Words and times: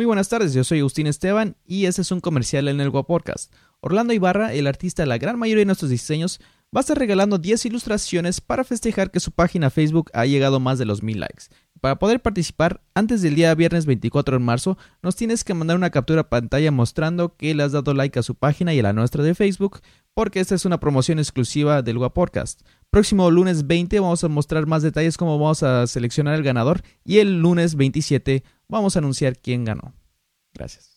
Muy 0.00 0.06
buenas 0.06 0.30
tardes, 0.30 0.54
yo 0.54 0.64
soy 0.64 0.78
Agustín 0.78 1.06
Esteban 1.06 1.58
y 1.66 1.84
este 1.84 2.00
es 2.00 2.10
un 2.10 2.20
comercial 2.20 2.68
en 2.68 2.80
el 2.80 2.90
Podcast. 2.90 3.52
Orlando 3.80 4.14
Ibarra, 4.14 4.54
el 4.54 4.66
artista 4.66 5.02
de 5.02 5.06
la 5.06 5.18
gran 5.18 5.38
mayoría 5.38 5.60
de 5.60 5.66
nuestros 5.66 5.90
diseños, 5.90 6.40
va 6.74 6.78
a 6.78 6.80
estar 6.80 6.98
regalando 6.98 7.36
10 7.36 7.66
ilustraciones 7.66 8.40
para 8.40 8.64
festejar 8.64 9.10
que 9.10 9.20
su 9.20 9.30
página 9.30 9.68
Facebook 9.68 10.10
ha 10.14 10.24
llegado 10.24 10.58
más 10.58 10.78
de 10.78 10.86
los 10.86 11.02
mil 11.02 11.20
likes. 11.20 11.48
Para 11.80 11.98
poder 11.98 12.20
participar 12.20 12.82
antes 12.94 13.22
del 13.22 13.34
día 13.34 13.54
viernes 13.54 13.86
24 13.86 14.38
de 14.38 14.44
marzo, 14.44 14.76
nos 15.02 15.16
tienes 15.16 15.44
que 15.44 15.54
mandar 15.54 15.76
una 15.76 15.90
captura 15.90 16.28
pantalla 16.28 16.70
mostrando 16.70 17.36
que 17.36 17.54
le 17.54 17.62
has 17.62 17.72
dado 17.72 17.94
like 17.94 18.18
a 18.18 18.22
su 18.22 18.34
página 18.34 18.74
y 18.74 18.80
a 18.80 18.82
la 18.82 18.92
nuestra 18.92 19.22
de 19.22 19.34
Facebook, 19.34 19.80
porque 20.12 20.40
esta 20.40 20.54
es 20.54 20.66
una 20.66 20.78
promoción 20.78 21.18
exclusiva 21.18 21.80
del 21.80 21.98
Podcast. 22.10 22.60
Próximo 22.90 23.30
lunes 23.30 23.66
20 23.66 23.98
vamos 24.00 24.22
a 24.24 24.28
mostrar 24.28 24.66
más 24.66 24.82
detalles 24.82 25.16
cómo 25.16 25.38
vamos 25.38 25.62
a 25.62 25.86
seleccionar 25.86 26.34
el 26.34 26.42
ganador 26.42 26.82
y 27.04 27.18
el 27.18 27.40
lunes 27.40 27.76
27 27.76 28.44
vamos 28.68 28.96
a 28.96 28.98
anunciar 28.98 29.38
quién 29.38 29.64
ganó. 29.64 29.94
Gracias. 30.52 30.89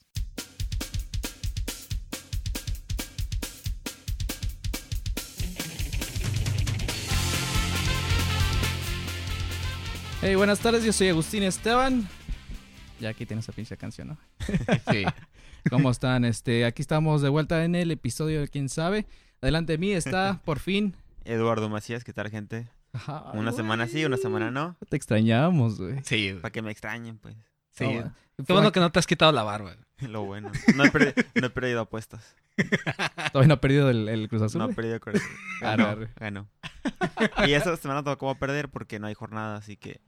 Hey, 10.26 10.36
buenas 10.36 10.60
tardes, 10.60 10.84
yo 10.86 10.94
soy 10.94 11.10
Agustín 11.10 11.44
Esteban. 11.44 12.08
Ya 13.00 13.10
aquí 13.10 13.26
tienes 13.26 13.44
esa 13.46 13.52
pinche 13.52 13.76
canción, 13.76 14.08
¿no? 14.10 14.18
Sí. 14.92 15.04
¿Cómo 15.70 15.92
están? 15.92 16.24
Este, 16.26 16.66
aquí 16.66 16.82
estamos 16.82 17.22
de 17.22 17.28
vuelta 17.30 17.64
en 17.66 17.76
el 17.76 17.92
episodio 17.92 18.40
de 18.42 18.48
Quién 18.48 18.70
sabe. 18.70 19.06
Adelante 19.42 19.74
de 19.74 19.78
mí 19.78 19.92
está, 19.92 20.42
por 20.46 20.60
fin. 20.60 20.96
Eduardo 21.26 21.70
Macías, 21.70 22.04
¿qué 22.04 22.14
tal, 22.14 22.30
gente? 22.30 22.68
Ajá, 22.94 23.32
Una 23.34 23.52
semana 23.52 23.88
sí, 23.88 24.06
una 24.06 24.18
semana 24.18 24.50
no. 24.52 24.78
Te 24.90 24.96
extrañábamos, 24.96 25.80
güey. 25.80 26.00
Sí. 26.04 26.38
Para 26.42 26.52
que 26.52 26.62
me 26.62 26.72
extrañen, 26.72 27.18
pues. 27.18 27.36
Sí. 27.72 27.86
No, 27.86 28.14
Qué 28.46 28.54
bueno 28.54 28.72
que 28.72 28.80
no 28.80 28.92
te 28.92 29.00
has 29.00 29.08
quitado 29.08 29.32
la 29.32 29.44
barba. 29.44 29.76
Lo 30.00 30.24
bueno. 30.24 30.52
No 30.76 30.86
he, 30.86 30.92
perdi- 30.92 31.26
no 31.36 31.48
he 31.48 31.50
perdido 31.50 31.82
apuestas. 31.82 32.36
Todavía 33.32 33.48
no 33.48 33.54
ha 33.56 33.62
perdido 33.62 33.90
el, 33.90 34.08
el 34.10 34.30
Cruz 34.30 34.42
Azul. 34.44 34.60
No 34.60 34.66
he 34.66 34.68
güey. 34.68 34.76
perdido 34.76 35.00
corazón. 35.00 35.28
Arre, 35.62 35.84
Ganó, 35.84 35.88
arre. 35.90 36.10
ganó. 36.18 36.50
Y 37.48 37.54
esa 37.54 37.76
semana 37.78 38.04
tocó 38.04 38.36
perder 38.36 38.70
porque 38.70 39.00
no 39.00 39.08
hay 39.08 39.14
jornada, 39.14 39.56
así 39.58 39.76
que 39.78 40.02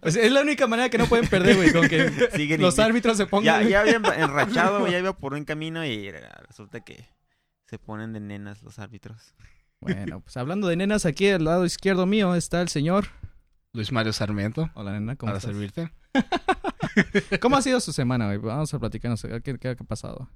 Pues 0.00 0.16
es 0.16 0.32
la 0.32 0.40
única 0.42 0.66
manera 0.66 0.88
que 0.88 0.98
no 0.98 1.06
pueden 1.06 1.28
perder, 1.28 1.56
güey, 1.56 1.72
con 1.72 1.88
que 1.88 2.10
Siguen 2.34 2.60
los 2.60 2.78
árbitros 2.78 3.16
se 3.16 3.24
Ya, 3.24 3.28
pongan. 3.30 3.60
güey. 3.60 3.70
ya 3.70 3.80
había 3.80 3.96
enrachado, 4.16 4.86
ya 4.88 4.98
iba 4.98 5.16
por 5.16 5.34
un 5.34 5.44
camino 5.44 5.84
y 5.84 6.10
resulta 6.48 6.80
que 6.80 7.08
se 7.66 7.78
ponen 7.78 8.12
de 8.12 8.20
nenas 8.20 8.62
los 8.62 8.78
árbitros. 8.78 9.34
Bueno, 9.80 10.20
pues 10.20 10.36
hablando 10.36 10.66
de 10.66 10.76
nenas, 10.76 11.06
aquí 11.06 11.28
al 11.30 11.44
lado 11.44 11.64
izquierdo 11.64 12.06
mío 12.06 12.34
está 12.34 12.60
el 12.60 12.68
señor. 12.68 13.06
Luis 13.72 13.92
Mario 13.92 14.12
Sarmiento. 14.12 14.70
Hola, 14.74 14.92
nena, 14.92 15.14
¿cómo 15.16 15.30
Para 15.30 15.38
estás? 15.38 15.52
servirte. 15.52 15.92
¿Cómo 17.40 17.56
ha 17.56 17.62
sido 17.62 17.78
su 17.80 17.92
semana, 17.92 18.26
güey? 18.26 18.38
Vamos 18.38 18.72
a 18.74 18.78
platicarnos. 18.80 19.22
¿Qué, 19.22 19.40
qué, 19.42 19.58
qué 19.58 19.68
ha 19.68 19.76
pasado? 19.76 20.28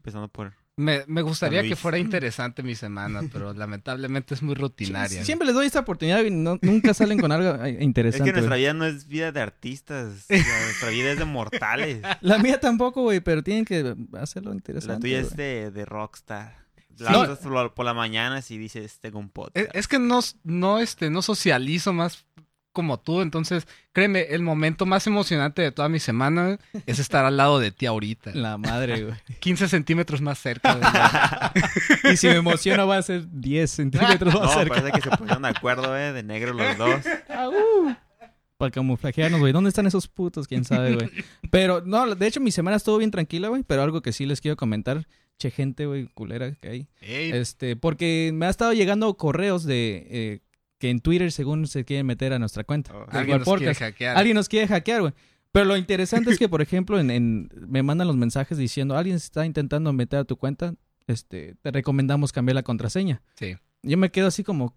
Empezando 0.00 0.28
por... 0.28 0.54
Me, 0.76 1.04
me 1.08 1.20
gustaría 1.20 1.62
que 1.62 1.76
fuera 1.76 1.98
interesante 2.06 2.62
mi 2.62 2.74
semana, 2.74 3.20
pero 3.30 3.52
lamentablemente 3.54 4.32
es 4.32 4.42
muy 4.42 4.54
rutinaria. 4.54 5.22
Siempre 5.24 5.44
les 5.46 5.54
doy 5.54 5.66
esta 5.66 5.80
oportunidad 5.80 6.24
y 6.24 6.30
no- 6.30 6.58
nunca 6.62 6.94
salen 6.94 7.18
con 7.20 7.30
algo 7.32 7.62
eh, 7.62 7.76
Es 7.78 7.82
interesante. 7.82 8.24
que 8.24 8.32
nuestra 8.32 8.56
vida 8.56 8.72
no 8.72 8.86
es 8.86 9.06
vida 9.06 9.30
de 9.30 9.40
artistas. 9.42 10.24
nuestra 10.30 10.88
vida 10.88 11.12
es 11.12 11.18
de 11.18 11.26
mortales. 11.26 12.00
La 12.22 12.38
mía 12.38 12.58
tampoco, 12.58 13.02
güey, 13.02 13.20
pero 13.20 13.42
tienen 13.42 13.66
que 13.66 13.94
hacerlo 14.18 14.54
interesante. 14.54 14.94
La 14.94 15.00
tuya 15.00 15.18
güey. 15.20 15.30
es 15.30 15.36
de, 15.36 15.70
de 15.70 15.84
rockstar. 15.84 16.58
La 16.98 17.18
usas 17.18 17.38
por, 17.38 17.72
por 17.74 17.84
la 17.86 17.94
mañana 17.94 18.40
si 18.42 18.56
dices 18.58 19.00
tengo 19.00 19.18
un 19.18 19.26
Es, 19.26 19.32
podcast. 19.32 19.68
es 19.74 19.88
que 19.88 19.98
no, 19.98 20.20
no, 20.44 20.78
este, 20.80 21.08
no 21.10 21.20
socializo 21.22 21.92
más 21.94 22.24
como 22.72 23.00
tú, 23.00 23.20
entonces, 23.20 23.66
créeme, 23.92 24.22
el 24.30 24.42
momento 24.42 24.86
más 24.86 25.06
emocionante 25.06 25.60
de 25.62 25.72
toda 25.72 25.88
mi 25.88 25.98
semana 25.98 26.58
es 26.86 26.98
estar 26.98 27.24
al 27.24 27.36
lado 27.36 27.58
de 27.58 27.72
ti 27.72 27.86
ahorita. 27.86 28.30
La 28.34 28.58
madre, 28.58 29.02
güey. 29.04 29.16
15 29.40 29.68
centímetros 29.68 30.20
más 30.20 30.38
cerca. 30.38 31.52
y 32.12 32.16
si 32.16 32.28
me 32.28 32.36
emociona 32.36 32.84
va 32.84 32.98
a 32.98 33.02
ser 33.02 33.24
10 33.30 33.70
centímetros 33.70 34.32
más 34.34 34.42
No, 34.42 34.48
cerca. 34.52 34.74
parece 34.76 34.92
que 34.92 35.10
se 35.10 35.16
pusieron 35.16 35.42
de 35.42 35.48
acuerdo, 35.48 35.96
eh, 35.98 36.12
de 36.12 36.22
negro 36.22 36.52
los 36.54 36.76
dos. 36.78 37.00
Para 38.56 38.70
camuflajearnos, 38.72 39.40
güey. 39.40 39.52
¿Dónde 39.54 39.68
están 39.68 39.86
esos 39.86 40.06
putos? 40.06 40.46
¿Quién 40.46 40.64
sabe, 40.64 40.94
güey? 40.94 41.10
Pero, 41.50 41.80
no, 41.84 42.14
de 42.14 42.26
hecho, 42.26 42.40
mi 42.40 42.50
semana 42.50 42.76
estuvo 42.76 42.98
bien 42.98 43.10
tranquila, 43.10 43.48
güey. 43.48 43.62
Pero 43.62 43.82
algo 43.82 44.02
que 44.02 44.12
sí 44.12 44.26
les 44.26 44.42
quiero 44.42 44.56
comentar. 44.56 45.06
Che, 45.38 45.50
gente, 45.50 45.86
güey, 45.86 46.08
culera 46.12 46.52
que 46.60 46.68
hay. 46.68 46.88
Ey, 47.00 47.30
Este, 47.32 47.74
porque 47.74 48.30
me 48.34 48.44
ha 48.44 48.50
estado 48.50 48.74
llegando 48.74 49.14
correos 49.16 49.64
de 49.64 50.06
eh, 50.10 50.40
que 50.80 50.90
en 50.90 50.98
Twitter, 51.00 51.30
según 51.30 51.68
se 51.68 51.84
quieren 51.84 52.06
meter 52.06 52.32
a 52.32 52.38
nuestra 52.40 52.64
cuenta. 52.64 52.92
Oh. 52.96 53.06
alguien 53.10 53.38
nos 53.38 53.46
quiere 53.56 53.74
hackear. 53.76 54.16
Alguien 54.16 54.34
nos 54.34 54.48
quiere 54.48 54.66
hackear, 54.66 55.00
güey. 55.02 55.12
Pero 55.52 55.66
lo 55.66 55.76
interesante 55.76 56.30
es 56.30 56.38
que, 56.38 56.48
por 56.48 56.62
ejemplo, 56.62 56.98
en, 56.98 57.10
en- 57.10 57.50
me 57.68 57.82
mandan 57.84 58.06
los 58.08 58.16
mensajes 58.16 58.58
diciendo, 58.58 58.96
alguien 58.96 59.20
se 59.20 59.26
está 59.26 59.44
intentando 59.46 59.92
meter 59.92 60.20
a 60.20 60.24
tu 60.24 60.36
cuenta, 60.36 60.74
este, 61.06 61.54
te 61.62 61.70
recomendamos 61.70 62.32
cambiar 62.32 62.54
la 62.56 62.62
contraseña. 62.62 63.22
Sí. 63.34 63.56
Yo 63.82 63.96
me 63.98 64.10
quedo 64.10 64.26
así 64.28 64.42
como, 64.42 64.74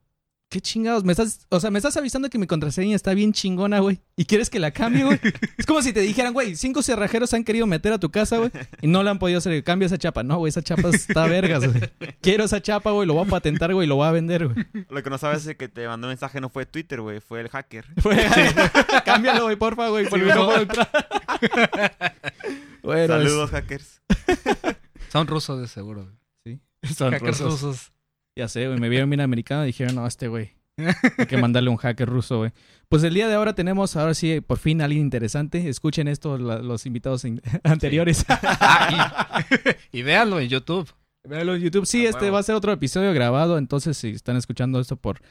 ¿qué 0.53 0.61
chingados? 0.61 1.03
Me 1.03 1.11
estás, 1.13 1.47
o 1.49 1.59
sea, 1.59 1.71
me 1.71 1.79
estás 1.79 1.97
avisando 1.97 2.29
que 2.29 2.37
mi 2.37 2.45
contraseña 2.45 2.95
está 2.95 3.15
bien 3.15 3.33
chingona, 3.33 3.79
güey. 3.79 3.99
¿Y 4.15 4.25
quieres 4.25 4.51
que 4.51 4.59
la 4.59 4.69
cambie, 4.69 5.03
güey? 5.03 5.19
es 5.57 5.65
como 5.65 5.81
si 5.81 5.91
te 5.93 6.01
dijeran, 6.01 6.31
güey, 6.31 6.55
cinco 6.55 6.83
cerrajeros 6.83 7.31
se 7.31 7.37
han 7.37 7.43
querido 7.43 7.65
meter 7.65 7.91
a 7.91 7.97
tu 7.97 8.11
casa, 8.11 8.37
güey, 8.37 8.51
y 8.79 8.85
no 8.87 9.01
la 9.01 9.09
han 9.09 9.17
podido 9.17 9.39
hacer. 9.39 9.63
Cambia 9.63 9.87
esa 9.87 9.97
chapa. 9.97 10.21
No, 10.21 10.37
güey, 10.37 10.49
esa 10.49 10.61
chapa 10.61 10.89
está 10.89 11.25
vergas, 11.27 11.65
güey. 11.67 11.89
Quiero 12.21 12.43
esa 12.43 12.61
chapa, 12.61 12.91
güey, 12.91 13.07
lo 13.07 13.15
voy 13.15 13.25
a 13.25 13.29
patentar, 13.31 13.73
güey, 13.73 13.87
y 13.87 13.89
lo 13.89 13.95
voy 13.95 14.05
a 14.07 14.11
vender, 14.11 14.47
güey. 14.47 14.63
Lo 14.89 15.01
que 15.01 15.09
no 15.09 15.17
sabes 15.17 15.43
es 15.47 15.55
que 15.57 15.67
te 15.67 15.87
mandó 15.87 16.05
un 16.05 16.11
mensaje 16.11 16.39
no 16.39 16.49
fue 16.49 16.67
Twitter, 16.67 17.01
güey, 17.01 17.19
fue 17.19 17.41
el 17.41 17.49
hacker. 17.49 17.85
Fue- 17.97 18.23
Cámbialo, 19.05 19.45
güey, 19.45 19.55
porfa, 19.55 19.89
güey, 19.89 20.03
no 20.05 20.09
puedo 20.11 20.61
entrar. 20.61 20.89
bueno, 22.83 23.07
Saludos, 23.15 23.49
hackers. 23.49 24.01
Son 25.11 25.25
rusos 25.27 25.59
de 25.59 25.67
seguro. 25.67 26.07
güey. 26.45 26.59
es- 26.83 26.95
son 26.95 27.11
Hackers 27.11 27.39
rusos. 27.39 27.61
rusos. 27.61 27.91
Ya 28.35 28.47
sé, 28.47 28.67
güey, 28.67 28.79
me 28.79 28.89
vieron 28.89 29.09
bien 29.09 29.21
americano 29.21 29.63
y 29.63 29.67
dijeron, 29.67 29.95
no, 29.95 30.07
este 30.07 30.27
güey, 30.27 30.51
hay 31.17 31.25
que 31.27 31.37
mandarle 31.37 31.69
un 31.69 31.77
hacker 31.77 32.09
ruso, 32.09 32.39
güey. 32.39 32.51
Pues 32.89 33.03
el 33.03 33.13
día 33.13 33.27
de 33.27 33.35
ahora 33.35 33.53
tenemos, 33.53 33.95
ahora 33.95 34.13
sí, 34.15 34.41
por 34.41 34.57
fin 34.57 34.81
alguien 34.81 35.01
interesante. 35.03 35.69
Escuchen 35.69 36.07
esto, 36.07 36.37
la- 36.37 36.59
los 36.59 36.85
invitados 36.85 37.25
in- 37.25 37.41
anteriores. 37.63 38.25
Ah, 38.29 39.43
y, 39.91 39.99
y 39.99 40.01
véanlo 40.01 40.39
en 40.39 40.49
YouTube. 40.49 40.89
Véanlo 41.23 41.55
en 41.55 41.61
YouTube. 41.61 41.85
Sí, 41.85 42.05
A 42.05 42.09
este 42.09 42.29
va 42.31 42.39
a 42.39 42.43
ser 42.43 42.55
otro 42.55 42.71
episodio 42.71 43.13
grabado, 43.13 43.57
entonces 43.57 43.97
si 43.97 44.09
están 44.09 44.35
escuchando 44.35 44.79
esto 44.79 44.95
por, 44.97 45.21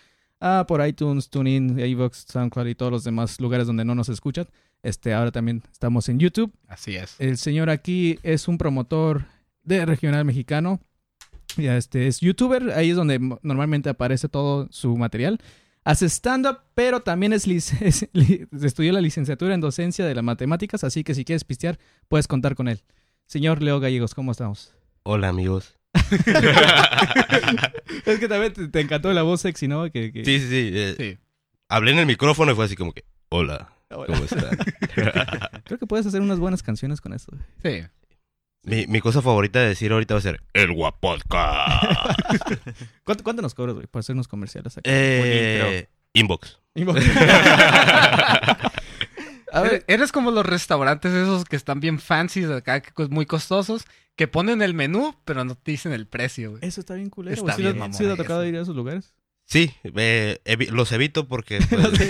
ah, 0.41 0.65
por 0.69 0.87
iTunes, 0.87 1.29
TuneIn, 1.29 1.79
iVoox, 1.79 2.25
SoundCloud 2.29 2.67
y 2.69 2.75
todos 2.77 2.93
los 2.93 3.05
demás 3.05 3.41
lugares 3.41 3.67
donde 3.67 3.85
no 3.85 3.95
nos 3.97 4.09
escuchan, 4.09 4.47
este, 4.85 5.13
ahora 5.13 5.31
también 5.33 5.63
estamos 5.73 6.09
en 6.09 6.19
YouTube. 6.21 6.53
Así 6.69 6.97
es. 6.97 7.17
El 7.19 7.37
señor 7.37 7.69
aquí 7.69 8.19
es 8.23 8.47
un 8.49 8.59
promotor 8.59 9.25
de 9.65 9.85
regional 9.87 10.25
mexicano. 10.25 10.81
Ya 11.57 11.77
este 11.77 12.07
es 12.07 12.21
youtuber, 12.21 12.71
ahí 12.73 12.91
es 12.91 12.97
donde 12.97 13.19
normalmente 13.43 13.91
aparece 13.91 14.29
todo 14.29 14.69
su 14.71 14.97
material. 14.97 15.39
Hace 15.85 16.07
stand-up, 16.09 16.59
pero 16.75 17.01
también 17.01 17.33
es, 17.33 17.47
es 17.83 18.09
li- 18.13 18.47
estudió 18.63 18.93
la 18.93 19.01
licenciatura 19.01 19.55
en 19.55 19.61
docencia 19.61 20.07
de 20.07 20.15
las 20.15 20.25
matemáticas, 20.25 20.85
así 20.85 21.03
que 21.05 21.15
si 21.15 21.25
quieres 21.25 21.45
pistear, 21.45 21.79
puedes 22.09 22.29
contar 22.29 22.55
con 22.55 22.69
él. 22.69 22.83
Señor 23.27 23.63
Leo 23.63 23.81
Gallegos, 23.81 24.15
¿cómo 24.15 24.33
estamos? 24.33 24.75
Hola 25.03 25.29
amigos. 25.29 25.77
Es 28.07 28.19
que 28.19 28.29
también 28.29 28.53
te, 28.53 28.69
te 28.69 28.81
encantó 28.81 29.13
la 29.13 29.23
voz 29.23 29.41
sexy, 29.43 29.69
¿no? 29.69 29.85
Que, 29.91 30.13
que- 30.13 30.25
Sí, 30.25 30.41
sí, 30.41 30.49
sí. 30.49 30.71
eh, 30.75 30.95
Sí. 30.97 31.19
Hablé 31.69 31.93
en 31.93 31.99
el 31.99 32.07
micrófono 32.07 32.53
y 32.53 32.55
fue 32.55 32.67
así 32.67 32.77
como 32.77 32.93
que, 32.93 33.05
hola, 33.31 33.73
¿cómo 33.89 34.25
están? 34.25 34.59
Creo 35.65 35.79
que 35.79 35.87
puedes 35.87 36.05
hacer 36.07 36.21
unas 36.21 36.39
buenas 36.39 36.63
canciones 36.63 37.01
con 37.01 37.15
esto. 37.15 37.35
Sí. 37.63 37.81
Mi, 38.65 38.87
mi 38.87 39.01
cosa 39.01 39.21
favorita 39.23 39.61
de 39.61 39.69
decir 39.69 39.93
ahorita 39.93 40.15
va 40.15 40.19
a 40.19 40.23
ser 40.23 40.41
el 40.53 40.73
guapodcast. 40.73 41.85
¿Cuánto, 43.05 43.25
cuánto 43.25 43.43
nos 43.43 43.55
cobras, 43.55 43.75
güey, 43.75 43.87
por 43.87 44.01
hacernos 44.01 44.29
comerciales 44.29 44.77
aquí? 44.79 44.89
eh, 44.91 45.89
inbox. 46.15 46.59
A 49.53 49.61
ver, 49.61 49.85
Eres, 49.87 50.13
como 50.13 50.31
los 50.31 50.47
restaurantes 50.47 51.13
esos 51.13 51.45
que 51.45 51.57
están 51.57 51.81
bien 51.81 51.99
fancy, 51.99 52.45
acá, 52.45 52.81
que 52.81 52.91
cos- 52.95 53.11
muy 53.11 53.27
costosos, 53.27 53.85
que 54.17 54.27
ponen 54.27 54.63
el 54.63 54.73
menú, 54.73 55.15
pero 55.27 55.45
no 55.45 55.55
te 55.57 55.73
dicen 55.73 55.93
el 55.93 56.07
precio, 56.07 56.53
güey. 56.53 56.65
eso 56.67 56.81
está 56.81 56.95
bien 56.95 57.11
culero. 57.11 57.35
Está 57.35 57.45
güey. 57.57 57.57
¿Sí, 57.57 57.63
bien, 57.79 57.93
sí 57.93 58.05
te 58.05 58.13
ha 58.13 58.17
tocado 58.17 58.43
eso. 58.43 58.49
ir 58.49 58.57
a 58.57 58.63
esos 58.63 58.75
lugares? 58.75 59.13
Sí, 59.53 59.71
eh, 59.85 60.41
evi- 60.47 60.71
los 60.71 60.91
evito 60.93 61.29
porque... 61.29 61.59
pues, 61.71 62.01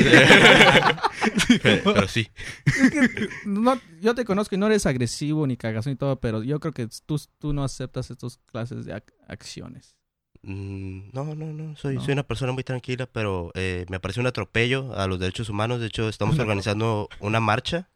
pero 1.85 2.07
sí. 2.09 2.29
Es 2.67 2.91
que 2.91 3.29
no, 3.47 3.81
yo 4.01 4.15
te 4.15 4.25
conozco 4.25 4.55
y 4.55 4.59
no 4.59 4.67
eres 4.67 4.87
agresivo 4.87 5.45
ni 5.47 5.57
cagazón 5.57 5.95
y 5.95 5.97
todo, 5.97 6.21
pero 6.21 6.43
yo 6.45 6.61
creo 6.61 6.73
que 6.73 6.89
tú, 7.05 7.21
tú 7.39 7.53
no 7.53 7.65
aceptas 7.65 8.11
estas 8.13 8.39
clases 8.47 8.85
de 8.85 8.95
ac- 8.95 9.13
acciones. 9.27 9.97
Mm, 10.43 11.11
No, 11.13 11.35
no, 11.35 11.53
no. 11.53 11.75
Soy, 11.77 11.97
No. 11.97 12.05
soy 12.05 12.13
una 12.13 12.23
persona 12.27 12.53
muy 12.53 12.63
tranquila, 12.65 13.07
pero 13.07 13.51
eh, 13.55 13.87
me 13.89 13.97
apareció 13.97 14.21
un 14.21 14.27
atropello 14.29 14.95
a 14.97 15.07
los 15.09 15.19
derechos 15.19 15.49
humanos. 15.49 15.81
De 15.81 15.87
hecho, 15.89 16.09
estamos 16.09 16.39
organizando 16.39 17.09
una 17.21 17.41
marcha 17.41 17.89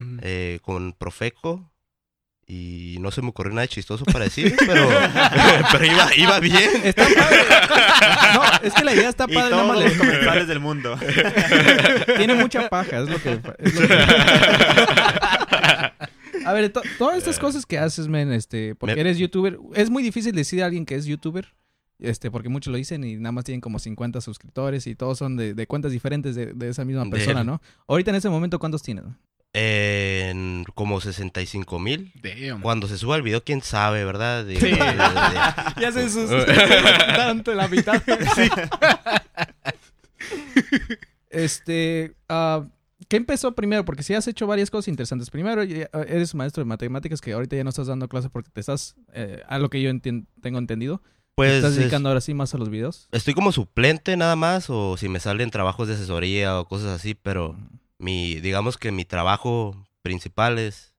Mm. 0.00 0.18
eh, 0.22 0.58
con 0.62 0.92
Profeco. 0.92 1.70
Y 2.46 2.98
no 3.00 3.10
se 3.10 3.22
me 3.22 3.28
ocurrió 3.28 3.54
nada 3.54 3.66
chistoso 3.66 4.04
para 4.04 4.26
decir, 4.26 4.54
pero, 4.66 4.86
pero 5.72 5.84
iba, 5.86 6.08
iba 6.16 6.40
bien. 6.40 6.70
Está 6.84 7.04
padre. 7.16 7.38
No, 8.34 8.42
es 8.68 8.74
que 8.74 8.84
la 8.84 8.92
idea 8.94 9.08
está 9.08 9.24
Y 9.28 9.34
padre, 9.34 9.50
nada 9.50 9.62
todos 9.62 9.68
más 9.68 9.82
los 9.84 9.92
le- 9.92 9.98
comensales 9.98 10.48
del 10.48 10.60
mundo. 10.60 10.98
tiene 12.18 12.34
mucha 12.34 12.68
paja, 12.68 12.98
es 13.00 13.08
lo 13.08 13.22
que... 13.22 13.40
es 13.58 13.74
lo 13.74 13.88
que- 13.88 13.94
A 16.44 16.52
ver, 16.52 16.70
to- 16.70 16.82
todas 16.98 17.16
estas 17.16 17.38
cosas 17.38 17.64
que 17.64 17.78
haces, 17.78 18.08
men, 18.08 18.30
este, 18.32 18.74
porque 18.74 18.94
Me- 18.96 19.00
eres 19.00 19.16
youtuber, 19.18 19.58
es 19.74 19.88
muy 19.88 20.02
difícil 20.02 20.32
decir 20.34 20.62
a 20.62 20.66
alguien 20.66 20.84
que 20.84 20.94
es 20.96 21.06
youtuber, 21.06 21.54
este, 21.98 22.30
porque 22.30 22.50
muchos 22.50 22.70
lo 22.70 22.76
dicen 22.76 23.04
y 23.04 23.16
nada 23.16 23.32
más 23.32 23.44
tienen 23.44 23.60
como 23.62 23.78
50 23.78 24.20
suscriptores 24.20 24.86
y 24.86 24.94
todos 24.94 25.16
son 25.16 25.36
de, 25.36 25.54
de 25.54 25.66
cuentas 25.66 25.92
diferentes 25.92 26.34
de, 26.34 26.52
de 26.52 26.68
esa 26.68 26.84
misma 26.84 27.04
De- 27.04 27.10
persona, 27.10 27.42
¿no? 27.44 27.62
Ahorita 27.88 28.10
en 28.10 28.16
ese 28.16 28.28
momento, 28.28 28.58
¿cuántos 28.58 28.82
tienes? 28.82 29.04
En 29.56 30.64
como 30.74 31.00
65 31.00 31.78
mil. 31.78 32.12
Damn. 32.20 32.60
Cuando 32.60 32.88
se 32.88 32.98
suba 32.98 33.14
el 33.14 33.22
video, 33.22 33.44
quién 33.44 33.62
sabe, 33.62 34.04
¿verdad? 34.04 34.44
De- 34.44 34.56
Sí. 34.56 34.66
de- 34.66 34.70
de- 34.72 35.80
Ya 35.80 35.92
se 35.92 36.10
sus... 36.10 36.28
tanto 37.16 37.54
la 37.54 37.68
mitad. 37.68 38.02
Este, 41.30 42.14
ah, 42.28 42.64
¿qué 43.08 43.16
empezó 43.16 43.54
primero? 43.54 43.84
Porque 43.84 44.02
si 44.02 44.14
has 44.14 44.26
hecho 44.28 44.46
varias 44.46 44.70
cosas 44.70 44.88
interesantes. 44.88 45.30
Primero, 45.30 45.62
ya- 45.64 45.88
eres 46.08 46.34
maestro 46.34 46.62
de 46.62 46.66
matemáticas 46.68 47.20
que 47.20 47.32
ahorita 47.32 47.56
ya 47.56 47.64
no 47.64 47.70
estás 47.70 47.86
dando 47.86 48.08
clases 48.08 48.30
porque 48.30 48.50
te 48.52 48.60
estás, 48.60 48.96
eh, 49.12 49.42
a 49.48 49.58
lo 49.58 49.70
que 49.70 49.82
yo 49.82 49.90
tengo 50.40 50.58
entendido, 50.58 50.98
te 50.98 51.04
Pues 51.36 51.52
estás 51.52 51.72
es- 51.72 51.78
dedicando 51.78 52.08
ahora 52.08 52.20
sí 52.20 52.34
más 52.34 52.54
a 52.54 52.58
los 52.58 52.70
videos. 52.70 53.08
estoy 53.12 53.34
como 53.34 53.52
suplente 53.52 54.16
nada 54.16 54.36
más, 54.36 54.70
o 54.70 54.96
si 54.96 55.08
me 55.08 55.20
salen 55.20 55.50
trabajos 55.50 55.88
de 55.88 55.94
asesoría 55.94 56.58
o 56.58 56.66
cosas 56.66 56.88
así, 56.88 57.14
pero 57.14 57.56
mi, 58.04 58.40
digamos 58.40 58.76
que 58.78 58.92
mi 58.92 59.04
trabajo 59.04 59.86
principal 60.02 60.58
es, 60.58 60.94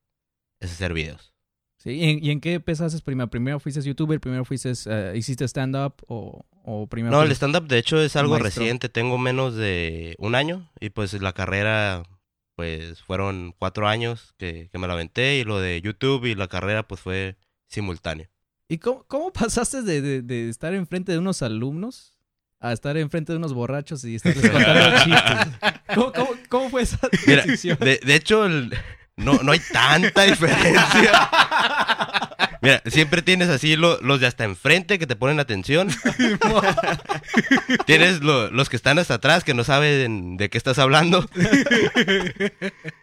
es 0.59 0.71
hacer 0.71 0.93
videos. 0.93 1.33
Sí, 1.77 1.91
¿y 1.91 2.03
en, 2.09 2.23
y 2.23 2.31
en 2.31 2.41
qué 2.41 2.53
empezaste 2.55 2.99
primero? 3.01 3.29
¿Primero 3.29 3.59
fuiste 3.59 3.79
youtuber? 3.81 4.19
¿Primero 4.19 4.43
fuiste, 4.43 4.71
eh, 4.87 5.13
hiciste 5.15 5.45
stand-up? 5.47 5.93
O, 6.07 6.43
¿O 6.63 6.87
primero 6.87 7.15
No, 7.15 7.21
el 7.21 7.31
stand-up 7.31 7.67
de 7.67 7.77
hecho 7.77 8.01
es 8.01 8.15
algo 8.15 8.39
Maestro. 8.39 8.49
reciente, 8.63 8.89
tengo 8.89 9.17
menos 9.19 9.55
de 9.55 10.15
un 10.17 10.33
año 10.33 10.71
y 10.79 10.89
pues 10.89 11.13
la 11.21 11.33
carrera 11.33 12.01
pues 12.55 13.01
fueron 13.03 13.53
cuatro 13.59 13.87
años 13.87 14.33
que, 14.37 14.69
que 14.71 14.77
me 14.79 14.87
la 14.87 14.93
aventé 14.93 15.37
y 15.37 15.43
lo 15.43 15.59
de 15.59 15.79
YouTube 15.81 16.25
y 16.25 16.33
la 16.33 16.47
carrera 16.47 16.87
pues 16.87 17.01
fue 17.01 17.35
simultáneo. 17.67 18.29
¿Y 18.67 18.79
cómo, 18.79 19.03
cómo 19.03 19.31
pasaste 19.33 19.83
de, 19.83 20.01
de- 20.01 20.21
de 20.23 20.49
estar 20.49 20.73
enfrente 20.73 21.11
de 21.11 21.19
unos 21.19 21.43
alumnos 21.43 22.14
a 22.69 22.73
estar 22.73 22.97
enfrente 22.97 23.31
de 23.31 23.37
unos 23.37 23.53
borrachos 23.53 24.03
y 24.05 24.15
estarles 24.17 24.49
contando 24.49 24.97
chistes? 25.03 25.47
¿Cómo, 25.93 26.11
cómo, 26.13 26.29
cómo 26.49 26.69
fue 26.69 26.81
esa 26.83 26.99
Mira? 27.27 27.43
De, 27.45 27.99
de 28.03 28.15
hecho, 28.15 28.45
el- 28.45 28.73
no, 29.17 29.35
no 29.43 29.51
hay 29.53 29.61
tanta 29.71 30.23
diferencia. 30.23 31.29
Mira, 32.65 32.81
siempre 32.87 33.21
tienes 33.21 33.49
así 33.49 33.75
lo- 33.75 33.99
los 34.01 34.19
de 34.19 34.27
hasta 34.27 34.43
enfrente 34.43 34.99
que 34.99 35.07
te 35.07 35.15
ponen 35.15 35.39
atención. 35.39 35.89
tienes 37.85 38.21
lo- 38.21 38.49
los 38.51 38.69
que 38.69 38.75
están 38.75 38.99
hasta 38.99 39.15
atrás 39.15 39.43
que 39.43 39.53
no 39.53 39.63
saben 39.63 40.37
de 40.37 40.49
qué 40.49 40.57
estás 40.57 40.79
hablando. 40.79 41.27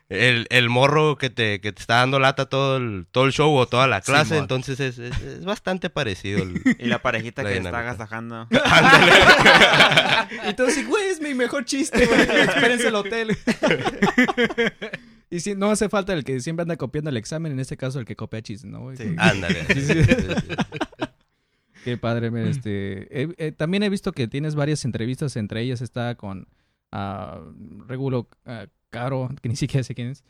el, 0.09 0.47
el 0.51 0.69
morro 0.69 1.17
que 1.17 1.31
te, 1.31 1.61
que 1.61 1.73
te 1.73 1.81
está 1.81 1.97
dando 1.97 2.19
lata 2.19 2.47
todo 2.47 2.77
el, 2.77 3.07
todo 3.11 3.25
el 3.25 3.33
show 3.33 3.55
o 3.55 3.67
toda 3.67 3.87
la 3.87 4.01
clase. 4.01 4.31
Simón. 4.31 4.43
entonces 4.43 4.81
es, 4.81 4.99
es- 4.99 5.21
es 5.21 5.45
bastante 5.45 5.89
parecido. 5.91 6.43
el- 6.43 6.61
Y 6.79 6.87
la 6.87 7.01
parejita 7.01 7.43
La 7.43 7.51
que 7.51 7.57
está 7.57 7.69
dinámica. 7.71 7.91
agasajando. 7.91 8.49
Ándale. 8.65 9.13
Así, 10.69 10.85
güey, 10.85 11.09
es 11.09 11.21
mi 11.21 11.35
mejor 11.35 11.65
chiste, 11.65 12.07
güey. 12.07 12.21
Espérense 12.21 12.89
el 12.89 12.95
hotel. 12.95 13.37
Y 15.33 15.41
si 15.41 15.55
no 15.55 15.71
hace 15.71 15.89
falta 15.89 16.13
el 16.13 16.25
que 16.25 16.39
siempre 16.41 16.63
anda 16.63 16.77
copiando 16.77 17.09
el 17.09 17.17
examen, 17.17 17.53
en 17.53 17.59
este 17.59 17.79
caso 17.79 17.99
el 17.99 18.05
que 18.05 18.17
copia 18.17 18.43
chistes, 18.43 18.71
¿no? 18.71 18.83
güey? 18.83 18.99
Sí. 18.99 19.15
Ándale. 19.17 19.65
Sí, 19.73 19.81
sí. 19.81 19.95
Qué 21.85 21.97
padre, 21.97 22.31
este. 22.51 23.09
eh, 23.11 23.53
también 23.53 23.83
he 23.83 23.89
visto 23.89 24.13
que 24.13 24.29
tienes 24.29 24.55
varias 24.55 24.85
entrevistas, 24.85 25.35
entre 25.37 25.63
ellas 25.63 25.81
está 25.81 26.15
con 26.17 26.47
ah, 26.93 27.41
Regulo 27.89 28.29
ah, 28.45 28.67
Caro, 28.91 29.31
que 29.41 29.49
ni 29.49 29.57
siquiera 29.57 29.83
sé 29.83 29.95
quién 29.95 30.09
es, 30.09 30.23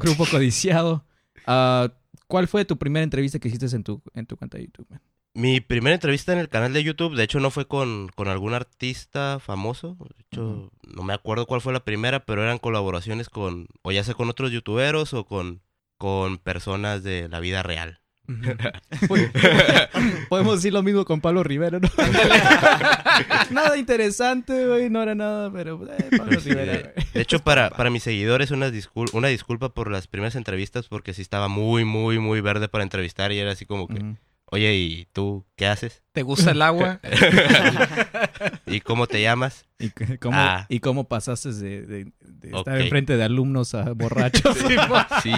Grupo 0.00 0.26
Codiciado. 0.26 1.04
Ah, 1.46 1.92
¿Cuál 2.26 2.48
fue 2.48 2.64
tu 2.64 2.76
primera 2.76 3.04
entrevista 3.04 3.38
que 3.38 3.46
hiciste 3.46 3.74
en 3.74 3.84
tu, 3.84 4.02
en 4.12 4.26
tu 4.26 4.36
cuenta 4.36 4.58
de 4.58 4.64
YouTube? 4.64 4.86
men? 4.90 5.00
Mi 5.38 5.60
primera 5.60 5.94
entrevista 5.94 6.32
en 6.32 6.40
el 6.40 6.48
canal 6.48 6.72
de 6.72 6.82
YouTube, 6.82 7.14
de 7.14 7.22
hecho, 7.22 7.38
no 7.38 7.52
fue 7.52 7.68
con, 7.68 8.08
con 8.16 8.26
algún 8.26 8.54
artista 8.54 9.38
famoso. 9.38 9.96
De 10.00 10.24
hecho, 10.32 10.72
no 10.82 11.02
me 11.04 11.14
acuerdo 11.14 11.46
cuál 11.46 11.60
fue 11.60 11.72
la 11.72 11.84
primera, 11.84 12.24
pero 12.24 12.42
eran 12.42 12.58
colaboraciones 12.58 13.28
con, 13.28 13.68
o 13.82 13.92
ya 13.92 14.02
sea 14.02 14.14
con 14.14 14.28
otros 14.28 14.50
youtuberos 14.50 15.14
o 15.14 15.26
con, 15.26 15.62
con 15.96 16.38
personas 16.38 17.04
de 17.04 17.28
la 17.28 17.38
vida 17.38 17.62
real. 17.62 18.00
Podemos 20.28 20.56
decir 20.56 20.72
lo 20.72 20.82
mismo 20.82 21.04
con 21.04 21.20
Pablo 21.20 21.42
Rivera, 21.44 21.78
¿no? 21.78 21.88
nada 23.50 23.76
interesante, 23.78 24.66
güey, 24.66 24.90
no 24.90 25.02
era 25.02 25.14
nada, 25.14 25.52
pero 25.52 25.80
eh, 25.86 26.04
Pablo 26.10 26.26
Pero 26.30 26.40
sí, 26.40 26.50
Rivera. 26.50 26.92
de, 27.14 27.20
hecho, 27.20 27.38
para, 27.38 27.70
para 27.70 27.90
mis 27.90 28.02
seguidores, 28.02 28.50
una, 28.50 28.70
discul- 28.70 29.10
una 29.12 29.28
disculpa 29.28 29.68
por 29.70 29.90
las 29.90 30.08
primeras 30.08 30.34
entrevistas, 30.34 30.88
porque 30.88 31.14
sí 31.14 31.22
estaba 31.22 31.48
muy, 31.48 31.84
muy, 31.84 32.18
muy 32.18 32.40
verde 32.40 32.68
para 32.68 32.84
entrevistar 32.84 33.30
y 33.32 33.38
era 33.38 33.52
así 33.52 33.64
como 33.66 33.86
que. 33.86 34.16
Oye, 34.50 34.74
¿y 34.74 35.06
tú 35.12 35.44
qué 35.56 35.66
haces? 35.66 36.02
¿Te 36.12 36.22
gusta 36.22 36.50
el 36.52 36.62
agua? 36.62 37.00
¿Y 38.66 38.80
cómo 38.80 39.06
te 39.06 39.20
llamas? 39.22 39.64
¿Y 39.78 39.90
cómo, 40.18 40.36
Ah. 40.36 40.66
y 40.68 40.80
cómo 40.80 41.04
pasaste 41.08 41.52
de, 41.52 41.82
de- 41.86 42.12
de 42.20 42.56
estar 42.56 42.80
enfrente 42.80 43.16
de 43.16 43.24
alumnos 43.24 43.74
a 43.74 43.92
borrachos? 43.92 44.56
Sí. 45.22 45.32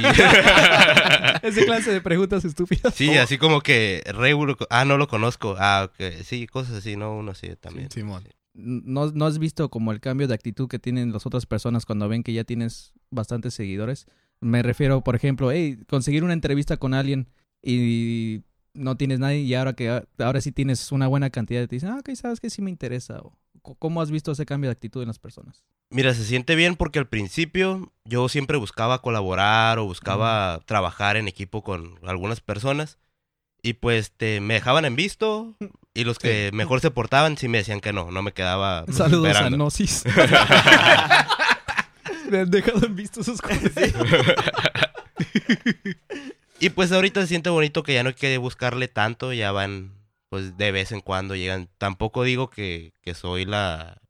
Esa 1.42 1.64
clase 1.64 1.92
de 1.92 2.00
preguntas 2.00 2.44
estúpidas. 2.44 2.94
Sí, 2.94 3.16
así 3.16 3.38
como 3.38 3.60
que 3.60 4.02
regulo, 4.14 4.56
ah, 4.70 4.84
no 4.84 4.96
lo 4.96 5.08
conozco, 5.08 5.56
ah, 5.58 5.88
ok, 5.90 6.22
sí, 6.22 6.46
cosas 6.46 6.76
así, 6.76 6.96
¿no? 6.96 7.16
Uno 7.16 7.34
sí 7.34 7.48
también. 7.60 7.90
Simón. 7.90 8.24
¿No, 8.52 9.10
¿No 9.12 9.26
has 9.26 9.38
visto 9.38 9.68
como 9.70 9.92
el 9.92 10.00
cambio 10.00 10.26
de 10.28 10.34
actitud 10.34 10.68
que 10.68 10.78
tienen 10.78 11.12
las 11.12 11.24
otras 11.24 11.46
personas 11.46 11.86
cuando 11.86 12.08
ven 12.08 12.22
que 12.22 12.32
ya 12.32 12.44
tienes 12.44 12.92
bastantes 13.10 13.54
seguidores? 13.54 14.06
Me 14.40 14.62
refiero, 14.62 15.02
por 15.02 15.14
ejemplo, 15.16 15.50
hey, 15.52 15.78
conseguir 15.88 16.24
una 16.24 16.32
entrevista 16.32 16.76
con 16.76 16.92
alguien 16.94 17.28
y 17.62 18.40
no 18.74 18.96
tienes 18.96 19.18
nadie 19.18 19.40
y 19.40 19.54
ahora 19.54 19.74
que 19.74 20.02
ahora 20.18 20.40
sí 20.40 20.52
tienes 20.52 20.92
una 20.92 21.08
buena 21.08 21.30
cantidad, 21.30 21.66
te 21.66 21.76
dicen, 21.76 21.90
ah, 21.90 21.98
ok, 22.00 22.10
sabes 22.14 22.40
que 22.40 22.50
sí 22.50 22.62
me 22.62 22.70
interesa. 22.70 23.20
O, 23.20 23.36
¿Cómo 23.78 24.00
has 24.00 24.10
visto 24.10 24.32
ese 24.32 24.46
cambio 24.46 24.68
de 24.68 24.72
actitud 24.72 25.02
en 25.02 25.08
las 25.08 25.18
personas? 25.18 25.64
Mira, 25.90 26.14
se 26.14 26.24
siente 26.24 26.54
bien 26.54 26.76
porque 26.76 26.98
al 26.98 27.08
principio 27.08 27.92
yo 28.04 28.28
siempre 28.28 28.56
buscaba 28.56 29.02
colaborar 29.02 29.78
o 29.78 29.84
buscaba 29.84 30.60
trabajar 30.64 31.16
en 31.16 31.28
equipo 31.28 31.62
con 31.62 31.98
algunas 32.06 32.40
personas 32.40 32.98
y 33.62 33.74
pues 33.74 34.12
te, 34.12 34.40
me 34.40 34.54
dejaban 34.54 34.84
en 34.84 34.96
visto 34.96 35.56
y 35.92 36.04
los 36.04 36.18
que 36.18 36.50
mejor 36.54 36.80
se 36.80 36.90
portaban 36.90 37.36
sí 37.36 37.48
me 37.48 37.58
decían 37.58 37.80
que 37.80 37.92
no, 37.92 38.10
no 38.10 38.22
me 38.22 38.32
quedaba 38.32 38.86
pues, 38.86 38.96
Saludos 38.96 39.36
a. 39.36 39.50
Gnosis. 39.50 40.04
me 42.30 42.38
han 42.38 42.50
dejado 42.50 42.86
en 42.86 42.96
visto 42.96 43.22
sus 43.22 43.42
cosas. 43.42 43.72
Y 46.60 46.70
pues 46.70 46.92
ahorita 46.92 47.22
se 47.22 47.28
siente 47.28 47.48
bonito 47.48 47.82
que 47.82 47.94
ya 47.94 48.02
no 48.02 48.10
hay 48.10 48.14
que 48.14 48.36
buscarle 48.36 48.86
tanto, 48.86 49.32
ya 49.32 49.50
van 49.50 49.94
pues 50.28 50.56
de 50.58 50.70
vez 50.72 50.92
en 50.92 51.00
cuando 51.00 51.34
llegan. 51.34 51.68
Tampoco 51.78 52.22
digo 52.22 52.50
que, 52.50 52.92
que 53.00 53.14
soy 53.14 53.46
la 53.46 54.00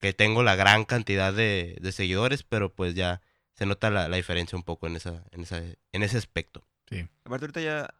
que 0.00 0.12
tengo 0.12 0.42
la 0.42 0.56
gran 0.56 0.84
cantidad 0.84 1.32
de, 1.32 1.78
de 1.80 1.92
seguidores, 1.92 2.42
pero 2.42 2.74
pues 2.74 2.94
ya 2.94 3.20
se 3.54 3.64
nota 3.64 3.90
la, 3.90 4.08
la 4.08 4.16
diferencia 4.16 4.56
un 4.56 4.64
poco 4.64 4.86
en 4.86 4.96
esa, 4.96 5.22
en 5.30 5.42
esa, 5.42 5.62
en 5.92 6.02
ese 6.02 6.18
aspecto. 6.18 6.64
Aparte 7.24 7.44
ahorita 7.44 7.60
ya 7.60 7.94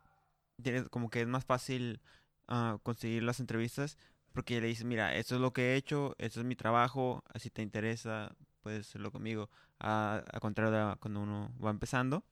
tienes 0.61 0.89
como 0.89 1.09
que 1.09 1.21
es 1.21 1.27
más 1.29 1.45
fácil 1.45 2.01
ah, 2.49 2.79
conseguir 2.83 3.23
las 3.23 3.39
entrevistas 3.39 3.97
porque 4.33 4.55
ya 4.55 4.61
le 4.61 4.67
dices, 4.67 4.85
mira, 4.85 5.15
esto 5.15 5.37
es 5.37 5.41
lo 5.41 5.53
que 5.53 5.73
he 5.73 5.77
hecho, 5.77 6.17
esto 6.19 6.41
es 6.41 6.47
mi 6.47 6.57
trabajo, 6.57 7.23
así 7.33 7.51
te 7.51 7.63
interesa, 7.63 8.35
puedes 8.63 8.89
hacerlo 8.89 9.13
conmigo. 9.13 9.51
A, 9.79 10.25
a 10.33 10.41
contrario 10.41 10.73
de 10.73 10.97
cuando 10.97 11.21
uno 11.21 11.53
va 11.65 11.71
empezando, 11.71 12.25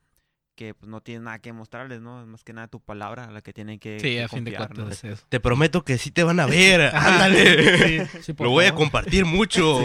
que 0.59 0.75
pues 0.75 0.91
no 0.91 1.01
tienes 1.01 1.23
nada 1.23 1.39
que 1.39 1.53
mostrarles, 1.53 2.01
¿no? 2.01 2.27
Más 2.27 2.43
que 2.43 2.53
nada 2.53 2.67
tu 2.67 2.81
palabra 2.81 3.31
la 3.31 3.43
que 3.43 3.53
tienen 3.53 3.79
que, 3.79 4.01
Sí, 4.01 4.15
que 4.15 4.25
a 4.25 4.29
fin 4.29 4.43
de 4.43 4.57
cuentas 4.57 4.91
es 4.91 5.05
eso. 5.05 5.25
Te 5.29 5.39
prometo 5.39 5.85
que 5.85 5.99
sí 5.99 6.11
te 6.11 6.25
van 6.25 6.41
a 6.41 6.47
ver, 6.47 6.81
ándale. 6.97 8.09
Sí, 8.23 8.35
Lo 8.37 8.51
voy 8.51 8.65
a 8.65 8.75
compartir 8.75 9.25
mucho. 9.25 9.85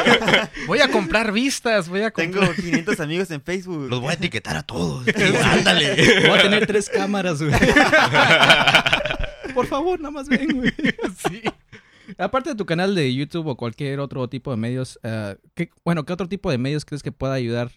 Voy 0.66 0.80
a 0.80 0.90
comprar 0.90 1.32
vistas, 1.32 1.88
voy 1.88 2.02
a 2.02 2.10
Tengo 2.10 2.38
comprar... 2.38 2.56
500 2.56 3.00
amigos 3.00 3.30
en 3.30 3.40
Facebook. 3.40 3.88
Los 3.88 4.00
voy 4.00 4.10
a 4.10 4.12
etiquetar 4.12 4.56
a 4.56 4.62
todos. 4.62 5.04
tío, 5.06 5.42
ándale. 5.42 6.28
Voy 6.28 6.38
a 6.38 6.42
tener 6.42 6.66
tres 6.66 6.90
cámaras, 6.90 7.42
güey. 7.42 7.52
Por 9.54 9.66
favor, 9.66 9.98
nada 9.98 10.10
más 10.10 10.28
ven, 10.28 10.48
güey. 10.54 10.72
Sí. 11.28 11.42
Aparte 12.18 12.50
de 12.50 12.56
tu 12.56 12.66
canal 12.66 12.94
de 12.94 13.12
YouTube 13.14 13.46
o 13.46 13.56
cualquier 13.56 14.00
otro 14.00 14.28
tipo 14.28 14.50
de 14.50 14.58
medios, 14.58 14.98
eh, 15.02 15.36
¿qué, 15.54 15.70
bueno, 15.84 16.04
¿qué 16.04 16.12
otro 16.12 16.28
tipo 16.28 16.50
de 16.50 16.58
medios 16.58 16.84
crees 16.84 17.02
que 17.02 17.10
pueda 17.12 17.32
ayudar 17.32 17.70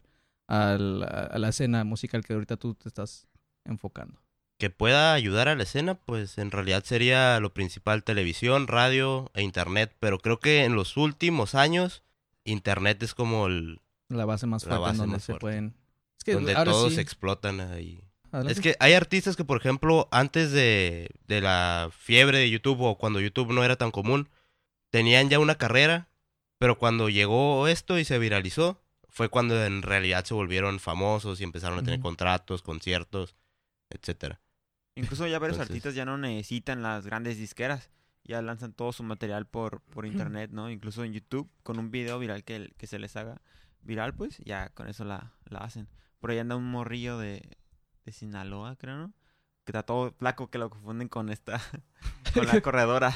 al- 0.62 1.04
a, 1.04 1.38
la 1.40 1.50
escena 1.50 1.84
musical 1.84 2.24
que 2.24 2.34
ahorita 2.34 2.58
tú 2.58 2.76
te 2.76 2.88
estás 2.90 3.28
enfocando? 3.66 4.20
que 4.60 4.70
pueda 4.70 5.14
ayudar 5.14 5.50
a 5.50 5.56
la 5.56 5.64
escena, 5.64 5.96
pues 5.96 6.38
en 6.38 6.50
realidad 6.52 6.84
sería 6.86 7.38
lo 7.42 7.54
principal 7.54 8.04
televisión, 8.04 8.68
radio 8.68 9.30
e 9.34 9.42
internet, 9.42 9.94
pero 10.00 10.20
creo 10.20 10.40
que 10.40 10.64
en 10.64 10.76
los 10.76 10.96
últimos 10.96 11.54
años 11.54 12.04
internet 12.46 13.02
es 13.04 13.14
como 13.14 13.48
el 13.48 13.82
La 14.08 14.24
base 14.26 14.46
más 14.46 14.64
fuerte 14.64 14.80
base 14.82 14.98
donde 15.00 15.14
más 15.14 15.24
se 15.24 15.34
fuerte. 15.34 15.42
pueden... 15.42 15.76
Es 16.18 16.24
que 16.24 16.34
donde 16.36 16.54
todos 16.54 16.94
sí- 16.94 17.02
explotan 17.02 17.60
ahí. 17.60 18.04
Adelante. 18.32 18.54
Es 18.54 18.62
que 18.62 18.76
hay 18.80 18.94
artistas 18.94 19.36
que, 19.36 19.44
por 19.44 19.58
ejemplo, 19.58 20.08
antes 20.12 20.52
de, 20.52 21.10
de 21.28 21.42
la 21.42 21.90
fiebre 21.92 22.38
de 22.38 22.50
YouTube 22.50 22.80
o 22.82 22.98
cuando 22.98 23.20
YouTube 23.20 23.52
no 23.52 23.64
era 23.66 23.76
tan 23.76 23.92
común, 23.92 24.30
tenían 24.92 25.30
ya 25.30 25.40
una 25.40 25.56
carrera, 25.56 26.08
pero 26.58 26.78
cuando 26.78 27.10
llegó 27.10 27.68
esto 27.68 28.00
y 28.00 28.06
se 28.06 28.18
viralizó, 28.18 28.80
fue 29.14 29.30
cuando 29.30 29.64
en 29.64 29.82
realidad 29.84 30.26
se 30.26 30.34
volvieron 30.34 30.80
famosos 30.80 31.40
y 31.40 31.44
empezaron 31.46 31.80
a 31.80 31.84
tener 31.84 32.00
contratos, 32.02 32.62
conciertos, 32.64 33.36
etcétera. 33.90 34.42
Incluso 34.96 35.26
ya 35.28 35.40
varios 35.40 35.56
Entonces- 35.58 35.72
artistas 35.72 35.96
ya 35.96 36.04
no 36.06 36.18
necesitan 36.18 36.82
las 36.84 37.06
grandes 37.06 37.38
disqueras. 37.38 37.90
Ya 38.26 38.42
lanzan 38.42 38.74
todo 38.74 38.92
su 38.94 39.04
material 39.04 39.46
por, 39.46 39.82
por 39.82 40.06
internet, 40.06 40.50
¿no? 40.52 40.70
Incluso 40.72 41.04
en 41.04 41.12
YouTube, 41.14 41.52
con 41.62 41.78
un 41.78 41.92
video 41.92 42.18
viral 42.20 42.44
que, 42.44 42.74
que 42.78 42.88
se 42.88 42.98
les 42.98 43.16
haga 43.18 43.42
viral, 43.82 44.14
pues 44.16 44.38
ya 44.46 44.70
con 44.70 44.88
eso 44.88 45.04
la, 45.04 45.34
la 45.46 45.60
hacen. 45.60 45.90
Por 46.20 46.32
ahí 46.32 46.40
anda 46.40 46.56
un 46.56 46.64
morrillo 46.72 47.18
de, 47.18 47.58
de 48.06 48.12
Sinaloa, 48.14 48.78
creo, 48.78 48.96
¿no? 48.98 49.14
Que 49.66 49.72
está 49.74 49.84
todo 49.84 50.14
flaco, 50.14 50.50
que 50.50 50.58
lo 50.58 50.70
confunden 50.70 51.10
con 51.10 51.30
esta, 51.30 51.62
con 52.34 52.46
la 52.48 52.62
corredora. 52.62 53.14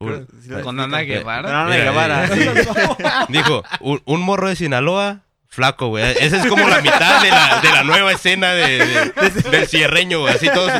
Un- 0.00 0.26
¿Sí 0.42 0.48
lo 0.48 0.62
Con? 0.62 0.80
Ana 0.80 1.02
Eh, 1.02 1.04
Guevara. 1.04 1.42
Con 1.48 1.56
Ana 1.56 1.70
Mira, 1.70 1.84
Guevara, 1.84 2.24
eh, 2.24 2.30
sí. 2.34 3.02
Dijo, 3.32 3.62
un, 3.80 4.00
un 4.06 4.22
morro 4.22 4.48
de 4.48 4.56
Sinaloa, 4.56 5.20
flaco, 5.48 5.88
güey. 5.88 6.04
Esa 6.20 6.38
es 6.42 6.46
como 6.46 6.68
la 6.68 6.80
mitad 6.80 7.22
de 7.22 7.28
la, 7.28 7.60
de 7.60 7.68
la 7.70 7.84
nueva 7.84 8.12
escena 8.12 8.52
de, 8.54 8.78
de- 8.86 9.50
del 9.50 9.66
cierreño, 9.68 10.20
güey. 10.20 10.34
Así 10.34 10.48
todos 10.52 10.72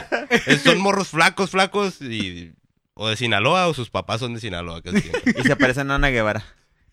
es- 0.47 0.62
son 0.62 0.79
morros 0.81 1.09
flacos, 1.09 1.50
flacos 1.50 2.00
y 2.00 2.53
o 2.95 3.09
de 3.09 3.17
Sinaloa 3.17 3.69
o 3.69 3.75
sus 3.75 3.91
papás 3.91 4.21
son 4.21 4.33
de 4.35 4.41
Sinaloa. 4.41 4.81
casi. 4.83 5.11
Y 5.37 5.43
se 5.43 5.55
parecen 5.57 5.91
a 5.91 5.97
Ana 5.97 6.09
Guevara. 6.09 6.43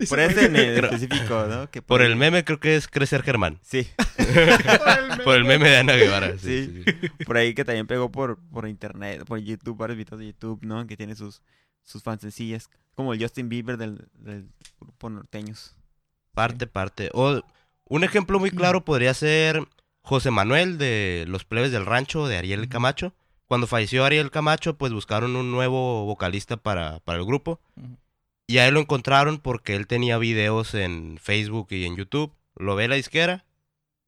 Por 0.09 0.19
ese 0.19 0.45
en 0.45 0.55
el 0.55 0.83
específico, 0.83 1.47
¿no? 1.49 1.71
Que 1.71 1.81
Por 1.81 2.01
el 2.03 2.15
meme 2.17 2.43
creo 2.43 2.59
que 2.59 2.75
es 2.75 2.87
Crecer 2.87 3.23
Germán. 3.23 3.59
Sí, 3.63 3.87
Por 5.23 5.35
el 5.35 5.43
meme 5.43 5.69
de 5.69 5.77
Ana 5.77 5.93
Guevara. 5.93 6.33
Sí. 6.37 6.65
Sí, 6.65 6.83
sí, 6.85 6.93
sí. 7.17 7.23
por 7.25 7.37
ahí 7.37 7.53
que 7.55 7.65
también 7.65 7.87
pegó 7.87 8.11
por, 8.11 8.37
por 8.51 8.67
internet, 8.67 9.23
por 9.25 9.39
YouTube, 9.39 9.77
varios 9.77 9.97
videos 9.97 10.19
de 10.19 10.27
YouTube, 10.27 10.59
¿no? 10.63 10.85
Que 10.85 10.95
tiene 10.97 11.15
sus, 11.15 11.41
sus 11.87 12.03
fans 12.03 12.21
sencillas. 12.21 12.69
Como 12.95 13.13
el 13.13 13.21
Justin 13.21 13.49
Bieber 13.49 13.77
del, 13.77 14.07
del 14.13 14.47
grupo 14.79 15.09
norteños. 15.09 15.75
Parte, 16.33 16.67
parte. 16.67 17.09
O 17.13 17.41
un 17.85 18.03
ejemplo 18.03 18.39
muy 18.39 18.51
claro 18.51 18.83
podría 18.85 19.13
ser 19.13 19.63
José 20.01 20.31
Manuel 20.31 20.77
de 20.77 21.25
Los 21.27 21.45
Plebes 21.45 21.71
del 21.71 21.85
Rancho 21.85 22.27
de 22.27 22.37
Ariel 22.37 22.67
Camacho. 22.69 23.13
Cuando 23.47 23.65
falleció 23.67 24.03
Ariel 24.03 24.29
Camacho, 24.31 24.77
pues 24.77 24.91
buscaron 24.91 25.35
un 25.35 25.51
nuevo 25.51 26.05
vocalista 26.05 26.57
para, 26.57 26.99
para 26.99 27.19
el 27.19 27.25
grupo. 27.25 27.59
Y 28.47 28.57
a 28.59 28.67
él 28.67 28.73
lo 28.73 28.79
encontraron 28.79 29.39
porque 29.39 29.75
él 29.75 29.87
tenía 29.87 30.17
videos 30.17 30.73
en 30.73 31.17
Facebook 31.21 31.67
y 31.71 31.85
en 31.85 31.95
YouTube. 31.95 32.33
Lo 32.55 32.75
ve 32.75 32.87
la 32.87 32.95
disquera 32.95 33.45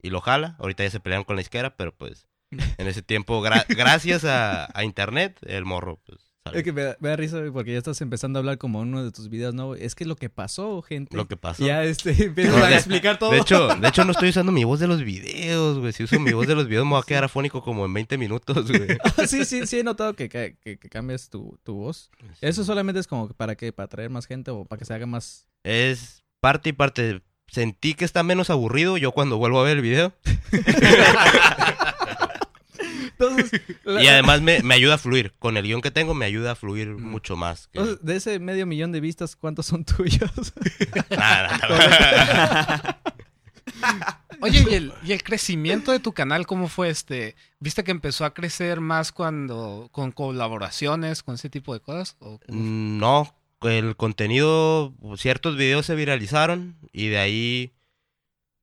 y 0.01 0.09
lo 0.09 0.19
jala. 0.21 0.55
Ahorita 0.59 0.83
ya 0.83 0.89
se 0.89 0.99
pelearon 0.99 1.25
con 1.25 1.35
la 1.35 1.41
disquera, 1.41 1.75
pero 1.75 1.93
pues 1.93 2.25
en 2.51 2.87
ese 2.87 3.01
tiempo, 3.01 3.41
gra- 3.43 3.65
gracias 3.67 4.25
a, 4.25 4.67
a 4.77 4.83
internet, 4.83 5.37
el 5.43 5.65
morro, 5.65 5.99
pues. 6.05 6.28
Es 6.53 6.63
que 6.63 6.73
me 6.73 6.81
da, 6.83 6.97
me 6.99 7.09
da 7.09 7.15
risa, 7.15 7.41
porque 7.53 7.71
ya 7.73 7.77
estás 7.77 7.99
empezando 8.01 8.37
a 8.37 8.41
hablar 8.41 8.57
como 8.57 8.81
en 8.81 8.89
uno 8.89 9.03
de 9.03 9.11
tus 9.11 9.29
videos, 9.29 9.53
¿no? 9.53 9.75
Es 9.75 9.95
que 9.95 10.05
lo 10.05 10.15
que 10.15 10.29
pasó, 10.29 10.81
gente. 10.81 11.15
Lo 11.15 11.27
que 11.27 11.37
pasó. 11.37 11.65
Ya, 11.65 11.83
este, 11.83 12.11
empiezas 12.25 12.55
No, 12.57 12.63
a 12.65 12.69
de- 12.69 12.75
explicar 12.75 13.17
todo. 13.19 13.31
De 13.31 13.37
hecho, 13.39 13.67
de 13.75 13.87
hecho, 13.87 14.05
no 14.05 14.11
estoy 14.11 14.29
usando 14.29 14.51
mi 14.51 14.63
voz 14.63 14.79
de 14.79 14.87
los 14.87 15.03
videos, 15.03 15.79
güey. 15.79 15.93
Si 15.93 16.03
uso 16.03 16.19
mi 16.19 16.31
voz 16.33 16.47
de 16.47 16.55
los 16.55 16.67
videos 16.67 16.85
me 16.85 16.91
voy 16.91 17.01
a 17.01 17.03
quedar 17.07 17.23
afónico 17.23 17.61
como 17.63 17.85
en 17.85 17.93
20 17.93 18.17
minutos, 18.17 18.67
güey. 18.71 18.97
Ah, 19.17 19.27
sí, 19.27 19.45
sí, 19.45 19.65
sí, 19.67 19.79
he 19.79 19.83
notado 19.83 20.13
que, 20.13 20.29
que, 20.29 20.55
que- 20.61 20.77
que 20.77 20.89
cambias 20.89 21.29
tu, 21.29 21.57
tu 21.63 21.73
voz. 21.75 22.09
Eso 22.41 22.63
solamente 22.63 22.99
es 22.99 23.07
como 23.07 23.27
para 23.29 23.55
que, 23.55 23.71
para 23.73 23.85
atraer 23.85 24.09
más 24.09 24.25
gente 24.25 24.51
o 24.51 24.65
para 24.65 24.79
que 24.79 24.85
se 24.85 24.93
haga 24.93 25.05
más... 25.05 25.47
Es 25.63 26.23
parte 26.39 26.69
y 26.69 26.73
parte. 26.73 27.21
Sentí 27.47 27.95
que 27.95 28.05
está 28.05 28.21
menos 28.23 28.49
aburrido 28.51 28.97
yo 28.97 29.11
cuando 29.11 29.37
vuelvo 29.37 29.59
a 29.59 29.63
ver 29.63 29.77
el 29.77 29.81
video. 29.83 30.13
Entonces, 33.19 33.61
la- 33.83 34.01
Y 34.03 34.07
además 34.07 34.41
me, 34.41 34.61
me 34.63 34.73
ayuda 34.75 34.95
a 34.95 34.97
fluir. 34.97 35.33
Con 35.39 35.57
el 35.57 35.63
guion 35.65 35.81
que 35.81 35.91
tengo 35.91 36.13
me 36.13 36.25
ayuda 36.25 36.51
a 36.51 36.55
fluir 36.55 36.89
Mm. 36.89 37.09
mucho 37.11 37.35
más. 37.35 37.67
que- 37.67 37.79
entonces, 37.79 38.05
de 38.05 38.15
ese 38.15 38.39
medio 38.39 38.65
millón 38.65 38.91
de 38.91 39.01
vistas, 39.01 39.35
¿cuántos 39.35 39.65
son 39.65 39.83
tuyos? 39.85 40.31
Nada, 41.09 41.57
nada. 41.69 43.01
Oye, 44.41 44.65
¿y 44.69 44.73
el, 44.73 44.93
y 45.03 45.11
el 45.11 45.23
crecimiento 45.23 45.91
de 45.91 45.99
tu 45.99 46.13
canal 46.13 46.47
cómo 46.47 46.67
fue 46.69 46.89
este? 46.89 47.35
¿Viste 47.59 47.83
que 47.83 47.91
empezó 47.91 48.25
a 48.25 48.33
crecer 48.33 48.79
más 48.79 49.11
cuando 49.11 49.89
con 49.91 50.11
colaboraciones, 50.11 51.23
con 51.23 51.35
ese 51.35 51.49
tipo 51.49 51.73
de 51.73 51.79
cosas? 51.81 52.15
¿O 52.19 52.39
cómo 52.39 52.39
fue? 52.47 52.55
No, 52.57 53.35
el 53.61 53.95
contenido, 53.95 54.93
ciertos 55.17 55.57
videos 55.57 55.85
se 55.85 55.95
viralizaron 55.95 56.77
y 56.93 57.07
de 57.09 57.17
ahí 57.19 57.73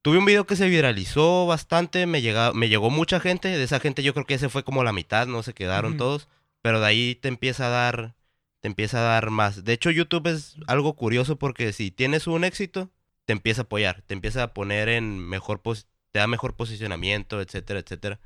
tuve 0.06 0.18
un 0.18 0.25
video 0.25 0.46
que 0.46 0.54
se 0.54 0.68
viralizó 0.68 1.46
bastante, 1.46 2.06
me, 2.06 2.22
llega, 2.22 2.52
me 2.52 2.68
llegó 2.68 2.90
mucha 2.90 3.18
gente, 3.18 3.48
de 3.48 3.62
esa 3.64 3.80
gente 3.80 4.02
yo 4.04 4.14
creo 4.14 4.25
que 4.25 4.34
ese 4.34 4.48
fue 4.48 4.62
como 4.62 4.84
la 4.84 4.92
mitad, 4.92 5.26
no 5.26 5.42
se 5.42 5.52
quedaron 5.52 5.92
todos, 5.98 6.28
pero 6.62 6.78
de 6.80 6.86
ahí 6.86 7.14
te 7.16 7.26
empieza 7.28 7.66
a 7.66 7.70
dar, 7.70 8.14
te 8.60 8.68
empieza 8.68 8.98
a 8.98 9.02
dar 9.02 9.30
más. 9.30 9.64
De 9.64 9.72
hecho 9.72 9.90
YouTube 9.90 10.28
es 10.28 10.54
algo 10.68 10.94
curioso 10.94 11.36
porque 11.36 11.72
si 11.72 11.90
tienes 11.90 12.26
un 12.28 12.44
éxito, 12.44 12.90
te 13.25 13.32
empieza 13.32 13.62
a 13.62 13.64
apoyar, 13.64 14.02
te 14.02 14.14
empieza 14.14 14.44
a 14.44 14.54
poner 14.54 14.88
en 14.88 15.18
mejor, 15.18 15.60
pos- 15.60 15.86
te 16.12 16.20
da 16.20 16.28
mejor 16.28 16.54
posicionamiento, 16.54 17.40
etcétera, 17.40 17.80
etcétera. 17.80 18.20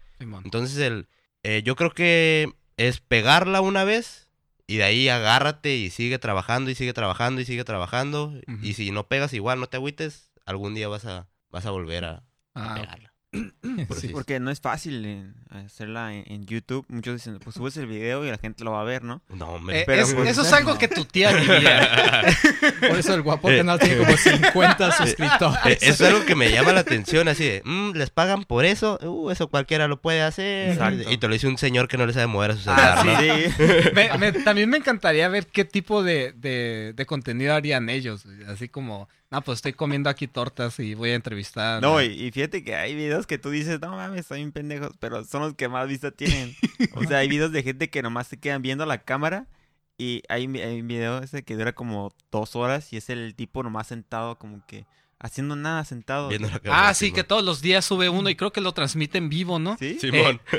Entonces, 0.45 0.77
el, 0.79 1.09
eh, 1.43 1.63
yo 1.65 1.77
creo 1.77 1.93
que 1.93 2.53
es 2.77 3.01
pegarla 3.01 3.63
una 3.63 3.85
vez 3.85 4.29
y 4.67 4.77
de 4.77 4.85
ahí 4.85 5.09
agárrate 5.09 5.77
y 5.77 5.89
sigue 5.91 6.19
trabajando 6.19 6.71
y 6.71 6.75
sigue 6.75 6.93
trabajando 6.93 7.41
y 7.41 7.47
sigue 7.47 7.65
trabajando. 7.65 8.35
Y 8.63 8.75
si 8.75 8.91
no 8.91 9.07
pegas 9.09 9.33
igual, 9.33 9.59
no 9.61 9.67
te 9.69 9.79
agüites, 9.79 10.31
algún 10.45 10.75
día 10.75 10.87
vas 10.89 11.07
a, 11.07 11.27
vas 11.51 11.67
a 11.67 11.71
volver 11.71 12.05
a, 12.05 12.11
a 12.13 12.23
Ah, 12.55 12.75
pegarla. 12.75 13.13
Por 13.87 13.97
Sí. 13.97 14.09
Porque 14.09 14.41
no 14.41 14.51
es 14.51 14.61
fácil 14.61 15.05
en- 15.05 15.35
hacerla 15.51 16.13
en, 16.15 16.25
en 16.27 16.47
YouTube. 16.47 16.85
Muchos 16.89 17.15
dicen, 17.15 17.39
pues 17.39 17.55
subes 17.55 17.77
el 17.77 17.87
video 17.87 18.25
y 18.25 18.29
la 18.31 18.39
gente 18.39 18.65
lo 18.65 18.73
va 18.73 18.81
a 18.81 18.85
ver, 18.85 19.05
¿no? 19.05 19.23
No, 19.29 19.51
hombre. 19.51 19.81
Eh, 19.81 19.85
pero 19.87 20.03
es- 20.03 20.13
pues- 20.15 20.31
eso 20.31 20.43
es 20.43 20.53
algo 20.53 20.77
que 20.79 20.89
tu 20.89 21.05
tía 21.05 21.33
diría. 21.37 22.25
Por 22.81 22.99
eso 22.99 23.15
el 23.15 23.23
guapo 23.23 23.49
Eh, 23.49 23.59
canal 23.59 23.79
tiene 23.79 23.99
como 23.99 24.17
50 24.17 24.89
Eh, 24.89 24.93
suscriptores. 24.97 25.81
es 25.81 26.01
algo 26.01 26.25
que 26.27 26.35
me 26.35 26.51
llama 26.51 26.73
la 26.73 26.81
atención, 26.81 27.29
así 27.29 27.45
de, 27.45 27.63
"Mm, 27.65 27.93
¿les 27.95 28.11
pagan 28.11 28.43
por 28.43 28.65
eso? 28.65 28.99
Uh, 29.03 29.31
eso 29.31 29.47
cualquiera 29.49 29.87
lo 29.87 30.01
puede 30.01 30.23
hacer. 30.23 30.71
Exacto. 30.71 31.09
Y 31.09 31.19
te 31.19 31.29
lo 31.29 31.33
dice 31.35 31.47
un 31.47 31.57
señor 31.59 31.87
que 31.87 31.97
no 31.99 32.07
le 32.07 32.13
sabe 32.13 32.27
mover 32.27 32.51
a 32.53 32.55
su 32.57 32.63
celular, 32.63 32.99
Ah, 32.99 33.05
¿no? 33.05 33.21
Sí. 33.21 33.29
Me- 33.95 34.19
me- 34.19 34.33
también 34.33 34.69
me 34.71 34.79
encantaría 34.79 35.29
ver 35.29 35.47
qué 35.47 35.65
tipo 35.65 36.03
de, 36.03 36.33
de- 36.33 36.95
de 36.97 37.07
contenido 37.07 37.55
harían 37.55 37.89
ellos. 37.91 38.25
Así 38.49 38.69
como, 38.69 39.09
no, 39.31 39.43
pues 39.43 39.59
estoy 39.59 39.73
comiendo 39.75 40.11
aquí 40.11 40.27
tortas 40.27 40.79
y 40.81 40.95
voy 40.95 41.11
a 41.11 41.15
entrevistar. 41.15 41.81
No, 41.81 41.99
a- 41.99 42.05
y, 42.05 42.27
y 42.27 42.31
fíjate 42.33 42.65
que 42.65 42.75
hay 42.75 42.95
videos 42.95 43.27
que 43.27 43.39
tú 43.39 43.51
dices, 43.51 43.81
no 43.81 43.91
mames, 43.97 44.21
están 44.21 44.39
bien 44.39 44.53
pendejos, 44.53 44.93
pero 44.99 45.25
son 45.25 45.43
los 45.43 45.55
que 45.55 45.69
más 45.69 45.87
vista 45.89 46.11
tienen. 46.11 46.55
O 46.95 47.05
sea, 47.05 47.19
hay 47.19 47.29
videos 47.29 47.53
de 47.53 47.63
gente 47.63 47.91
que 47.91 48.03
nomás 48.03 48.27
se 48.27 48.39
quedan 48.39 48.63
viendo 48.63 48.85
la 48.87 48.99
cámara 48.99 49.47
y 49.99 50.23
hay, 50.29 50.47
hay 50.61 50.81
un 50.81 50.89
video 50.89 51.23
ese 51.23 51.43
que 51.45 51.55
dura 51.57 51.75
como 51.75 52.13
dos 52.33 52.57
horas 52.57 52.93
y 52.93 52.97
es 52.97 53.11
el 53.11 53.35
tipo 53.35 53.63
nomás 53.63 53.87
sentado 53.87 54.39
como 54.39 54.65
que 54.67 54.87
haciendo 55.19 55.55
nada 55.57 55.85
sentado. 55.85 56.29
Viendo 56.29 56.49
la 56.49 56.59
cámara, 56.59 56.89
Ah, 56.89 56.95
sí, 56.95 57.07
Simón. 57.07 57.17
que 57.17 57.25
todos 57.25 57.45
los 57.45 57.61
días 57.61 57.85
sube 57.85 58.09
uno 58.09 58.31
y 58.31 58.35
creo 58.35 58.51
que 58.53 58.63
lo 58.63 58.73
transmite 58.73 59.19
en 59.19 59.29
vivo, 59.29 59.59
¿no? 59.59 59.77
¿Sí? 59.79 59.99
Simón. 60.01 60.41
Eh, 60.53 60.59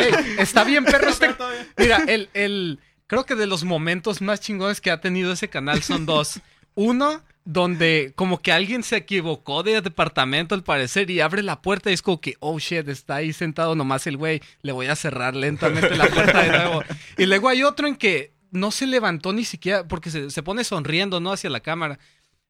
Ey, 0.00 0.12
está 0.38 0.64
bien, 0.64 0.84
perro. 0.86 1.10
Este... 1.10 1.28
Mira, 1.76 1.98
el, 2.08 2.30
el, 2.32 2.80
creo 3.06 3.24
que 3.26 3.34
de 3.34 3.46
los 3.46 3.64
momentos 3.64 4.22
más 4.22 4.40
chingones 4.40 4.80
que 4.80 4.90
ha 4.90 5.00
tenido 5.00 5.30
ese 5.32 5.48
canal 5.48 5.82
son 5.82 6.06
dos. 6.06 6.40
Uno, 6.74 7.22
donde 7.50 8.12
como 8.14 8.42
que 8.42 8.52
alguien 8.52 8.82
se 8.82 8.96
equivocó 8.96 9.62
de 9.62 9.80
departamento 9.80 10.54
al 10.54 10.62
parecer 10.62 11.10
y 11.10 11.20
abre 11.20 11.42
la 11.42 11.62
puerta 11.62 11.90
y 11.90 11.94
es 11.94 12.02
como 12.02 12.20
que, 12.20 12.36
oh 12.40 12.58
shit, 12.58 12.86
está 12.88 13.16
ahí 13.16 13.32
sentado 13.32 13.74
nomás 13.74 14.06
el 14.06 14.18
güey, 14.18 14.42
le 14.60 14.72
voy 14.72 14.88
a 14.88 14.94
cerrar 14.94 15.34
lentamente 15.34 15.96
la 15.96 16.08
puerta 16.08 16.42
de 16.42 16.50
nuevo. 16.50 16.82
Y 17.16 17.24
luego 17.24 17.48
hay 17.48 17.62
otro 17.62 17.88
en 17.88 17.96
que 17.96 18.34
no 18.50 18.70
se 18.70 18.86
levantó 18.86 19.32
ni 19.32 19.46
siquiera 19.46 19.88
porque 19.88 20.10
se, 20.10 20.28
se 20.28 20.42
pone 20.42 20.62
sonriendo, 20.62 21.20
¿no? 21.20 21.32
Hacia 21.32 21.48
la 21.48 21.60
cámara 21.60 21.98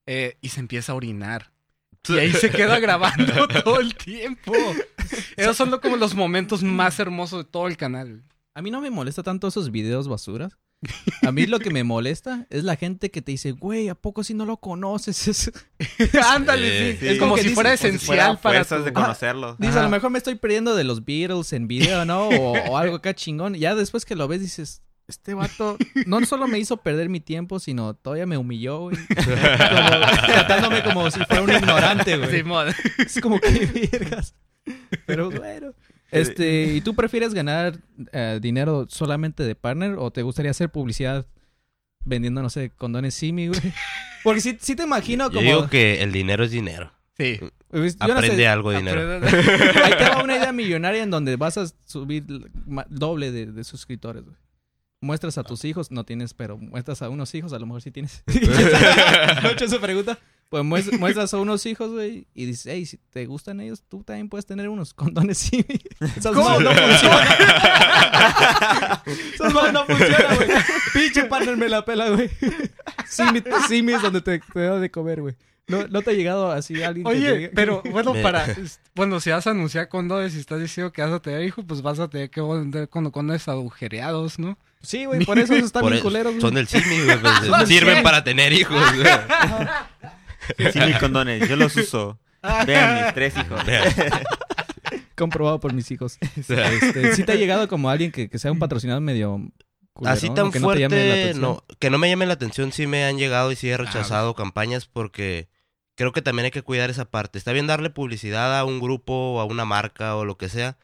eh, 0.06 0.36
y 0.40 0.48
se 0.48 0.58
empieza 0.58 0.90
a 0.90 0.96
orinar. 0.96 1.52
Y 2.08 2.18
ahí 2.18 2.32
se 2.32 2.50
queda 2.50 2.80
grabando 2.80 3.46
todo 3.62 3.78
el 3.78 3.94
tiempo. 3.94 4.52
Esos 5.36 5.56
son 5.56 5.78
como 5.78 5.96
los 5.96 6.16
momentos 6.16 6.64
más 6.64 6.98
hermosos 6.98 7.44
de 7.44 7.48
todo 7.48 7.68
el 7.68 7.76
canal. 7.76 8.24
A 8.52 8.62
mí 8.62 8.72
no 8.72 8.80
me 8.80 8.90
molesta 8.90 9.22
tanto 9.22 9.46
esos 9.46 9.70
videos 9.70 10.08
basuras. 10.08 10.58
A 11.26 11.32
mí 11.32 11.46
lo 11.46 11.58
que 11.60 11.70
me 11.70 11.82
molesta 11.84 12.46
es 12.50 12.62
la 12.64 12.76
gente 12.76 13.10
que 13.10 13.20
te 13.22 13.32
dice, 13.32 13.52
güey, 13.52 13.88
¿a 13.88 13.94
poco 13.94 14.22
si 14.24 14.34
no 14.34 14.44
lo 14.44 14.58
conoces? 14.58 15.26
Es- 15.28 15.52
Ándale, 16.30 16.92
sí. 16.92 16.98
sí. 17.00 17.08
Es 17.08 17.18
como 17.18 17.34
que 17.34 17.42
si 17.42 17.48
dice- 17.48 17.54
fuera 17.54 17.70
Como 17.70 17.80
si 17.80 17.86
esencial 17.88 18.38
fuera 18.38 18.40
para 18.40 18.64
tu- 18.64 18.84
de 18.84 18.92
conocerlo. 18.92 19.56
Dice, 19.58 19.70
Ajá. 19.72 19.80
a 19.80 19.82
lo 19.84 19.88
mejor 19.90 20.10
me 20.10 20.18
estoy 20.18 20.36
perdiendo 20.36 20.74
de 20.76 20.84
los 20.84 21.04
Beatles 21.04 21.52
en 21.52 21.66
video, 21.68 22.04
¿no? 22.04 22.28
O, 22.28 22.52
o 22.70 22.76
algo 22.78 22.96
acá 22.96 23.14
chingón. 23.14 23.54
Ya 23.54 23.74
después 23.74 24.04
que 24.04 24.14
lo 24.14 24.28
ves 24.28 24.40
dices, 24.40 24.82
este 25.08 25.34
vato 25.34 25.78
no 26.06 26.24
solo 26.26 26.46
me 26.46 26.58
hizo 26.58 26.76
perder 26.76 27.08
mi 27.08 27.18
tiempo, 27.20 27.58
sino 27.58 27.94
todavía 27.94 28.26
me 28.26 28.36
humilló, 28.36 28.80
güey. 28.80 28.96
Como- 29.16 30.26
tratándome 30.26 30.82
como 30.84 31.10
si 31.10 31.18
fuera 31.24 31.42
un 31.42 31.50
ignorante, 31.52 32.16
güey. 32.18 32.30
Simón. 32.30 32.68
Es 32.98 33.20
como 33.20 33.40
que 33.40 33.88
vergas. 33.90 34.34
Pero 35.06 35.30
bueno. 35.30 35.72
Este, 36.10 36.72
¿y 36.74 36.80
tú 36.80 36.94
prefieres 36.94 37.34
ganar 37.34 37.78
eh, 38.12 38.38
dinero 38.40 38.86
solamente 38.88 39.42
de 39.44 39.54
partner 39.54 39.96
o 39.98 40.10
te 40.10 40.22
gustaría 40.22 40.50
hacer 40.50 40.70
publicidad 40.70 41.26
vendiendo, 42.04 42.42
no 42.42 42.50
sé, 42.50 42.70
condones 42.70 43.14
Simi, 43.14 43.48
güey? 43.48 43.60
Porque 44.24 44.40
sí, 44.40 44.56
sí 44.60 44.74
te 44.74 44.84
imagino 44.84 45.24
Yo 45.30 45.34
como... 45.34 45.40
digo 45.42 45.68
que 45.68 46.02
el 46.02 46.12
dinero 46.12 46.44
es 46.44 46.50
dinero. 46.50 46.92
Sí. 47.16 47.38
pues, 47.68 47.96
yo 47.98 48.06
no 48.08 48.14
Aprende 48.14 48.36
sé, 48.36 48.46
algo 48.48 48.70
dinero. 48.70 49.00
Aprende- 49.00 49.28
ahí 49.84 49.92
te 49.98 50.04
va 50.08 50.22
una 50.22 50.36
idea 50.36 50.52
millonaria 50.52 51.02
en 51.02 51.10
donde 51.10 51.36
vas 51.36 51.58
a 51.58 51.66
subir 51.84 52.24
doble 52.88 53.32
de, 53.32 53.46
de 53.46 53.64
suscriptores, 53.64 54.24
güey. 54.24 54.36
Muestras 55.00 55.38
a 55.38 55.44
tus 55.44 55.64
hijos, 55.64 55.92
no 55.92 56.04
tienes, 56.04 56.34
pero 56.34 56.58
muestras 56.58 57.02
a 57.02 57.08
unos 57.08 57.32
hijos, 57.34 57.52
a 57.52 57.58
lo 57.60 57.66
mejor 57.66 57.82
sí 57.82 57.92
tienes. 57.92 58.24
¿No 58.26 59.48
he 59.48 59.52
hecho 59.52 59.64
esa 59.66 59.80
pregunta? 59.80 60.18
Pues 60.50 60.64
muest- 60.64 60.92
muestras 60.98 61.34
a 61.34 61.38
unos 61.38 61.66
hijos, 61.66 61.90
güey, 61.92 62.26
y 62.34 62.46
dices, 62.46 62.66
hey, 62.72 62.86
si 62.86 62.96
te 63.10 63.26
gustan 63.26 63.60
ellos, 63.60 63.82
tú 63.88 64.02
también 64.02 64.28
puedes 64.28 64.46
tener 64.46 64.68
unos 64.68 64.94
condones 64.94 65.36
sí. 65.38 65.64
Esas 66.16 66.34
¿Cómo? 66.34 66.48
madres 66.48 66.64
no 66.64 66.72
funcionan. 66.74 67.28
Esas 69.34 69.54
madres 69.54 69.72
no 69.72 69.84
funcionan, 69.86 70.36
güey. 70.36 70.48
Pinche 70.94 71.24
partner 71.24 71.56
me 71.56 71.68
la 71.68 71.84
pela, 71.84 72.08
güey. 72.10 72.30
Simi, 73.08 73.42
Simi 73.68 73.92
es 73.92 74.02
donde 74.02 74.20
te, 74.20 74.38
te 74.38 74.60
da 74.60 74.78
de 74.78 74.90
comer, 74.90 75.20
güey. 75.20 75.34
¿No, 75.66 75.86
¿No 75.86 76.00
te 76.00 76.12
ha 76.12 76.14
llegado 76.14 76.50
así 76.50 76.82
alguien 76.82 77.04
que 77.04 77.10
Oye, 77.10 77.38
diga- 77.38 77.50
pero 77.54 77.82
bueno, 77.90 78.14
para. 78.22 78.46
Bueno, 78.94 79.20
si 79.20 79.28
vas 79.28 79.46
a 79.46 79.50
anunciar 79.50 79.88
condones 79.90 80.34
y 80.34 80.38
estás 80.40 80.60
diciendo 80.60 80.92
que 80.92 81.02
vas 81.02 81.12
a 81.12 81.20
tener 81.20 81.42
hijos, 81.42 81.62
pues 81.68 81.82
vas 81.82 81.98
a 81.98 82.08
tener 82.08 82.30
que 82.30 82.40
vender 82.40 82.88
con 82.88 83.10
condones 83.10 83.46
agujereados, 83.48 84.38
¿no? 84.38 84.56
Sí, 84.80 85.04
güey, 85.04 85.26
por 85.26 85.38
eso 85.38 85.54
están 85.54 85.82
Por 85.82 85.90
bien 85.92 86.00
e- 86.00 86.02
culeros, 86.04 86.32
güey. 86.32 86.40
son 86.40 86.54
del 86.54 86.68
Simi, 86.68 87.04
güey. 87.04 87.18
pues, 87.20 87.68
sirven 87.68 88.02
para 88.02 88.24
tener 88.24 88.50
hijos. 88.54 88.80
güey. 88.94 89.06
Sí, 90.72 90.80
mis 90.80 90.98
condones, 90.98 91.48
yo 91.48 91.56
los 91.56 91.74
uso. 91.76 92.18
Vean 92.66 93.02
mis 93.04 93.14
tres 93.14 93.34
hijos. 93.36 93.60
Comprobado 95.16 95.60
por 95.60 95.72
mis 95.72 95.90
hijos. 95.90 96.18
Este, 96.36 97.14
¿Sí 97.14 97.24
te 97.24 97.32
ha 97.32 97.36
llegado 97.36 97.68
como 97.68 97.90
alguien 97.90 98.12
que, 98.12 98.28
que 98.30 98.38
sea 98.38 98.52
un 98.52 98.58
patrocinador 98.58 99.02
medio 99.02 99.40
culerón, 99.92 100.16
Así 100.16 100.30
tan 100.30 100.50
que 100.52 100.60
no 100.60 100.72
te 100.72 100.80
llame 100.80 100.96
la 100.96 101.02
fuerte, 101.02 101.22
atención? 101.22 101.42
no, 101.42 101.64
que 101.80 101.90
no 101.90 101.98
me 101.98 102.08
llame 102.08 102.26
la 102.26 102.34
atención, 102.34 102.72
sí 102.72 102.86
me 102.86 103.04
han 103.04 103.18
llegado 103.18 103.50
y 103.50 103.56
sí 103.56 103.68
he 103.68 103.74
Ah, 103.74 103.78
rechazado 103.78 104.34
campañas 104.34 104.86
porque 104.86 105.48
creo 105.96 106.12
que 106.12 106.22
también 106.22 106.44
hay 106.44 106.50
que 106.52 106.62
cuidar 106.62 106.90
esa 106.90 107.06
parte. 107.06 107.38
Está 107.38 107.52
bien 107.52 107.66
darle 107.66 107.90
publicidad 107.90 108.56
a 108.56 108.64
un 108.64 108.78
grupo 108.80 109.12
o 109.34 109.40
a 109.40 109.44
una 109.44 109.64
marca 109.64 110.14
o 110.14 110.24
lo 110.24 110.36
que 110.38 110.48
sea, 110.48 110.78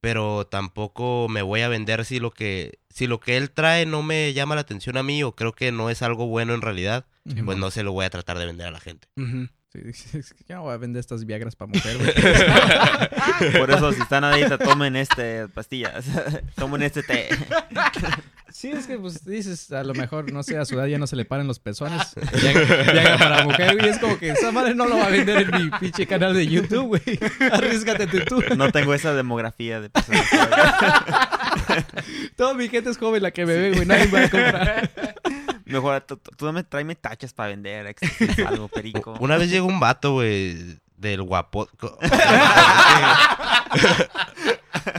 pero 0.00 0.46
tampoco 0.46 1.26
me 1.28 1.42
voy 1.42 1.62
a 1.62 1.68
vender 1.68 2.04
si 2.04 2.20
lo 2.20 2.30
que 2.30 2.78
si 2.88 3.08
lo 3.08 3.18
que 3.18 3.36
él 3.36 3.50
trae 3.50 3.86
no 3.86 4.02
me 4.04 4.32
llama 4.32 4.54
la 4.54 4.60
atención 4.60 4.96
a 4.96 5.02
mí 5.02 5.22
o 5.24 5.34
creo 5.34 5.52
que 5.52 5.72
no 5.72 5.90
es 5.90 6.02
algo 6.02 6.26
bueno 6.28 6.54
en 6.54 6.62
realidad, 6.62 7.06
Ujú. 7.24 7.44
pues 7.44 7.58
no 7.58 7.70
se 7.70 7.82
lo 7.82 7.92
voy 7.92 8.04
a 8.04 8.10
tratar 8.10 8.38
de 8.38 8.46
vender 8.46 8.66
a 8.66 8.70
la 8.70 8.80
gente. 8.80 9.08
Ujú. 9.16 9.48
Sí, 9.72 9.80
es 10.18 10.34
que 10.34 10.44
yo 10.48 10.56
no 10.56 10.62
voy 10.62 10.74
a 10.74 10.76
vender 10.76 11.00
estas 11.00 11.24
viagras 11.24 11.56
para 11.56 11.70
mujer, 11.72 11.96
güey. 11.96 12.12
Por 13.58 13.70
eso, 13.70 13.92
si 13.92 14.02
están 14.02 14.22
adictas, 14.24 14.58
tomen 14.58 14.96
este 14.96 15.48
pastillas. 15.48 16.04
tomen 16.56 16.82
este 16.82 17.02
té. 17.02 17.28
Sí, 18.50 18.70
es 18.70 18.86
que 18.86 18.98
pues 18.98 19.24
dices, 19.24 19.72
a 19.72 19.82
lo 19.82 19.94
mejor, 19.94 20.30
no 20.30 20.42
sé, 20.42 20.58
a 20.58 20.66
su 20.66 20.74
edad 20.74 20.84
ya 20.84 20.98
no 20.98 21.06
se 21.06 21.16
le 21.16 21.24
paren 21.24 21.46
los 21.46 21.58
pezones. 21.58 22.14
Viagra, 22.42 22.92
Viagra 22.92 23.18
para 23.18 23.44
mujer, 23.44 23.78
güey. 23.78 23.88
Es 23.88 23.98
como 23.98 24.18
que 24.18 24.30
esa 24.30 24.52
madre 24.52 24.74
no 24.74 24.84
lo 24.86 24.98
va 24.98 25.06
a 25.06 25.10
vender 25.10 25.48
en 25.48 25.64
mi 25.64 25.70
pinche 25.80 26.06
canal 26.06 26.34
de 26.34 26.46
YouTube, 26.46 26.88
güey. 26.88 27.18
Arriesgate 27.50 28.06
tú. 28.24 28.42
No 28.56 28.70
tengo 28.70 28.92
esa 28.92 29.14
demografía 29.14 29.80
de 29.80 29.88
personas. 29.88 30.26
Toda 32.36 32.52
mi 32.52 32.68
gente 32.68 32.90
es 32.90 32.98
joven 32.98 33.22
la 33.22 33.30
que 33.30 33.46
me 33.46 33.56
ve, 33.56 33.70
güey. 33.72 33.86
Nadie 33.86 34.06
me 34.06 34.12
va 34.12 34.24
a 34.26 34.30
comprar. 34.30 34.90
Mejor 35.72 36.00
tú, 36.02 36.16
tú 36.18 36.46
dame, 36.46 36.62
tráeme 36.64 36.94
tachas 36.94 37.32
para 37.32 37.48
vender. 37.50 37.94
algo, 38.46 38.68
perico. 38.68 39.14
Una 39.20 39.36
vez 39.36 39.50
llegó 39.50 39.66
un 39.66 39.80
vato, 39.80 40.12
güey, 40.14 40.78
del 40.96 41.22
guapo. 41.22 41.68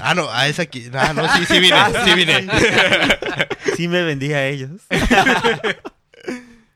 ah, 0.01 0.13
no, 0.15 0.29
a 0.31 0.47
esa 0.47 0.63
aquí. 0.63 0.85
Ah, 0.93 1.13
no, 1.13 1.27
sí, 1.35 1.45
sí 1.45 1.59
vine, 1.59 1.77
sí 2.05 2.13
vine. 2.15 2.47
Sí 3.75 3.87
me 3.87 4.03
vendí 4.03 4.31
a 4.33 4.47
ellos. 4.47 4.81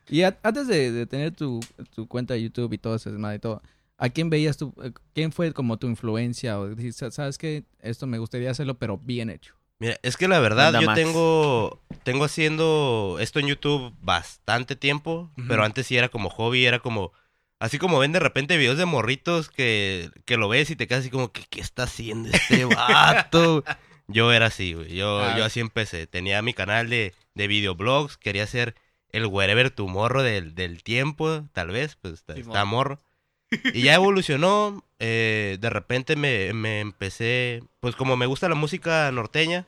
Y 0.08 0.22
a- 0.22 0.36
antes 0.42 0.66
de, 0.66 0.90
de 0.90 1.06
tener 1.06 1.30
tu, 1.32 1.60
tu 1.94 2.08
cuenta 2.08 2.34
de 2.34 2.42
YouTube 2.42 2.72
y 2.72 2.78
todo 2.78 2.96
ese 2.96 3.10
desmadre 3.10 3.36
y 3.36 3.40
todo, 3.40 3.62
¿a 3.98 4.08
quién 4.08 4.30
veías 4.30 4.56
tú? 4.56 4.74
eh, 4.82 4.90
¿Quién 5.14 5.30
fue 5.30 5.52
como 5.52 5.76
tu 5.76 5.86
influencia? 5.86 6.58
O 6.58 6.68
sabes 7.10 7.38
que 7.38 7.64
esto 7.80 8.06
me 8.08 8.18
gustaría 8.18 8.50
hacerlo, 8.50 8.78
pero 8.78 8.98
bien 8.98 9.30
hecho. 9.30 9.54
Mira, 9.80 9.96
es 10.02 10.16
que 10.16 10.26
la 10.28 10.40
verdad, 10.40 10.68
Anda, 10.68 10.80
yo 10.80 10.86
Max. 10.86 11.00
tengo, 11.00 11.80
tengo 12.02 12.24
haciendo 12.24 13.18
esto 13.20 13.38
en 13.38 13.46
YouTube 13.46 13.94
bastante 14.00 14.74
tiempo, 14.76 15.30
pero 15.46 15.64
antes 15.64 15.86
sí 15.86 15.96
era 15.96 16.08
como 16.08 16.30
hobby, 16.30 16.66
era 16.66 16.80
como, 16.80 17.12
así 17.60 17.78
como 17.78 17.98
ven 18.00 18.10
de 18.12 18.18
repente 18.18 18.56
videos 18.56 18.76
de 18.78 18.86
morritos 18.86 19.48
que, 19.50 20.10
que 20.24 20.36
lo 20.36 20.48
ves 20.48 20.70
y 20.70 20.76
te 20.76 20.86
quedas 20.88 21.02
así 21.02 21.10
como, 21.10 21.30
que, 21.32 21.44
¿qué 21.48 21.60
está 21.60 21.84
haciendo 21.84 22.28
este 22.30 22.64
vato? 22.64 23.62
yo 24.08 24.32
era 24.32 24.46
así, 24.46 24.72
güey, 24.74 24.94
yo, 24.96 25.20
Ah. 25.20 25.36
yo 25.38 25.44
así 25.44 25.60
empecé, 25.60 26.06
tenía 26.08 26.42
mi 26.42 26.54
canal 26.54 26.90
de, 26.90 27.14
de 27.34 27.46
videoblogs, 27.46 28.16
quería 28.16 28.46
ser 28.48 28.74
el 29.10 29.26
wherever 29.26 29.70
tu 29.70 29.86
morro 29.88 30.22
del, 30.24 30.54
del 30.56 30.82
tiempo, 30.82 31.44
tal 31.52 31.68
vez, 31.68 31.96
pues 32.02 32.14
está, 32.14 32.34
está 32.34 32.64
morro. 32.64 32.98
Y 33.72 33.80
ya 33.82 33.94
evolucionó, 33.94 34.84
eh, 34.98 35.56
de 35.60 35.70
repente 35.70 36.16
me, 36.16 36.52
me 36.52 36.80
empecé, 36.80 37.62
pues 37.80 37.96
como 37.96 38.14
me 38.18 38.26
gusta 38.26 38.46
la 38.50 38.54
música 38.54 39.10
norteña, 39.10 39.66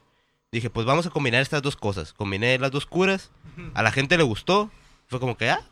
dije, 0.53 0.71
pues 0.71 0.87
vamos 0.87 1.07
a 1.07 1.11
combinar 1.11 1.43
estas 1.43 1.63
dos 1.63 1.77
cosas. 1.77 2.13
Combiné 2.13 2.59
las 2.59 2.71
dos 2.71 2.87
curas, 2.87 3.31
a 3.75 3.83
la 3.83 3.93
gente 3.93 4.17
le 4.17 4.23
gustó, 4.23 4.71
fue 5.07 5.21
como 5.21 5.37
que, 5.37 5.51
ah, 5.51 5.63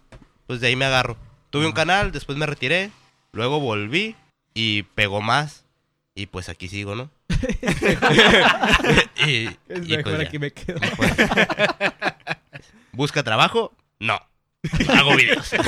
pues 0.46 0.60
de 0.60 0.68
ahí 0.68 0.76
me 0.76 0.84
agarro. 0.84 1.16
Tuve 1.50 1.66
un 1.66 1.72
canal, 1.72 2.12
después 2.12 2.36
me 2.38 2.46
retiré, 2.46 2.90
luego 3.32 3.60
volví 3.60 4.16
y 4.54 4.82
pegó 4.82 5.20
más. 5.20 5.64
Y 6.14 6.26
pues 6.26 6.48
aquí 6.48 6.68
sigo, 6.68 6.94
¿no? 6.96 7.10
y, 9.26 9.46
Es 9.46 9.88
y 9.88 9.96
mejor 9.96 10.16
pues 10.16 10.26
aquí 10.26 10.38
me 10.38 10.50
quedo. 10.50 10.80
¿Busca 12.92 13.22
trabajo? 13.22 13.72
No. 14.00 14.20
Hago 14.88 15.16
videos. 15.16 15.50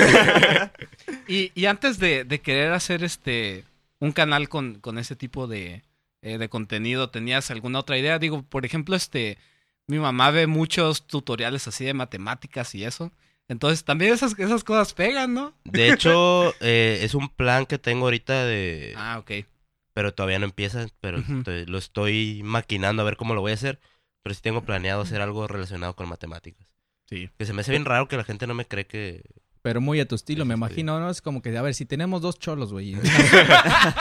Y, 1.26 1.52
y 1.54 1.66
antes 1.66 1.98
de, 2.00 2.24
de 2.24 2.40
querer 2.40 2.72
hacer 2.72 3.04
este 3.04 3.64
un 4.00 4.10
canal 4.10 4.48
con, 4.48 4.80
con 4.80 4.98
ese 4.98 5.14
tipo 5.14 5.46
de, 5.46 5.84
eh, 6.22 6.38
de 6.38 6.48
contenido, 6.48 7.10
¿tenías 7.10 7.50
alguna 7.50 7.78
otra 7.80 7.98
idea? 7.98 8.18
Digo, 8.18 8.42
por 8.42 8.64
ejemplo, 8.66 8.96
este 8.96 9.38
mi 9.86 9.98
mamá 9.98 10.30
ve 10.30 10.46
muchos 10.46 11.06
tutoriales 11.06 11.66
así 11.66 11.84
de 11.84 11.94
matemáticas 11.94 12.74
y 12.74 12.84
eso. 12.84 13.10
Entonces 13.48 13.84
también 13.84 14.12
esas, 14.12 14.38
esas 14.38 14.62
cosas 14.62 14.94
pegan, 14.94 15.34
¿no? 15.34 15.52
De 15.64 15.90
hecho, 15.90 16.54
eh, 16.60 17.00
es 17.02 17.14
un 17.14 17.28
plan 17.28 17.66
que 17.66 17.78
tengo 17.78 18.04
ahorita 18.04 18.44
de... 18.44 18.94
Ah, 18.96 19.18
ok. 19.18 19.44
Pero 19.92 20.14
todavía 20.14 20.38
no 20.38 20.44
empieza, 20.44 20.86
pero 21.00 21.18
estoy- 21.18 21.66
lo 21.66 21.76
estoy 21.78 22.42
maquinando 22.44 23.02
a 23.02 23.04
ver 23.04 23.16
cómo 23.16 23.34
lo 23.34 23.40
voy 23.40 23.50
a 23.50 23.54
hacer. 23.54 23.80
Pero 24.22 24.34
sí 24.34 24.40
tengo 24.42 24.62
planeado 24.62 25.02
hacer 25.02 25.20
algo 25.20 25.48
relacionado 25.48 25.96
con 25.96 26.08
matemáticas. 26.08 26.68
Sí. 27.06 27.28
Que 27.36 27.44
se 27.44 27.52
me 27.52 27.62
hace 27.62 27.72
bien 27.72 27.84
raro 27.84 28.06
que 28.06 28.16
la 28.16 28.22
gente 28.24 28.46
no 28.46 28.54
me 28.54 28.66
cree 28.66 28.86
que... 28.86 29.22
Pero 29.62 29.80
muy 29.82 30.00
a 30.00 30.08
tu 30.08 30.14
estilo, 30.14 30.44
me 30.46 30.54
imagino, 30.54 30.98
¿no? 31.00 31.10
Es 31.10 31.20
como 31.20 31.42
que, 31.42 31.56
a 31.56 31.62
ver, 31.62 31.74
si 31.74 31.84
tenemos 31.84 32.22
dos 32.22 32.38
cholos, 32.38 32.72
güey, 32.72 32.96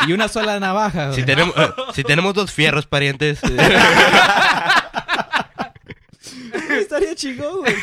y 0.08 0.14
una, 0.14 0.30
sola 0.30 0.58
navaja, 0.60 1.12
Si 1.14 1.22
güey. 1.22 1.26
tenemos, 1.26 1.56
eh, 1.58 1.70
si 1.94 2.04
tenemos 2.04 2.34
dos 2.34 2.52
fierros, 2.52 2.86
parientes. 2.88 3.42
Estaría 6.70 7.14
chingón, 7.16 7.60
güey. 7.60 7.76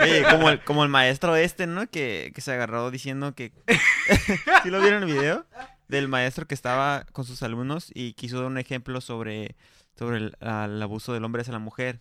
Oye, 0.00 0.24
como 0.30 0.50
el, 0.50 0.64
como 0.64 0.84
el 0.84 0.88
maestro 0.88 1.36
este, 1.36 1.66
¿no? 1.66 1.86
Que, 1.88 2.32
que 2.34 2.40
se 2.40 2.52
agarró 2.52 2.90
diciendo 2.90 3.34
que... 3.34 3.52
¿Sí 4.62 4.70
lo 4.70 4.80
vieron 4.80 5.02
el 5.02 5.12
video? 5.12 5.46
Del 5.88 6.08
maestro 6.08 6.46
que 6.46 6.54
estaba 6.54 7.04
con 7.12 7.24
sus 7.24 7.42
alumnos 7.42 7.90
y 7.94 8.14
quiso 8.14 8.38
dar 8.38 8.46
un 8.46 8.58
ejemplo 8.58 9.00
sobre, 9.00 9.56
sobre 9.98 10.16
el, 10.18 10.36
abuso 10.40 11.12
del 11.12 11.24
hombre 11.24 11.42
hacia 11.42 11.52
la 11.52 11.58
mujer. 11.58 12.00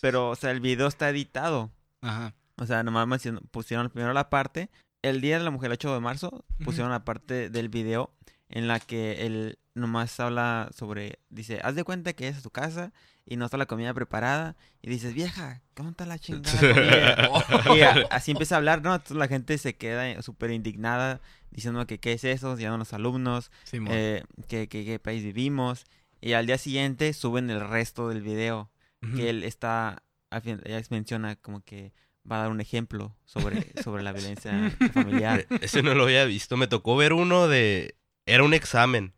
Pero, 0.00 0.30
o 0.30 0.36
sea, 0.36 0.52
el 0.52 0.60
video 0.60 0.86
está 0.86 1.08
editado. 1.08 1.72
Ajá. 2.00 2.34
O 2.56 2.66
sea, 2.66 2.82
nomás 2.82 3.22
pusieron 3.50 3.88
primero 3.90 4.12
la 4.12 4.30
parte. 4.30 4.70
El 5.02 5.20
día 5.20 5.38
de 5.38 5.44
la 5.44 5.50
mujer, 5.50 5.66
el 5.70 5.72
8 5.74 5.94
de 5.94 6.00
marzo, 6.00 6.44
pusieron 6.64 6.90
la 6.92 7.04
parte 7.04 7.50
del 7.50 7.68
video 7.68 8.14
en 8.48 8.68
la 8.68 8.78
que 8.78 9.26
él 9.26 9.58
nomás 9.74 10.18
habla 10.20 10.70
sobre. 10.76 11.18
Dice: 11.30 11.60
Haz 11.64 11.74
de 11.74 11.82
cuenta 11.84 12.12
que 12.12 12.28
es 12.28 12.38
a 12.38 12.42
tu 12.42 12.50
casa 12.50 12.92
y 13.26 13.36
no 13.36 13.46
está 13.46 13.56
la 13.56 13.66
comida 13.66 13.92
preparada. 13.94 14.54
Y 14.80 14.90
dices: 14.90 15.12
Vieja, 15.14 15.62
¿cómo 15.74 15.90
está 15.90 16.06
la 16.06 16.18
chingada 16.18 17.28
y 17.76 17.80
así 18.10 18.30
empieza 18.32 18.54
a 18.54 18.58
hablar, 18.58 18.82
¿no? 18.82 18.94
Entonces 18.94 19.16
la 19.16 19.26
gente 19.28 19.58
se 19.58 19.74
queda 19.76 20.20
súper 20.22 20.50
indignada 20.52 21.20
diciendo 21.50 21.86
que 21.86 21.98
qué 21.98 22.12
es 22.12 22.24
eso, 22.24 22.56
llamando 22.56 22.76
a 22.76 22.78
los 22.78 22.92
alumnos, 22.92 23.50
eh, 23.92 24.22
que, 24.48 24.68
que- 24.68 24.84
qué 24.84 24.98
país 24.98 25.24
vivimos. 25.24 25.84
Y 26.20 26.34
al 26.34 26.46
día 26.46 26.58
siguiente 26.58 27.12
suben 27.14 27.50
el 27.50 27.66
resto 27.68 28.08
del 28.08 28.22
video 28.22 28.70
que 29.16 29.30
él 29.30 29.42
está, 29.42 30.04
ya 30.30 30.80
menciona 30.90 31.34
como 31.34 31.60
que 31.62 31.92
va 32.30 32.36
a 32.36 32.42
dar 32.42 32.50
un 32.50 32.60
ejemplo 32.60 33.16
sobre, 33.24 33.72
sobre 33.82 34.02
la 34.02 34.12
violencia 34.12 34.72
familiar. 34.92 35.46
Ese 35.60 35.82
no 35.82 35.94
lo 35.94 36.04
había 36.04 36.24
visto. 36.24 36.56
Me 36.56 36.66
tocó 36.66 36.96
ver 36.96 37.12
uno 37.12 37.48
de... 37.48 37.96
Era 38.26 38.42
un 38.44 38.54
examen. 38.54 39.12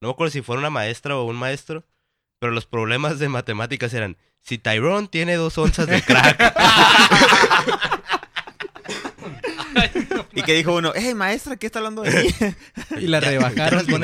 No 0.00 0.08
me 0.08 0.12
acuerdo 0.12 0.30
si 0.32 0.42
fuera 0.42 0.60
una 0.60 0.70
maestra 0.70 1.16
o 1.16 1.24
un 1.24 1.36
maestro. 1.36 1.84
Pero 2.38 2.52
los 2.52 2.66
problemas 2.66 3.18
de 3.18 3.28
matemáticas 3.28 3.92
eran... 3.94 4.16
Si 4.42 4.56
Tyrone 4.58 5.08
tiene 5.08 5.36
dos 5.36 5.56
onzas 5.58 5.86
de 5.86 6.02
crack... 6.02 6.54
Y 10.32 10.42
que 10.42 10.54
dijo 10.54 10.74
uno, 10.74 10.92
hey 10.94 11.14
maestra, 11.14 11.56
¿qué 11.56 11.66
está 11.66 11.78
hablando 11.80 12.02
de 12.02 12.10
mí? 12.22 12.28
Y 12.98 13.06
la 13.08 13.20
rebajaron 13.20 13.84
con. 13.86 14.02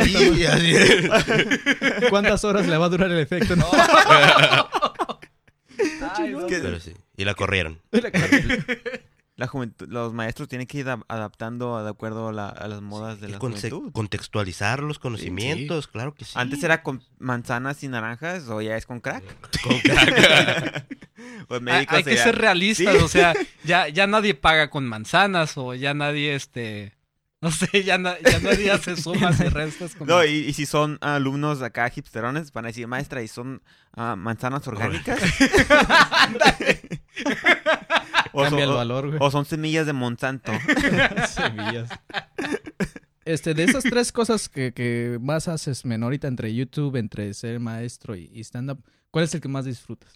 ¿Cuántas 2.11 2.45
horas 2.45 2.67
le 2.67 2.77
va 2.77 2.87
a 2.87 2.89
durar 2.89 3.11
el 3.11 3.19
efecto? 3.21 3.55
No. 3.57 3.67
Ay, 6.17 6.31
no. 6.31 6.47
que- 6.47 6.59
Pero 6.59 6.81
sí. 6.81 6.93
Y 7.17 7.25
la 7.25 7.35
corrieron. 7.35 7.81
La 9.37 9.47
juventud, 9.47 9.87
los 9.91 10.15
maestros 10.15 10.49
tienen 10.49 10.67
que 10.67 10.79
ir 10.79 10.89
adaptando 10.89 11.83
de 11.85 11.91
acuerdo 11.91 12.29
a, 12.29 12.33
la- 12.33 12.49
a 12.49 12.69
las 12.69 12.81
modas 12.81 13.21
de 13.21 13.29
la 13.29 13.39
conce- 13.39 13.69
juventud. 13.69 13.93
contextualizar 13.93 14.83
los 14.83 14.99
conocimientos, 14.99 15.89
claro 15.89 16.15
que 16.15 16.25
sí. 16.25 16.33
Antes 16.37 16.63
era 16.65 16.83
con 16.83 17.03
manzanas 17.19 17.83
y 17.85 17.89
naranjas 17.89 18.49
o 18.49 18.63
ya 18.63 18.79
es 18.79 18.87
con 18.87 19.01
crack. 19.01 19.25
Con 19.63 19.79
crack. 19.81 20.87
O 21.49 21.57
el 21.57 21.69
Hay, 21.69 21.87
hay 21.89 22.03
que 22.05 22.17
ser 22.17 22.37
realistas, 22.37 22.95
Sí. 22.97 23.03
o 23.03 23.09
sea, 23.09 23.35
ya, 23.65 23.89
ya 23.89 24.07
nadie 24.07 24.35
paga 24.35 24.69
con 24.71 24.85
manzanas 24.87 25.57
o 25.57 25.75
ya 25.75 25.95
nadie, 25.95 26.35
este... 26.35 26.95
No 27.43 27.51
sé, 27.51 27.85
ya, 27.85 27.99
na- 27.99 28.17
ya 28.21 28.41
nadie 28.41 28.71
hace 28.71 28.97
sumas 28.97 29.39
y 29.41 29.45
restas. 29.49 29.95
Como... 29.95 30.11
No, 30.11 30.25
y, 30.25 30.31
y 30.31 30.53
si 30.55 30.65
son 30.67 30.97
alumnos 31.03 31.61
acá 31.63 31.93
hipsterones, 31.95 32.51
van 32.53 32.65
a 32.65 32.69
decir, 32.69 32.87
maestra, 32.89 33.23
¿y 33.23 33.29
son 33.29 33.63
ah, 33.93 34.17
manzanas 34.17 34.67
orgánicas? 34.67 35.21
o, 38.33 38.43
Cambia 38.43 38.65
el 38.65 38.69
son, 38.69 38.71
o- 38.71 38.77
valor, 38.77 39.07
güey. 39.09 39.19
o 39.21 39.31
son 39.31 39.45
semillas 39.45 39.87
de 39.87 39.93
Monsanto. 39.93 40.53
Semillas. 41.29 41.91
Este, 43.25 43.55
de 43.55 43.65
esas 43.65 43.83
tres 43.85 44.13
cosas 44.13 44.49
que, 44.49 44.73
que 44.73 45.19
más 45.21 45.49
haces, 45.49 45.85
men, 45.85 46.03
ahorita 46.03 46.29
entre 46.29 46.55
YouTube, 46.55 46.97
entre 46.97 47.33
ser 47.35 47.59
maestro 47.61 48.15
y, 48.17 48.31
y 48.33 48.41
stand-up, 48.45 48.83
¿cuál 49.11 49.25
es 49.25 49.35
el 49.35 49.41
que 49.41 49.49
más 49.49 49.65
disfrutas? 49.65 50.15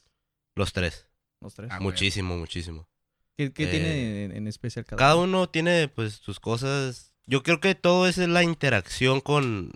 Los 0.54 0.72
tres. 0.72 1.09
Los 1.40 1.54
tres. 1.54 1.70
Ah, 1.72 1.80
muchísimo, 1.80 2.37
muchísimo. 2.38 2.88
¿Qué, 3.37 3.52
qué 3.52 3.64
Eh, 3.64 3.66
tiene 3.70 4.24
en, 4.24 4.33
en 4.37 4.46
especial 4.46 4.85
cada, 4.85 4.98
Cada 4.98 5.16
uno 5.16 5.48
tiene 5.48 5.88
pues 5.88 6.14
sus 6.14 6.38
cosas. 6.38 7.10
Yo 7.31 7.43
creo 7.45 7.61
que 7.61 7.75
todo 7.77 8.09
eso 8.09 8.23
es 8.23 8.29
la 8.29 8.43
interacción 8.43 9.21
con, 9.21 9.71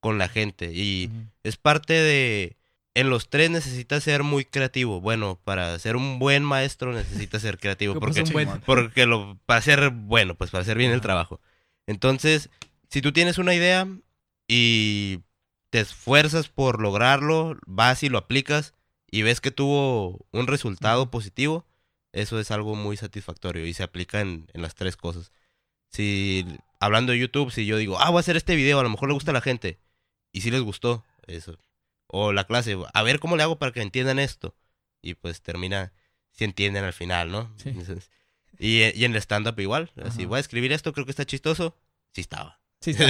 con 0.00 0.16
la 0.16 0.28
gente. 0.28 0.72
Y 0.72 1.10
es 1.42 1.56
parte 1.58 1.92
de... 1.92 2.56
En 2.94 3.10
los 3.10 3.28
tres 3.28 3.50
necesitas 3.50 4.02
ser 4.04 4.22
muy 4.22 4.44
creativo. 4.44 5.00
Bueno, 5.00 5.38
para 5.44 5.78
ser 5.80 5.96
un 5.96 6.18
buen 6.18 6.44
maestro 6.44 6.92
necesitas 6.92 7.42
ser 7.42 7.58
creativo. 7.58 7.92
¿Qué 7.94 8.00
Porque, 8.00 8.22
buen- 8.22 8.60
porque 8.66 9.04
lo, 9.04 9.36
para 9.46 9.60
ser 9.60 9.90
bueno, 9.90 10.34
pues 10.34 10.50
para 10.50 10.62
hacer 10.62 10.78
bien 10.78 10.92
el 10.92 11.00
trabajo. 11.02 11.40
Entonces, 11.86 12.48
si 12.88 13.02
tú 13.02 13.12
tienes 13.12 13.36
una 13.36 13.54
idea 13.54 13.86
y 14.48 15.20
te 15.70 15.80
esfuerzas 15.80 16.48
por 16.48 16.80
lograrlo, 16.80 17.58
vas 17.66 18.02
y 18.02 18.08
lo 18.08 18.16
aplicas 18.18 18.74
y 19.10 19.22
ves 19.22 19.40
que 19.40 19.50
tuvo 19.50 20.24
un 20.30 20.46
resultado 20.46 21.10
positivo, 21.10 21.66
eso 22.12 22.38
es 22.38 22.50
algo 22.50 22.76
muy 22.76 22.96
satisfactorio 22.96 23.66
y 23.66 23.74
se 23.74 23.82
aplica 23.82 24.20
en, 24.20 24.46
en 24.54 24.62
las 24.62 24.74
tres 24.74 24.96
cosas. 24.96 25.32
Si, 25.94 26.44
hablando 26.80 27.12
de 27.12 27.18
YouTube, 27.20 27.52
si 27.52 27.66
yo 27.66 27.76
digo, 27.76 28.00
ah, 28.00 28.10
voy 28.10 28.18
a 28.18 28.20
hacer 28.20 28.36
este 28.36 28.56
video, 28.56 28.80
a 28.80 28.82
lo 28.82 28.90
mejor 28.90 29.08
le 29.08 29.14
gusta 29.14 29.30
a 29.30 29.34
la 29.34 29.40
gente, 29.40 29.78
y 30.32 30.40
si 30.40 30.50
les 30.50 30.60
gustó, 30.60 31.04
eso. 31.28 31.56
O 32.08 32.32
la 32.32 32.44
clase, 32.44 32.76
a 32.92 33.02
ver 33.04 33.20
cómo 33.20 33.36
le 33.36 33.44
hago 33.44 33.58
para 33.58 33.70
que 33.70 33.80
entiendan 33.80 34.18
esto. 34.18 34.56
Y 35.02 35.14
pues 35.14 35.40
termina, 35.40 35.92
si 36.32 36.44
entienden 36.44 36.82
al 36.82 36.92
final, 36.92 37.30
¿no? 37.30 37.52
Sí. 37.62 37.68
Entonces, 37.68 38.10
y, 38.58 38.82
y 38.98 39.04
en 39.04 39.12
el 39.14 39.18
stand-up 39.22 39.58
igual, 39.60 39.92
así, 40.04 40.24
voy 40.24 40.38
a 40.38 40.40
escribir 40.40 40.72
esto, 40.72 40.92
creo 40.92 41.04
que 41.06 41.12
está 41.12 41.24
chistoso. 41.24 41.76
Sí 42.12 42.22
estaba. 42.22 42.58
Sí, 42.80 42.92
sí. 42.92 43.04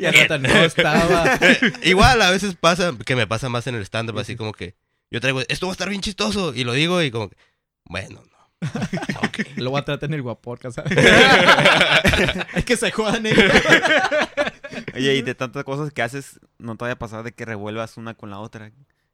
ya 0.00 0.12
no, 0.12 0.26
tan- 0.26 0.42
no 0.42 0.48
estaba. 0.64 1.38
igual 1.84 2.20
a 2.20 2.30
veces 2.30 2.56
pasa, 2.56 2.92
que 3.06 3.14
me 3.16 3.26
pasa 3.28 3.48
más 3.48 3.66
en 3.68 3.76
el 3.76 3.82
stand-up, 3.82 4.18
así 4.18 4.34
como 4.36 4.52
que 4.52 4.74
yo 5.10 5.20
traigo, 5.20 5.40
esto 5.48 5.66
va 5.66 5.72
a 5.72 5.74
estar 5.74 5.88
bien 5.88 6.00
chistoso, 6.02 6.52
y 6.54 6.64
lo 6.64 6.72
digo 6.72 7.00
y 7.02 7.10
como 7.10 7.28
que, 7.30 7.36
bueno, 7.84 8.22
no. 8.30 8.37
Lo 9.56 9.70
voy 9.70 9.80
a 9.80 9.84
tratar 9.84 10.08
en 10.08 10.14
el 10.14 10.22
guaporca, 10.22 10.70
¿sabes? 10.70 10.92
Hay 12.54 12.62
que 12.64 12.76
se 12.76 12.90
jodan 12.90 13.24
eh. 13.26 13.34
Oye, 14.94 15.14
y 15.14 15.22
de 15.22 15.34
tantas 15.34 15.64
cosas 15.64 15.92
que 15.92 16.02
haces, 16.02 16.40
no 16.58 16.76
te 16.76 16.84
vaya 16.84 16.94
a 16.94 16.98
pasar 16.98 17.22
de 17.22 17.32
que 17.32 17.44
revuelvas 17.44 17.96
una 17.96 18.14
con 18.14 18.30
la 18.30 18.38
otra. 18.40 18.70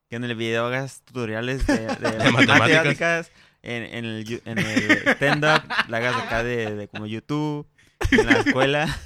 Que 0.08 0.16
en 0.16 0.24
el 0.24 0.34
video 0.34 0.66
hagas 0.66 1.02
tutoriales 1.04 1.66
de, 1.66 1.78
de 1.78 1.86
De 1.88 2.30
matemáticas. 2.30 2.58
matemáticas, 2.58 3.30
en, 3.62 3.82
en 3.82 4.04
el, 4.04 4.42
en 4.44 4.58
el 4.58 5.08
stand-up, 5.08 5.62
la 5.88 5.96
hagas 5.98 6.16
acá 6.16 6.42
de, 6.42 6.74
de 6.74 6.88
como 6.88 7.06
YouTube, 7.06 7.66
en 8.10 8.26
la 8.26 8.32
escuela. 8.38 8.98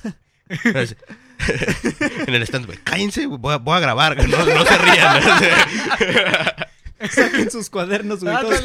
en 2.26 2.34
el 2.34 2.42
stand-up, 2.42 2.78
cállense, 2.84 3.26
voy 3.26 3.54
a, 3.54 3.58
voy 3.58 3.76
a 3.76 3.80
grabar, 3.80 4.16
no, 4.28 4.44
no 4.44 4.64
se 4.64 4.78
rían. 4.78 5.20
Saquen 7.10 7.50
sus 7.50 7.70
cuadernos, 7.70 8.20
güey. 8.22 8.36
Todos, 8.40 8.62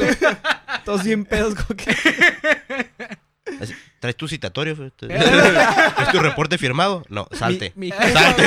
todos 0.85 1.03
bien 1.03 1.25
pedos, 1.25 1.55
como 1.55 1.77
que. 1.77 1.95
¿Traes 3.99 4.17
tu 4.17 4.27
citatorio? 4.27 4.73
¿Es 5.01 6.11
tu 6.11 6.19
reporte 6.19 6.57
firmado? 6.57 7.05
No, 7.09 7.27
salte. 7.31 7.71
Mi, 7.75 7.87
mi 7.91 7.91
jefa, 7.91 8.19
Salte. 8.19 8.45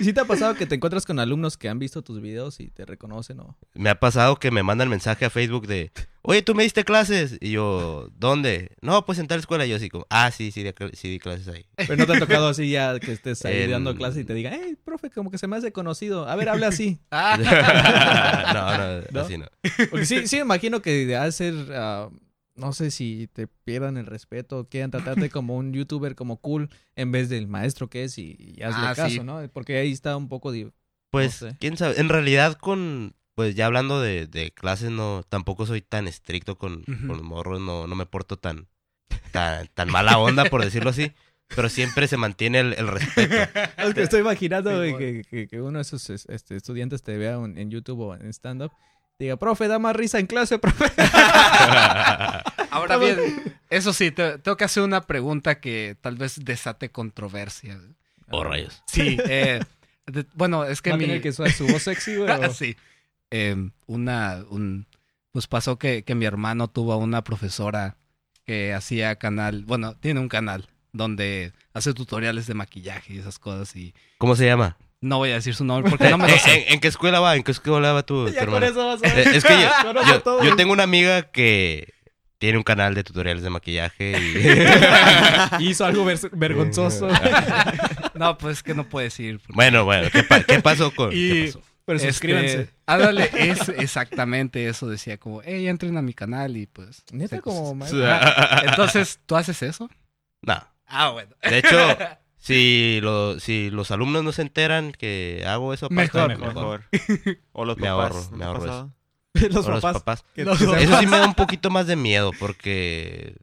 ¿Y 0.00 0.04
si 0.04 0.12
te 0.12 0.20
ha 0.20 0.24
pasado 0.24 0.54
que 0.54 0.66
te 0.66 0.74
encuentras 0.74 1.06
con 1.06 1.18
alumnos 1.18 1.56
que 1.56 1.68
han 1.68 1.78
visto 1.78 2.02
tus 2.02 2.20
videos 2.20 2.60
y 2.60 2.68
te 2.68 2.84
reconocen 2.84 3.40
o...? 3.40 3.56
Me 3.74 3.90
ha 3.90 3.98
pasado 4.00 4.36
que 4.36 4.50
me 4.50 4.62
mandan 4.62 4.88
mensaje 4.88 5.24
a 5.24 5.30
Facebook 5.30 5.66
de, 5.66 5.92
oye, 6.22 6.42
¿tú 6.42 6.54
me 6.54 6.62
diste 6.64 6.84
clases? 6.84 7.38
Y 7.40 7.52
yo, 7.52 8.08
¿dónde? 8.16 8.72
No, 8.80 9.04
pues 9.06 9.18
en 9.18 9.26
tal 9.28 9.38
escuela. 9.40 9.66
Y 9.66 9.70
yo 9.70 9.76
así 9.76 9.88
como, 9.88 10.06
ah, 10.10 10.30
sí, 10.30 10.50
sí, 10.50 10.64
sí 10.94 11.08
di 11.10 11.18
clases 11.18 11.48
ahí. 11.48 11.64
Pero 11.76 11.96
no 11.96 12.06
te 12.06 12.16
ha 12.16 12.18
tocado 12.18 12.48
así 12.48 12.70
ya 12.70 12.98
que 12.98 13.12
estés 13.12 13.44
ahí 13.44 13.62
En- 13.62 13.70
dando 13.70 13.94
clase 13.94 14.20
y 14.20 14.24
te 14.24 14.34
diga, 14.34 14.50
hey, 14.52 14.76
profe, 14.84 15.10
como 15.10 15.30
que 15.30 15.38
se 15.38 15.46
me 15.46 15.56
hace 15.56 15.72
conocido. 15.72 16.28
A 16.28 16.34
ver, 16.36 16.48
habla 16.48 16.68
así. 16.68 16.98
No, 18.54 18.78
no, 18.78 19.00
¿No? 19.12 19.20
así 19.20 19.38
no. 19.38 19.46
Porque 19.90 20.06
sí, 20.06 20.26
sí 20.26 20.38
imagino 20.38 20.82
que 20.82 21.14
ha 21.16 21.24
de 21.24 21.32
ser... 21.32 21.54
ah, 21.74 22.08
no 22.56 22.72
sé 22.72 22.90
si 22.90 23.28
te 23.32 23.46
pierdan 23.46 23.96
el 23.96 24.06
respeto, 24.06 24.68
quieran 24.68 24.90
tratarte 24.90 25.28
como 25.30 25.56
un 25.56 25.72
youtuber 25.72 26.14
como 26.14 26.36
cool 26.40 26.70
en 26.96 27.10
vez 27.12 27.28
del 27.28 27.46
maestro 27.48 27.88
que 27.90 28.04
es 28.04 28.16
y, 28.18 28.36
y 28.38 28.62
hazle 28.62 28.86
Ah, 28.86 28.94
caso, 28.94 29.10
sí. 29.10 29.20
¿no? 29.20 29.40
Porque 29.52 29.76
ahí 29.78 29.90
está 29.92 30.16
un 30.16 30.28
poco... 30.28 30.52
di- 30.52 30.70
Pues, 31.10 31.42
No 31.42 31.50
sé. 31.50 31.56
quién 31.60 31.76
sabe. 31.76 31.98
En 32.00 32.08
realidad, 32.08 32.54
con, 32.54 33.14
pues 33.34 33.54
ya 33.54 33.66
hablando 33.66 34.00
de, 34.00 34.26
de 34.26 34.52
clases, 34.52 34.90
no, 34.90 35.22
tampoco 35.28 35.66
soy 35.66 35.80
tan 35.82 36.06
estricto 36.08 36.56
con, 36.56 36.82
con 36.84 37.08
los 37.08 37.22
morros, 37.22 37.60
no, 37.60 37.86
no 37.86 37.94
me 37.96 38.06
porto 38.06 38.36
tan, 38.36 38.68
tan, 39.32 39.66
tan 39.68 39.90
mala 39.90 40.18
onda, 40.18 40.44
por 40.46 40.62
decirlo 40.64 40.90
así. 40.90 41.12
Pero 41.54 41.68
siempre 41.68 42.08
se 42.08 42.16
mantiene 42.16 42.60
el, 42.60 42.72
el 42.72 42.88
respeto. 42.88 43.34
Es 43.78 43.94
que 43.94 44.02
estoy 44.02 44.20
imaginando 44.20 44.82
Sí, 44.82 44.94
que, 44.96 45.22
que- 45.28 45.46
que 45.46 45.60
uno 45.60 45.78
de 45.78 45.82
esos 45.82 46.08
es- 46.10 46.26
este, 46.30 46.56
estudiantes 46.56 47.02
te 47.02 47.16
vea 47.18 47.34
en, 47.34 47.58
en 47.58 47.70
YouTube 47.70 48.00
o 48.00 48.14
en 48.14 48.26
stand-up. 48.32 48.72
Diga, 49.18 49.36
profe, 49.36 49.68
da 49.68 49.78
más 49.78 49.94
risa 49.94 50.18
en 50.18 50.26
clase, 50.26 50.58
profe. 50.58 50.84
Ahora 52.70 52.96
bien, 52.96 53.18
eso 53.70 53.92
sí, 53.92 54.10
te- 54.10 54.38
tengo 54.38 54.56
que 54.56 54.64
hacer 54.64 54.82
una 54.82 55.02
pregunta 55.02 55.60
que 55.60 55.96
tal 56.00 56.16
vez 56.16 56.44
desate 56.44 56.90
controversia. 56.90 57.78
Oh, 58.30 58.42
rayos. 58.42 58.82
Sí, 58.86 59.16
eh, 59.28 59.60
de- 60.06 60.26
bueno, 60.34 60.64
es 60.64 60.82
que 60.82 60.90
Va 60.90 60.96
a 60.96 60.98
mi... 60.98 61.04
tener 61.04 61.22
que 61.22 61.28
usar 61.30 61.50
su 61.52 61.66
voz 61.66 61.82
sexy, 61.82 62.16
güey. 62.16 62.28
o- 62.44 62.52
sí. 62.52 62.76
Eh, 63.30 63.56
una, 63.86 64.44
un, 64.50 64.86
pues 65.30 65.46
pasó 65.46 65.78
que, 65.78 66.02
que 66.04 66.14
mi 66.14 66.24
hermano 66.24 66.68
tuvo 66.68 66.96
una 66.96 67.22
profesora 67.24 67.96
que 68.44 68.74
hacía 68.74 69.16
canal, 69.16 69.64
bueno, 69.64 69.94
tiene 69.94 70.20
un 70.20 70.28
canal 70.28 70.68
donde 70.92 71.52
hace 71.72 71.94
tutoriales 71.94 72.46
de 72.46 72.54
maquillaje 72.54 73.14
y 73.14 73.18
esas 73.18 73.38
cosas 73.38 73.74
y 73.74 73.94
¿Cómo 74.18 74.36
se 74.36 74.46
llama? 74.46 74.76
No 75.04 75.18
voy 75.18 75.30
a 75.30 75.34
decir 75.34 75.54
su 75.54 75.64
nombre 75.64 75.90
porque 75.90 76.08
no 76.10 76.18
me 76.18 76.26
lo 76.28 76.32
¿En, 76.34 76.38
sé. 76.40 76.66
en- 76.66 76.74
en 76.74 76.80
qué 76.80 76.88
escuela 76.88 77.20
va? 77.20 77.36
¿En 77.36 77.42
qué 77.42 77.52
escuela 77.52 77.92
va 77.92 78.02
tu, 78.02 78.26
tu 78.26 78.32
Ya 78.32 78.46
con 78.46 78.62
hermano? 78.62 78.66
eso 78.66 78.86
vas 78.86 79.02
a 79.12 79.14
ver. 79.14 79.28
Eh, 79.28 79.36
es 79.36 79.44
que 79.44 79.52
yo, 79.54 80.02
yo- 80.08 80.20
todo. 80.22 80.42
yo 80.44 80.56
tengo 80.56 80.72
una 80.72 80.82
amiga 80.84 81.22
que 81.30 81.92
tiene 82.38 82.58
un 82.58 82.64
canal 82.64 82.94
de 82.94 83.04
tutoriales 83.04 83.42
de 83.42 83.48
maquillaje 83.50 84.18
y... 85.60 85.64
Hizo 85.70 85.84
algo 85.86 86.04
ver- 86.04 86.18
vergonzoso. 86.32 87.08
No, 88.14 88.36
pues 88.38 88.62
que 88.62 88.74
no 88.74 88.88
puede 88.88 89.04
decir. 89.06 89.38
porque- 89.38 89.52
bueno, 89.54 89.84
bueno, 89.84 90.08
¿qué, 90.12 90.22
pa- 90.24 90.42
qué 90.42 90.60
pasó 90.60 90.90
con...? 90.94 91.10
Y- 91.12 91.28
¿Qué 91.30 91.44
pasó? 91.46 91.62
Pero 91.86 91.96
Este, 91.98 92.12
suscríbanse. 92.12 92.70
ándale, 92.86 93.30
es 93.34 93.68
exactamente 93.68 94.68
eso. 94.68 94.88
Decía 94.88 95.18
como, 95.18 95.42
hey, 95.44 95.68
entren 95.68 95.98
a 95.98 96.02
mi 96.02 96.14
canal 96.14 96.56
y 96.56 96.66
pues. 96.66 97.02
Neta, 97.12 97.42
como. 97.42 97.76
Entonces, 98.64 99.20
¿tú 99.26 99.36
haces 99.36 99.62
eso? 99.62 99.90
No. 100.40 100.66
Ah, 100.86 101.10
bueno. 101.10 101.34
De 101.42 101.58
hecho, 101.58 101.96
si, 102.44 103.00
lo- 103.02 103.40
si 103.40 103.70
los 103.70 103.90
alumnos 103.90 104.22
no 104.22 104.32
se 104.32 104.42
enteran 104.42 104.92
que 104.92 105.44
hago 105.46 105.72
eso, 105.72 105.86
aparte, 105.86 106.18
Mejor, 106.28 106.38
Mejor. 106.38 106.84
O 107.52 107.64
los 107.64 107.76
Me 107.78 107.88
papás. 107.88 108.12
ahorro, 108.16 108.28
¿no 108.32 108.36
me 108.36 108.44
ahorro 108.44 108.60
pasado? 108.60 108.92
Los 109.50 109.66
o 109.66 109.70
los 109.72 109.80
papás. 109.82 110.24
Los 110.36 110.60
Eso 110.60 110.98
sí 111.00 111.06
me 111.06 111.18
da 111.18 111.26
un 111.26 111.34
poquito 111.34 111.68
más 111.70 111.86
de 111.88 111.96
miedo 111.96 112.30
porque... 112.38 113.34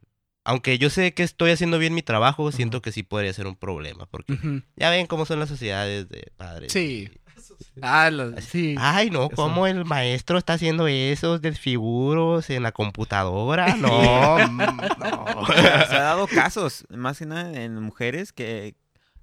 Aunque 0.44 0.78
yo 0.78 0.88
sé 0.90 1.12
que 1.14 1.22
estoy 1.22 1.50
haciendo 1.52 1.78
bien 1.78 1.94
mi 1.94 2.02
trabajo, 2.02 2.50
siento 2.50 2.80
que 2.82 2.90
sí 2.92 3.02
podría 3.02 3.32
ser 3.32 3.46
un 3.46 3.54
problema. 3.56 4.06
Porque 4.06 4.62
ya 4.74 4.88
ven 4.90 5.06
cómo 5.06 5.24
son 5.26 5.38
las 5.38 5.48
sociedades 5.50 6.08
de 6.08 6.32
padres. 6.36 6.72
Sí. 6.72 7.10
Ah, 7.82 8.10
lo- 8.10 8.40
sí. 8.40 8.74
Ay, 8.78 9.10
no, 9.10 9.26
Eso. 9.26 9.36
¿cómo 9.36 9.66
el 9.66 9.84
maestro 9.84 10.38
está 10.38 10.54
haciendo 10.54 10.88
esos 10.88 11.42
desfiguros 11.42 12.48
en 12.50 12.62
la 12.62 12.72
computadora? 12.72 13.76
No, 13.76 14.38
no. 14.48 15.46
se 15.46 15.94
ha 15.96 16.02
dado 16.02 16.26
casos, 16.26 16.86
más 16.90 17.18
que 17.18 17.26
nada 17.26 17.52
en 17.62 17.80
mujeres 17.80 18.32
que, 18.32 18.74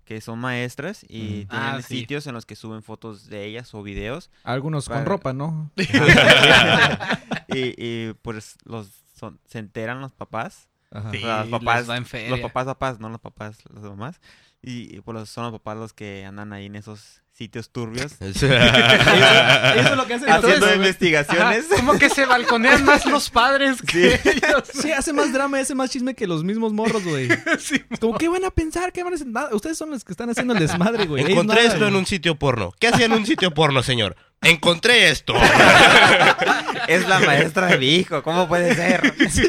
que 0.10 0.22
son 0.22 0.40
maestras 0.40 1.06
y 1.08 1.46
Mm. 1.46 1.50
tienen 1.50 1.68
Ah, 1.76 1.82
sí. 1.84 2.00
sitios 2.00 2.26
en 2.26 2.34
los 2.34 2.48
que 2.48 2.56
suben 2.56 2.82
fotos 2.82 3.28
de 3.30 3.46
ellas 3.46 3.72
o 3.76 3.84
videos. 3.84 4.32
Algunos 4.44 4.90
con 4.90 5.06
ropa, 5.06 5.34
¿no? 5.34 5.70
y, 7.50 7.74
y, 7.78 8.14
pues 8.24 8.58
los 8.64 8.90
son- 9.14 9.40
se 9.46 9.60
enteran 9.60 10.02
los 10.02 10.12
papás. 10.14 10.68
Ajá. 10.90 11.12
Sí, 11.12 11.20
los 11.20 11.48
papás, 11.50 11.88
va 11.88 11.96
en 11.98 12.06
feria. 12.08 12.32
los 12.32 12.40
papás, 12.40 12.66
papás, 12.66 13.00
no 13.00 13.10
los 13.10 13.22
papás, 13.22 13.60
los 13.72 13.84
mamás. 13.84 14.20
Y, 14.64 14.96
y, 14.98 15.02
pues 15.02 15.14
los- 15.16 15.30
son 15.30 15.44
los 15.44 15.54
papás 15.54 15.78
los 15.78 15.94
que 15.94 16.26
andan 16.26 16.54
ahí 16.54 16.66
en 16.66 16.76
esos 16.76 17.22
sitios 17.40 17.72
turbios. 17.72 18.12
Eso 18.20 18.48
es 18.48 19.96
lo 19.96 20.06
que 20.06 20.14
hacen 20.16 20.30
haciendo 20.30 20.76
investigaciones. 20.76 21.66
Ajá, 21.72 21.76
como 21.78 21.98
que 21.98 22.10
se 22.10 22.26
balconean 22.26 22.84
más 22.84 23.06
los 23.06 23.30
padres 23.30 23.82
que 23.82 24.20
ellos. 24.26 24.64
Sí, 24.74 24.92
hace 24.92 25.14
más 25.14 25.32
drama, 25.32 25.58
hace 25.58 25.74
más 25.74 25.90
chisme 25.90 26.16
que 26.16 26.28
los 26.28 26.44
mismos 26.44 26.74
morros, 26.74 27.04
güey. 27.04 27.30
Sí. 27.60 27.82
Como, 28.00 28.18
¿qué 28.18 28.28
van 28.28 28.44
a 28.44 28.52
pensar? 28.52 28.92
¿Qué 28.92 29.04
van 29.04 29.14
a 29.14 29.16
hacer? 29.16 29.28
Nada, 29.28 29.50
ustedes 29.54 29.78
son 29.78 29.90
los 29.90 30.04
que 30.04 30.12
están 30.12 30.30
haciendo 30.30 30.54
el 30.54 30.60
desmadre, 30.60 31.06
güey. 31.06 31.32
Encontré 31.32 31.64
nada, 31.64 31.74
esto 31.74 31.88
en 31.88 31.96
un 31.96 32.06
sitio 32.06 32.36
porno. 32.36 32.74
¿Qué 32.78 32.88
hacía 32.88 33.06
en 33.06 33.14
un 33.14 33.26
sitio 33.26 33.54
porno, 33.54 33.82
señor? 33.84 34.18
encontré 34.42 35.10
esto. 35.10 35.34
Es 36.88 37.08
la 37.08 37.20
maestra 37.20 37.68
de 37.68 37.78
mi 37.78 37.96
hijo, 37.96 38.24
¿cómo 38.24 38.48
puede 38.48 38.74
ser? 38.74 39.14
Sí, 39.30 39.46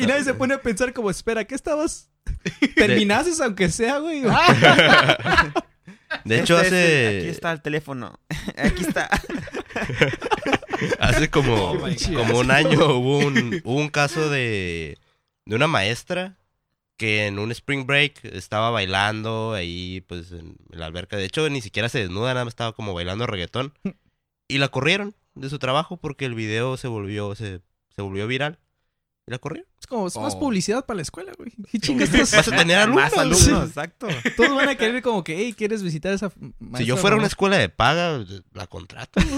y 0.00 0.06
nadie 0.06 0.24
se 0.24 0.32
pone 0.32 0.54
a 0.54 0.62
pensar 0.62 0.92
como, 0.94 1.10
espera, 1.10 1.44
¿qué 1.44 1.54
estabas? 1.54 2.08
¿Terminaste 2.76 3.30
aunque 3.42 3.68
sea, 3.68 3.98
güey? 3.98 4.22
De 6.24 6.40
hecho, 6.40 6.60
Este, 6.60 7.06
Aquí 7.08 7.18
hace, 7.18 7.30
está 7.30 7.52
el 7.52 7.62
teléfono. 7.62 8.18
Aquí 8.56 8.82
está. 8.82 9.08
hace 10.98 11.30
como, 11.30 11.72
Oh 11.72 11.88
como 12.14 12.38
un 12.38 12.50
año 12.50 12.96
hubo 12.96 13.18
un, 13.18 13.60
hubo 13.64 13.76
un 13.76 13.88
caso 13.88 14.28
de, 14.28 14.98
de 15.44 15.56
una 15.56 15.66
maestra 15.66 16.36
que 16.96 17.26
en 17.26 17.38
un 17.38 17.50
spring 17.50 17.86
break 17.86 18.24
estaba 18.24 18.70
bailando 18.70 19.54
ahí, 19.54 20.02
pues, 20.06 20.30
en 20.32 20.56
la 20.70 20.86
alberca. 20.86 21.16
De 21.16 21.24
hecho, 21.24 21.48
ni 21.50 21.60
siquiera 21.60 21.88
se 21.88 21.98
desnuda, 21.98 22.32
nada 22.32 22.44
más 22.44 22.52
estaba 22.52 22.72
como 22.72 22.94
bailando 22.94 23.26
reggaetón. 23.26 23.74
Y 24.48 24.58
la 24.58 24.68
corrieron 24.68 25.14
de 25.34 25.48
su 25.48 25.58
trabajo 25.58 25.96
porque 25.96 26.26
el 26.26 26.34
video 26.34 26.76
se 26.76 26.86
volvió, 26.86 27.34
se, 27.34 27.60
se 27.96 28.02
volvió 28.02 28.26
viral. 28.26 28.58
Y 29.26 29.30
la 29.30 29.38
corrieron. 29.38 29.68
Es 29.80 29.86
como, 29.86 30.08
es 30.08 30.16
más 30.16 30.34
Oh. 30.34 30.40
publicidad 30.40 30.84
para 30.84 30.96
la 30.96 31.02
escuela, 31.02 31.30
güey. 31.38 31.52
¿Qué 31.70 31.78
chingas 31.80 32.12
estás- 32.12 32.34
Vas 32.36 32.48
a 32.48 32.56
tener 32.56 32.78
alumnos. 32.78 33.04
Más 33.04 33.12
alumnos, 33.16 33.40
Sí. 33.40 33.50
exacto. 33.52 34.08
Todos 34.36 34.56
van 34.56 34.68
a 34.68 34.74
querer 34.74 35.00
como 35.02 35.22
que, 35.22 35.36
hey, 35.36 35.54
¿quieres 35.56 35.80
visitar 35.82 36.12
esa 36.12 36.32
maestra 36.58 36.78
Si 36.78 36.84
yo 36.86 36.96
fuera 36.96 37.14
una 37.14 37.22
famosa? 37.22 37.32
escuela 37.32 37.58
de 37.58 37.68
paga, 37.68 38.24
la 38.52 38.66
contrato. 38.66 39.20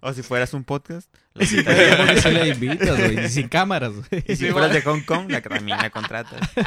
O 0.00 0.12
si 0.12 0.22
fueras 0.22 0.54
un 0.54 0.62
podcast, 0.64 1.12
la 1.34 1.44
Porque 1.44 2.20
se 2.22 2.30
le 2.30 2.48
invitas, 2.48 2.96
güey. 2.98 3.24
y 3.24 3.28
Sin 3.28 3.48
cámaras, 3.48 3.92
güey. 3.92 4.22
Y 4.28 4.36
si 4.36 4.46
Sí, 4.46 4.50
fueras 4.52 4.72
de 4.72 4.80
Hong 4.82 5.00
Kong, 5.02 5.28
la 5.30 5.40
también 5.42 5.78
la 5.78 5.90
contratas. 5.90 6.40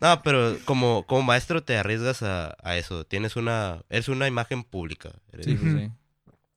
No, 0.00 0.22
pero 0.22 0.58
como, 0.66 1.04
como 1.06 1.22
maestro 1.22 1.62
te 1.64 1.76
arriesgas 1.78 2.22
a, 2.22 2.54
a 2.62 2.76
eso. 2.76 3.04
Tienes 3.06 3.34
una... 3.34 3.82
Eres 3.88 4.08
una 4.08 4.26
imagen 4.28 4.62
pública. 4.62 5.10
Eres- 5.32 5.46
Sí, 5.46 5.54
pues, 5.54 5.72
sí. 5.74 5.90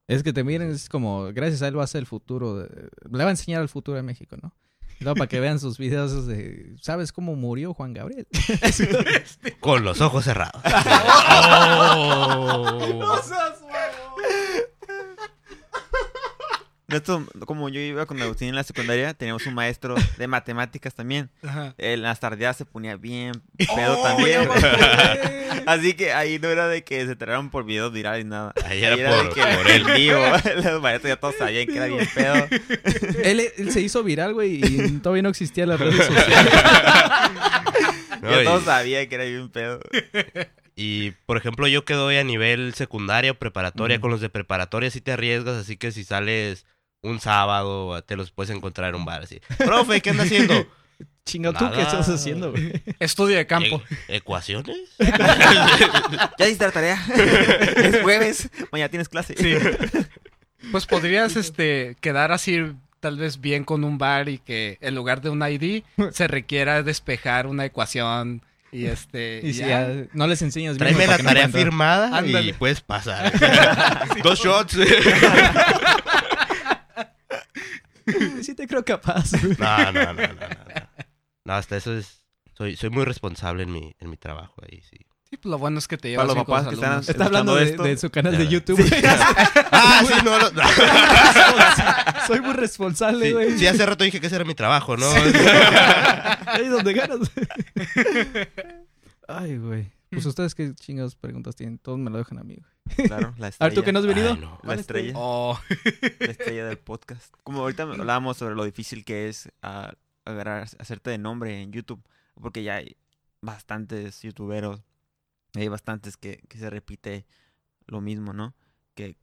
Es 0.10 0.24
que 0.24 0.34
te 0.34 0.44
miren, 0.44 0.72
es 0.72 0.90
como, 0.90 1.26
gracias 1.34 1.62
a 1.62 1.68
él 1.68 1.78
va 1.78 1.84
a 1.84 1.88
ser 1.88 2.00
el 2.00 2.08
futuro. 2.08 2.56
de- 2.58 2.90
le 3.12 3.24
va 3.24 3.28
a 3.28 3.32
enseñar 3.32 3.62
el 3.62 3.70
futuro 3.70 3.96
de 3.96 4.02
México, 4.04 4.36
¿no? 4.42 4.54
Luego 5.02 5.16
para 5.16 5.30
que 5.30 5.40
vean 5.40 5.60
sus 5.60 5.78
videos 5.78 6.26
de, 6.28 6.76
¿sabes 6.82 7.14
cómo 7.14 7.34
murió 7.36 7.74
Juan 7.74 7.94
Gabriel? 7.94 8.28
Con 9.62 9.84
los 9.86 10.02
ojos 10.02 10.26
cerrados. 10.26 10.62
Esto, 16.92 17.26
como 17.46 17.70
yo 17.70 17.80
iba 17.80 18.06
con 18.06 18.22
Agustín 18.22 18.50
en 18.50 18.56
la 18.56 18.64
secundaria, 18.64 19.14
teníamos 19.14 19.46
un 19.46 19.54
maestro 19.54 19.96
de 20.18 20.28
matemáticas 20.28 20.94
también. 20.96 21.30
Ajá. 21.44 21.74
En 21.78 22.02
las 22.02 22.20
tardeadas 22.20 22.58
se 22.58 22.66
ponía 22.66 22.96
bien 22.96 23.42
pedo 23.58 24.00
Oh, 24.00 24.04
también. 24.04 24.48
Así 25.66 25.94
que 25.94 26.14
ahí 26.14 26.40
no 26.40 26.48
era 26.50 26.68
de 26.68 26.84
que 26.84 27.06
se 27.06 27.12
enteraron 27.12 27.50
por 27.52 27.66
videos 27.66 27.92
virales 27.94 28.26
ni 28.26 28.32
nada. 28.32 28.54
Ahí 28.66 28.84
era 28.84 28.96
de 28.96 29.24
por- 29.24 29.34
que 29.34 29.42
por 29.42 29.68
en 29.70 29.88
él. 29.88 29.94
vivo. 29.96 30.22
Los 30.64 30.82
maestros 30.82 31.10
ya 31.10 31.16
todos 31.18 31.36
sabían 31.38 31.68
que 31.68 31.76
era 31.76 31.86
bien 31.88 32.08
pedo. 32.14 32.48
él, 33.24 33.42
él 33.58 33.72
se 33.72 33.82
hizo 33.82 34.04
viral, 34.04 34.34
güey, 34.34 34.62
y 34.64 34.92
todavía 35.00 35.24
no 35.24 35.30
existían 35.30 35.70
las 35.70 35.80
redes 35.80 35.96
sociales. 36.06 36.54
¿no? 38.22 38.32
Ya 38.32 38.42
Y- 38.42 38.46
todos 38.46 38.64
sabían 38.64 39.08
que 39.08 39.16
era 39.16 39.24
bien 39.26 39.50
pedo. 39.50 39.80
Y, 40.76 41.12
por 41.26 41.36
ejemplo, 41.38 41.68
yo 41.68 41.84
que 41.84 41.94
doy 41.94 42.16
a 42.18 42.24
nivel 42.24 42.74
secundaria 42.74 43.32
o 43.32 43.36
preparatoria, 43.36 44.00
con 44.00 44.12
los 44.12 44.22
de 44.22 44.30
preparatoria 44.30 44.90
sí 44.90 45.02
te 45.02 45.12
arriesgas, 45.12 45.58
así 45.58 45.76
que 45.76 45.92
si 45.92 46.04
sales 46.06 46.66
un 47.02 47.20
sábado, 47.20 48.02
te 48.04 48.16
los 48.16 48.32
puedes 48.32 48.50
encontrar 48.56 48.90
en 48.90 48.96
un 48.96 49.06
bar 49.06 49.24
así. 49.24 49.40
Profe, 49.58 50.02
¿qué 50.02 50.10
anda 50.12 50.24
haciendo? 50.24 50.68
Chinga, 51.26 51.54
¿tú 51.54 51.70
qué 51.72 51.82
estás 51.82 52.10
haciendo, 52.10 52.52
güey? 52.52 52.74
Estudio 53.00 53.38
de 53.38 53.46
campo. 53.46 53.82
E- 54.08 54.18
¿Ecuaciones? 54.18 54.78
Ya 55.00 56.46
hiciste 56.48 56.66
la 56.66 56.72
tarea. 56.72 57.00
es 57.76 58.02
jueves. 58.02 58.50
Mañana 58.72 58.90
tienes 58.90 59.10
clase. 59.10 59.36
Sí. 59.38 59.54
Pues 60.72 60.86
podrías 60.88 61.36
este 61.36 61.96
quedar 62.02 62.32
así 62.32 62.74
tal 63.00 63.18
vez 63.18 63.40
bien 63.40 63.64
con 63.64 63.84
un 63.84 63.98
bar 63.98 64.28
y 64.28 64.40
que 64.40 64.78
en 64.82 64.96
lugar 64.96 65.22
de 65.22 65.30
un 65.30 65.42
ID 65.42 65.84
se 66.12 66.28
requiera 66.28 66.82
despejar 66.84 67.46
una 67.48 67.64
ecuación 67.66 68.42
y 68.72 68.86
este 68.86 69.40
Y 69.44 69.54
si 69.54 69.60
ya. 69.60 69.68
ya 69.68 70.06
no 70.14 70.28
les 70.28 70.42
enseñas 70.42 70.78
bien. 70.78 70.96
Tráeme 70.96 71.08
la 71.08 71.18
que 71.18 71.24
no 71.24 71.30
tarea 71.30 71.50
firmada 71.50 72.18
Ándale. 72.18 72.50
y 72.50 72.54
puedes 72.54 72.82
pasar. 72.82 73.32
Dos 74.24 74.40
shots. 74.40 74.78
Sí 78.44 78.56
te 78.56 78.68
creo 78.68 78.84
capaz. 78.84 79.32
No, 79.58 79.92
no, 79.92 79.92
no, 79.92 80.14
no, 80.14 80.14
no, 80.14 80.88
no. 81.46 81.54
Hasta 81.54 81.78
eso 81.78 81.98
es... 81.98 82.26
Soy, 82.58 82.76
soy 82.76 82.90
muy 82.90 83.06
responsable 83.06 83.64
en 83.64 83.72
mi, 83.72 83.96
en 84.00 84.10
mi 84.10 84.18
trabajo 84.18 84.62
ahí, 84.70 84.82
sí. 84.82 84.98
Sí, 85.30 85.38
pues 85.38 85.52
lo 85.52 85.60
bueno 85.60 85.78
es 85.78 85.88
que 85.88 85.96
te 85.98 86.10
llevas 86.10 86.26
Para 86.26 86.28
los 86.28 86.36
bien 86.36 86.46
con 86.46 86.56
papás 86.56 86.66
los 86.66 86.74
que 86.74 86.76
están 86.76 86.92
alumnos. 86.92 87.10
Está 87.10 87.26
hablando 87.26 87.56
de, 87.86 87.98
su 87.98 88.10
canal 88.10 88.38
de. 88.38 88.48
YouTube. 88.48 88.80
Ah, 89.72 90.04
sí, 90.06 90.14
no, 90.26 90.40
no. 90.40 90.50
Soy 92.28 92.42
muy 92.42 92.54
responsable, 92.54 93.28
Sí, 93.28 93.32
güey. 93.32 93.58
sí, 93.60 93.68
hace 93.68 93.86
rato 93.86 94.04
dije 94.04 94.20
que 94.20 94.28
ese 94.28 94.36
era 94.36 94.46
mi 94.46 94.56
trabajo, 94.56 94.98
¿no? 94.98 95.08
Ahí 95.10 96.68
donde 96.68 96.94
ganas. 96.94 97.20
Ay, 99.28 99.58
güey. 99.58 99.92
Pues 100.10 100.26
ustedes 100.26 100.56
qué 100.56 100.74
chingados 100.74 101.16
preguntas 101.16 101.56
tienen. 101.56 101.78
Todos 101.78 102.00
me 102.00 102.10
lo 102.10 102.18
dejan 102.18 102.40
a 102.40 102.44
mí, 102.44 102.56
güey. 102.56 102.72
Claro, 102.96 103.34
la 103.38 103.48
A 103.48 103.50
estrella. 103.50 103.70
ver, 103.70 103.74
¿tú 103.74 103.84
que 103.84 103.92
no 103.92 104.00
has 104.00 104.06
venido? 104.06 104.34
Ay, 104.34 104.40
no. 104.40 104.60
La 104.64 104.74
estrella. 104.76 105.14
Oh, 105.16 105.60
La 106.20 106.28
estrella 106.32 106.66
del 106.66 106.78
podcast. 106.78 107.34
Como 107.44 107.62
ahorita 107.62 107.84
hablábamos 107.84 108.38
sobre 108.38 108.56
lo 108.56 108.64
difícil 108.64 109.06
que 109.06 109.30
es 109.30 109.52
ah, 109.62 109.94
agarrar, 110.26 110.64
hacerte 110.80 111.10
de 111.10 111.18
nombre 111.18 111.62
en 111.62 111.72
YouTube. 111.72 112.02
Porque 112.36 112.64
ya 112.64 112.76
hay 112.76 112.98
bastantes 113.42 114.22
youtuberos. 114.22 114.82
Hay 115.56 115.68
bastantes 115.68 116.18
que, 116.18 116.44
que 116.48 116.58
se 116.58 116.70
repite 116.70 117.26
lo 117.88 118.02
mismo, 118.02 118.34
¿no? 118.34 118.56
Que 118.96 119.18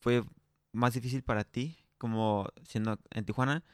fue 0.00 0.22
más 0.72 0.94
difícil 0.94 1.22
para 1.22 1.44
ti, 1.44 1.78
como 1.98 2.48
siendo 2.64 2.98
en 3.10 3.24
Tijuana. 3.24 3.64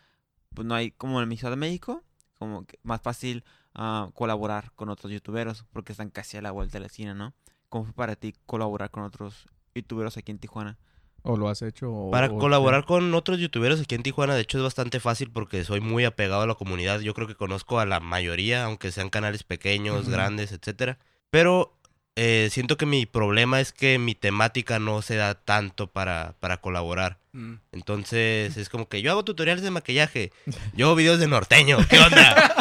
Pues 0.55 0.66
no 0.66 0.75
hay, 0.75 0.90
como 0.93 1.21
en 1.21 1.29
mi 1.29 1.37
Ciudad 1.37 1.53
de 1.53 1.57
México, 1.57 2.05
como 2.38 2.64
que 2.66 2.79
más 2.83 3.01
fácil 3.03 3.45
ah, 3.75 4.11
colaborar 4.14 4.73
con 4.77 4.88
otros 4.88 5.12
youtuberos. 5.12 5.64
Porque 5.73 5.93
están 5.93 6.11
casi 6.11 6.37
a 6.37 6.43
la 6.43 6.51
vuelta 6.53 6.75
de 6.75 6.81
la 6.81 6.87
esquina, 6.87 7.14
¿no? 7.14 7.35
¿Cómo 7.70 7.85
fue 7.87 7.94
para 7.94 8.16
ti 8.16 8.35
colaborar 8.46 8.90
con 8.90 9.04
otros 9.04 9.46
youtuberos 9.74 10.16
aquí 10.18 10.30
en 10.33 10.38
Tijuana? 10.38 10.76
O 11.22 11.37
lo 11.37 11.48
has 11.48 11.62
hecho. 11.62 11.90
o- 11.92 12.11
Para 12.11 12.26
o- 12.26 12.38
colaborar 12.38 12.85
con 12.85 13.12
otros 13.14 13.38
youtuberos 13.38 13.80
aquí 13.80 13.94
en 13.94 14.02
Tijuana, 14.02 14.35
de 14.35 14.40
hecho 14.42 14.59
es 14.59 14.64
bastante 14.64 15.00
fácil 15.00 15.30
porque 15.30 15.64
soy 15.64 15.80
muy 15.80 16.04
apegado 16.04 16.42
a 16.42 16.46
la 16.46 16.54
comunidad. 16.54 17.00
Yo 17.00 17.14
creo 17.14 17.26
que 17.28 17.35
conozco 17.35 17.78
a 17.80 17.87
la 17.87 18.00
mayoría, 18.00 18.64
aunque 18.64 18.90
sean 18.90 19.09
canales 19.11 19.42
pequeños, 19.44 20.09
grandes, 20.09 20.50
etcétera. 20.52 20.98
Pero 21.30 21.76
eh, 22.16 22.48
siento 22.50 22.76
que 22.76 22.87
mi 22.87 23.06
problema 23.06 23.61
es 23.61 23.72
que 23.72 23.98
mi 23.98 24.14
temática 24.14 24.78
no 24.80 25.00
se 25.02 25.14
da 25.16 25.35
tanto 25.37 25.87
para, 25.87 26.35
para 26.40 26.56
colaborar. 26.61 27.18
mm. 27.33 27.54
Entonces 27.72 28.56
es 28.56 28.68
como 28.68 28.88
que 28.88 29.00
yo 29.02 29.12
hago 29.12 29.24
tutoriales 29.24 29.62
de 29.62 29.70
maquillaje, 29.70 30.33
yo 30.74 30.87
hago 30.87 30.96
videos 30.96 31.20
de 31.20 31.28
norteño, 31.28 31.78
¿qué 31.88 31.98
onda? 32.00 32.54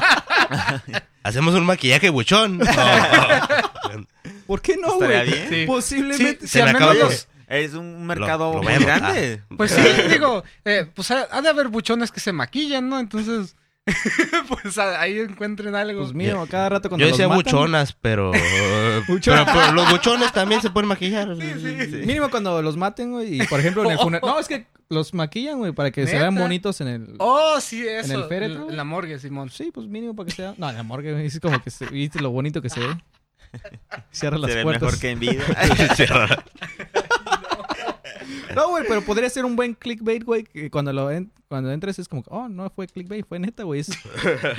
¿Hacemos 1.24 1.56
un 1.56 1.66
maquillaje 1.66 2.10
buchón? 2.10 2.60
¿Por 4.50 4.62
qué 4.64 4.78
no, 4.82 4.96
güey? 4.96 5.30
Sí. 5.48 5.66
Posiblemente. 5.68 6.40
Sí, 6.42 6.48
Se 6.48 6.58
sí, 6.58 6.64
me 6.64 6.72
al 6.72 6.96
menos- 6.96 7.28
Es 7.48 7.76
un 7.76 8.04
mercado 8.08 8.52
lo 8.56 8.64
muy 8.64 8.74
vemos. 8.74 8.86
grande. 8.88 9.44
Pues 9.56 9.70
sí, 9.70 9.82
digo, 10.10 10.44
eh, 10.66 10.88
pues 10.92 11.12
ha, 11.12 11.28
ha 11.30 11.40
de 11.44 11.50
haber 11.50 11.68
buchones 11.68 12.12
que 12.12 12.20
se 12.20 12.34
maquillan, 12.34 12.90
¿no? 12.90 13.00
Entonces, 13.00 13.56
pues 14.64 14.76
a- 14.80 15.00
ahí 15.02 15.20
encuentren 15.20 15.76
algo. 15.76 16.02
Pues 16.02 16.14
mínimo, 16.16 16.48
cada 16.48 16.68
rato 16.70 16.90
cuando 16.90 17.04
Yo 17.06 17.10
los 17.10 17.18
decía 17.20 17.28
matan, 17.28 17.44
buchonas, 17.44 17.94
pero, 17.94 18.32
pero, 19.08 19.46
pero 19.46 19.72
los 19.74 19.92
buchones 19.92 20.32
también 20.32 20.62
se 20.64 20.72
pueden 20.72 20.88
maquillar. 20.90 21.36
Sí. 21.38 21.96
Mínimo 22.06 22.32
cuando 22.32 22.60
los 22.64 22.76
maten, 22.76 23.12
güey. 23.12 23.42
Y 23.42 23.46
por 23.46 23.60
ejemplo, 23.60 23.84
en 23.86 23.92
el 23.92 23.98
funeral. 24.00 24.28
No, 24.28 24.40
es 24.40 24.48
que 24.48 24.66
los 24.90 25.14
maquillan, 25.14 25.60
güey, 25.60 25.74
para 25.74 25.92
que 25.92 26.08
se 26.08 26.18
vean 26.18 26.34
bonitos 26.34 26.82
en 26.82 26.88
el. 26.88 27.16
Oh, 27.20 27.60
sí, 27.62 27.88
eso. 27.88 28.16
el 28.16 28.24
féretro? 28.28 28.68
En 28.68 28.78
la 28.78 28.84
morgue, 28.84 29.20
Simón. 29.20 29.52
Sí, 29.52 29.70
pues 29.72 29.86
mínimo 29.86 30.16
para 30.16 30.28
que 30.28 30.36
sea. 30.36 30.56
No, 30.58 30.68
en 30.72 30.76
la 30.76 30.82
morgue, 30.84 31.14
güey. 31.14 31.28
Es 31.28 31.40
como 31.40 31.62
que 31.62 31.70
se... 31.70 31.86
viste 31.86 32.20
lo 32.20 32.32
bonito 32.32 32.62
que 32.64 32.70
se 32.70 32.80
ve. 32.80 32.98
Cierra 34.12 34.38
las 34.38 34.52
Se 34.52 34.58
ve 34.58 34.64
puertas. 34.64 34.82
mejor 34.84 35.00
que 35.00 35.10
en 35.12 35.20
vida. 35.20 35.44
No, 38.56 38.70
güey, 38.70 38.84
pero 38.88 39.02
podría 39.04 39.30
ser 39.30 39.46
un 39.46 39.56
buen 39.56 39.74
clickbait, 39.76 40.24
güey. 40.24 40.44
Que 40.44 40.70
cuando 40.72 40.92
lo 40.92 41.10
en- 41.12 41.32
cuando 41.48 41.72
entres 41.72 42.00
es 42.00 42.08
como, 42.08 42.24
que, 42.24 42.30
oh, 42.32 42.50
no 42.50 42.70
fue 42.72 42.88
clickbait, 42.88 43.26
fue 43.28 43.40
neta, 43.40 43.64
güey. 43.64 43.80
Es 43.82 43.90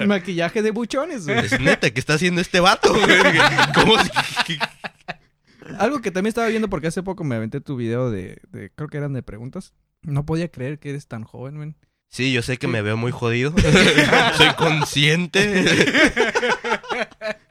maquillaje 0.06 0.62
de 0.62 0.70
buchones, 0.70 1.26
güey. 1.26 1.38
Es 1.44 1.60
neta, 1.60 1.90
¿qué 1.90 2.00
está 2.00 2.14
haciendo 2.14 2.40
este 2.40 2.60
vato? 2.60 2.92
güey? 2.92 3.06
¿Cómo 3.74 3.94
se- 4.02 4.10
Algo 5.78 6.00
que 6.00 6.10
también 6.10 6.28
estaba 6.30 6.48
viendo 6.48 6.68
porque 6.68 6.86
hace 6.86 7.02
poco 7.02 7.24
me 7.24 7.34
aventé 7.36 7.60
tu 7.60 7.76
video 7.76 8.10
de, 8.10 8.40
de- 8.50 8.70
creo 8.74 8.88
que 8.88 8.96
eran 8.96 9.12
de 9.12 9.22
preguntas. 9.22 9.72
No 10.02 10.24
podía 10.24 10.48
creer 10.50 10.78
que 10.78 10.90
eres 10.90 11.06
tan 11.06 11.24
joven, 11.24 11.56
güey. 11.56 11.74
Sí, 12.10 12.32
yo 12.32 12.42
sé 12.42 12.56
que 12.58 12.66
me 12.66 12.82
veo 12.82 12.96
muy 12.96 13.12
jodido. 13.12 13.54
Soy 14.36 14.52
consciente. 14.56 15.64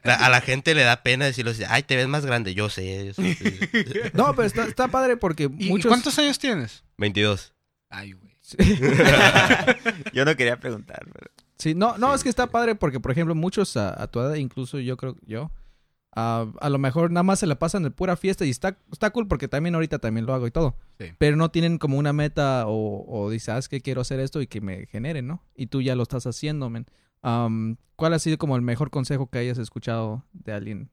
A 0.03 0.29
la 0.29 0.41
gente 0.41 0.75
le 0.75 0.83
da 0.83 1.01
pena 1.01 1.25
decirlo 1.25 1.51
así, 1.51 1.63
ay, 1.67 1.83
te 1.83 1.95
ves 1.95 2.09
más 2.09 2.25
grande. 2.25 2.53
Yo 2.53 2.69
sé. 2.69 3.13
yo. 3.15 3.23
No, 4.13 4.35
pero 4.35 4.45
está, 4.45 4.65
está 4.65 4.89
padre 4.89 5.15
porque 5.15 5.49
¿Y, 5.57 5.67
y 5.67 5.69
muchos... 5.69 5.87
cuántos 5.89 6.19
años 6.19 6.37
tienes? 6.39 6.83
22. 6.97 7.53
Ay, 7.89 8.11
güey. 8.11 8.35
Yo 10.13 10.25
no 10.25 10.35
quería 10.35 10.59
preguntar, 10.59 11.05
pero 11.13 11.31
Sí, 11.57 11.75
no, 11.75 11.97
no, 11.97 12.09
Sí, 12.09 12.15
es 12.15 12.23
que 12.23 12.29
está 12.29 12.47
padre 12.47 12.75
porque, 12.75 12.99
por 12.99 13.11
ejemplo, 13.11 13.35
muchos 13.35 13.77
a, 13.77 14.01
a 14.01 14.07
tu 14.07 14.19
edad, 14.19 14.35
incluso 14.35 14.79
yo 14.79 14.95
creo 14.97 15.15
yo, 15.25 15.51
ah, 16.15 16.51
a 16.59 16.69
lo 16.69 16.77
mejor 16.79 17.11
nada 17.11 17.23
más 17.23 17.39
se 17.39 17.47
la 17.47 17.59
pasan 17.59 17.83
de 17.83 17.91
pura 17.91 18.15
fiesta 18.15 18.45
y 18.45 18.49
está, 18.49 18.77
está 18.91 19.09
cool 19.11 19.27
porque 19.27 19.47
también 19.47 19.75
ahorita 19.75 19.99
también 19.99 20.25
lo 20.25 20.33
hago 20.33 20.47
y 20.47 20.51
todo. 20.51 20.75
Sí. 20.99 21.07
Pero 21.17 21.35
no 21.37 21.49
tienen 21.51 21.77
como 21.77 21.97
una 21.97 22.13
meta 22.13 22.65
o, 22.67 23.05
o 23.07 23.29
dices, 23.29 23.45
¿sabes 23.45 23.69
que 23.69 23.81
quiero 23.81 24.01
hacer 24.01 24.19
esto 24.19 24.41
y 24.41 24.47
que 24.47 24.61
me 24.61 24.85
genere, 24.87 25.21
¿no? 25.21 25.43
Y 25.55 25.67
tú 25.67 25.81
ya 25.81 25.95
lo 25.95 26.03
estás 26.03 26.25
haciendo, 26.25 26.69
men. 26.69 26.85
Am, 27.21 27.77
¿Cuál 27.95 28.13
ha 28.13 28.19
sido 28.19 28.37
como 28.37 28.55
el 28.55 28.61
mejor 28.61 28.89
consejo 28.91 29.27
que 29.29 29.39
hayas 29.39 29.57
escuchado 29.57 30.23
de 30.31 30.53
alguien? 30.53 30.89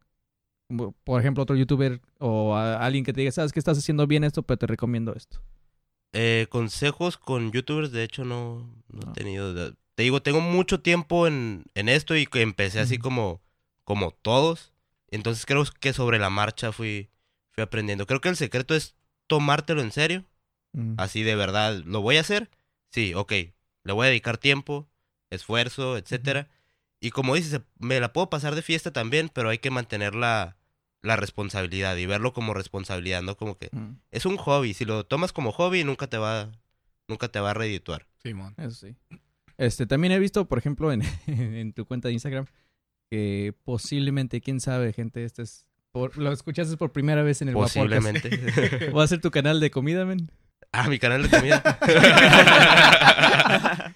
Por 1.05 1.21
ejemplo, 1.21 1.45
otro 1.45 1.55
youtuber 1.55 2.01
o 2.19 2.57
a- 2.57 2.85
alguien 2.85 3.05
que 3.05 3.13
te 3.13 3.21
diga, 3.21 3.31
¿sabes 3.31 3.53
que 3.53 3.61
estás 3.61 3.79
haciendo 3.79 4.07
bien 4.09 4.25
esto, 4.25 4.43
pero 4.43 4.59
te 4.59 4.67
recomiendo 4.67 5.15
esto? 5.15 5.41
Eh, 6.13 6.47
consejos 6.51 7.17
con 7.19 7.53
youtubers, 7.53 7.93
de 7.93 8.03
hecho, 8.03 8.25
no, 8.25 8.59
no 8.89 9.01
No. 9.05 9.11
he 9.11 9.15
tenido. 9.15 9.55
de- 9.55 9.75
Te 9.95 10.03
digo, 10.03 10.21
tengo 10.23 10.41
mucho 10.41 10.81
tiempo 10.81 11.27
en, 11.27 11.65
en 11.75 11.89
esto 11.89 12.17
y 12.17 12.27
que 12.27 12.43
empecé 12.43 12.81
así 12.81 12.99
como, 12.99 13.41
como 13.85 14.11
todos. 14.11 14.73
Entonces 15.11 15.47
creo 15.47 15.65
que 15.81 15.93
sobre 15.93 16.19
la 16.19 16.31
marcha 16.31 16.73
fui, 16.73 17.09
fui 17.53 17.63
aprendiendo. 17.63 18.07
Creo 18.07 18.21
que 18.21 18.29
el 18.29 18.37
secreto 18.37 18.75
es 18.75 18.95
tomártelo 19.27 19.81
en 19.83 19.93
serio. 19.93 20.25
Mm. 20.73 20.95
Así 20.99 21.23
de 21.23 21.37
verdad, 21.37 21.83
¿lo 21.85 22.01
voy 22.03 22.17
a 22.17 22.21
hacer? 22.21 22.51
Sí, 22.91 23.15
ok. 23.15 23.33
Le 23.85 23.93
voy 23.93 24.07
a 24.07 24.11
dedicar 24.11 24.39
tiempo, 24.39 24.89
esfuerzo, 25.31 25.97
etcétera. 25.97 26.49
Y 27.01 27.11
como 27.11 27.35
dices, 27.35 27.61
me 27.79 28.01
la 28.01 28.13
puedo 28.13 28.31
pasar 28.31 28.55
de 28.55 28.63
fiesta 28.63 28.93
también, 28.93 29.31
pero 29.33 29.49
hay 29.49 29.59
que 29.59 29.71
mantener 29.71 30.15
la, 30.15 30.57
la 31.03 31.17
responsabilidad 31.17 31.97
y 31.97 32.07
verlo 32.07 32.33
como 32.33 32.55
responsabilidad, 32.55 33.23
no 33.23 33.37
como 33.37 33.59
que 33.59 33.69
Mm, 33.73 33.99
es 34.11 34.27
un 34.27 34.37
hobby. 34.37 34.75
Si 34.75 34.85
lo 34.85 35.05
tomas 35.05 35.33
como 35.33 35.53
hobby, 35.53 35.85
nunca 35.85 36.09
te 36.09 36.19
va, 36.19 36.51
nunca 37.09 37.29
te 37.29 37.41
va 37.41 37.51
a 37.51 37.55
redituar. 37.55 38.07
Simón. 38.23 38.55
Eso 38.57 38.87
sí. 38.87 38.97
Este, 39.59 39.87
también 39.87 40.13
he 40.13 40.19
visto, 40.19 40.47
por 40.47 40.59
ejemplo, 40.59 40.93
en, 40.93 41.03
en 41.27 41.73
tu 41.73 41.87
cuenta 41.87 42.09
de 42.09 42.15
Instagram, 42.15 42.47
que 43.11 43.55
posiblemente, 43.65 44.41
quién 44.41 44.61
sabe, 44.61 44.93
gente, 44.93 45.25
este 45.25 45.43
es... 45.43 45.65
Por, 45.93 46.17
lo 46.19 46.31
escuchaste 46.33 46.77
por 46.77 46.93
primera 46.93 47.23
vez 47.23 47.41
en 47.41 47.49
el. 47.49 47.55
Posiblemente. 47.55 48.91
¿Va 48.95 49.03
a 49.03 49.07
ser 49.07 49.23
tu 49.23 49.31
canal 49.31 49.61
de 49.61 49.71
comida, 49.71 50.05
men? 50.05 50.31
ah, 50.73 50.89
mi 50.89 50.99
canal 50.99 51.23
de 51.23 51.31
comida. 51.31 51.63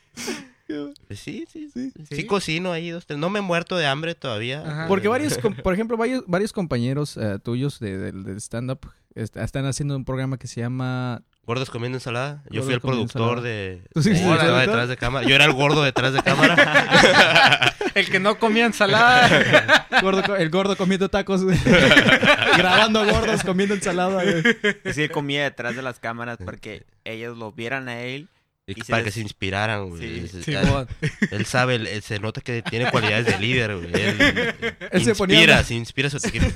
Sí, 1.11 1.45
sí, 1.51 1.69
sí, 1.75 1.91
Sí. 2.09 2.17
sí. 2.17 2.27
cocino 2.27 2.71
ahí 2.71 2.91
dos, 2.91 3.05
tres. 3.05 3.19
No 3.19 3.29
me 3.29 3.41
he 3.41 3.43
muerto 3.43 3.77
de 3.77 3.87
hambre 3.87 4.15
todavía. 4.15 4.63
Ajá. 4.65 4.87
Porque 4.89 5.09
varios, 5.09 5.37
por 5.39 5.75
ejemplo, 5.75 5.97
varios, 5.97 6.23
varios 6.29 6.53
compañeros 6.53 7.17
eh, 7.17 7.39
tuyos 7.43 7.81
de- 7.81 8.37
stand-up 8.39 8.79
este, 9.17 9.43
están 9.43 9.67
haciendo 9.67 9.97
un 9.97 10.05
programa 10.05 10.39
que 10.39 10.47
se 10.47 10.61
llama... 10.61 11.23
Gordos 11.47 11.71
comiendo 11.71 11.97
ensalada. 11.99 12.43
Yo 12.51 12.61
Gordos 12.61 12.65
fui 12.67 12.75
el 12.75 12.81
productor 12.81 13.39
ensalada. 13.39 13.41
de. 13.43 13.83
¿Tú 13.93 14.03
sí 14.03 14.11
estaba 14.11 14.37
productor? 14.39 14.61
detrás 14.61 14.89
de 14.89 14.97
cámara. 14.97 15.27
Yo 15.29 15.35
era 15.35 15.45
el 15.47 15.53
gordo 15.53 15.83
detrás 15.83 16.13
de 16.13 16.23
cámara. 16.23 17.75
El 17.95 18.09
que 18.09 18.21
no 18.21 18.39
comía 18.39 18.67
ensalada. 18.67 19.89
Gordo 20.01 20.37
el 20.37 20.49
gordo 20.49 20.77
comiendo 20.77 21.09
tacos, 21.09 21.43
güey. 21.43 21.59
grabando 22.57 23.05
gordos 23.05 23.43
comiendo 23.43 23.75
ensalada. 23.75 24.23
güey. 24.23 24.43
Es 24.85 24.95
que 24.95 25.05
él 25.05 25.11
comía 25.11 25.43
detrás 25.43 25.75
de 25.75 25.83
las 25.83 25.99
cámaras 25.99 26.39
para 26.39 26.57
que 26.57 26.85
ellos 27.05 27.37
lo 27.37 27.51
vieran 27.51 27.89
a 27.89 28.01
él. 28.03 28.29
Y 28.69 28.79
Y 28.79 28.85
se 28.85 28.93
para 28.93 29.03
que 29.03 29.11
se 29.11 29.21
inspiraran, 29.21 29.89
güey. 29.89 30.03
Sí, 30.29 30.37
Es- 30.39 30.45
Simón. 30.45 30.87
Él 31.33 31.45
sabe, 31.47 31.75
él- 31.75 31.89
él 31.89 32.03
se 32.03 32.21
nota 32.21 32.41
que 32.41 32.63
tiene 32.63 32.89
cualidades 32.93 33.27
de 33.27 33.39
líder, 33.41 33.77
güey. 33.77 33.91
Él, 33.93 34.55
Él 34.93 35.05
se 35.05 35.15
ponía- 35.17 35.39
inspira, 35.39 35.65
se 35.65 35.75
inspira 35.75 36.07
a 36.07 36.11
su 36.13 36.19
equipo. 36.29 36.47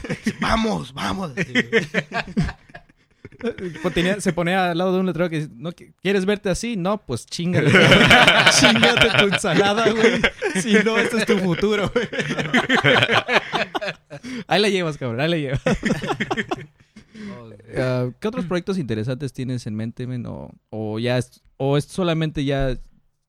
Vamos, 0.41 0.95
vamos. 0.95 1.33
Tenía- 3.95 4.21
se 4.21 4.33
ponía 4.33 4.71
al 4.71 4.79
lado 4.79 4.93
de 4.95 5.01
un 5.01 5.07
letrero 5.07 5.29
que 5.31 5.37
dice, 5.41 5.51
¿no, 5.55 5.71
qui- 5.73 5.95
¿quieres 6.03 6.25
verte 6.27 6.51
así? 6.51 6.77
No, 6.77 6.99
pues 7.05 7.27
chingale. 7.27 7.71
Chingate 8.61 9.09
tu 9.19 9.25
ensalada, 9.35 9.91
güey. 9.91 10.21
Si 10.63 10.73
no, 10.85 10.99
este 10.99 11.19
es 11.19 11.27
tu 11.27 11.39
futuro, 11.39 11.91
güey. 11.93 12.09
Ahí 14.47 14.61
la 14.61 14.69
llevas, 14.69 14.97
cabrón, 14.99 15.21
ahí 15.21 15.29
la 15.31 15.37
llevas. 15.37 15.63
Ah, 17.77 18.11
¿Qué 18.21 18.29
otros 18.29 18.45
proyectos 18.47 18.79
interesantes 18.79 19.33
tienes 19.33 19.67
en 19.67 19.75
mente, 19.75 20.07
men? 20.07 20.27
O, 20.27 20.51
o 20.71 20.99
ya 20.99 21.19
es, 21.19 21.43
o 21.57 21.77
es 21.77 21.85
solamente 21.85 22.45
ya, 22.45 22.75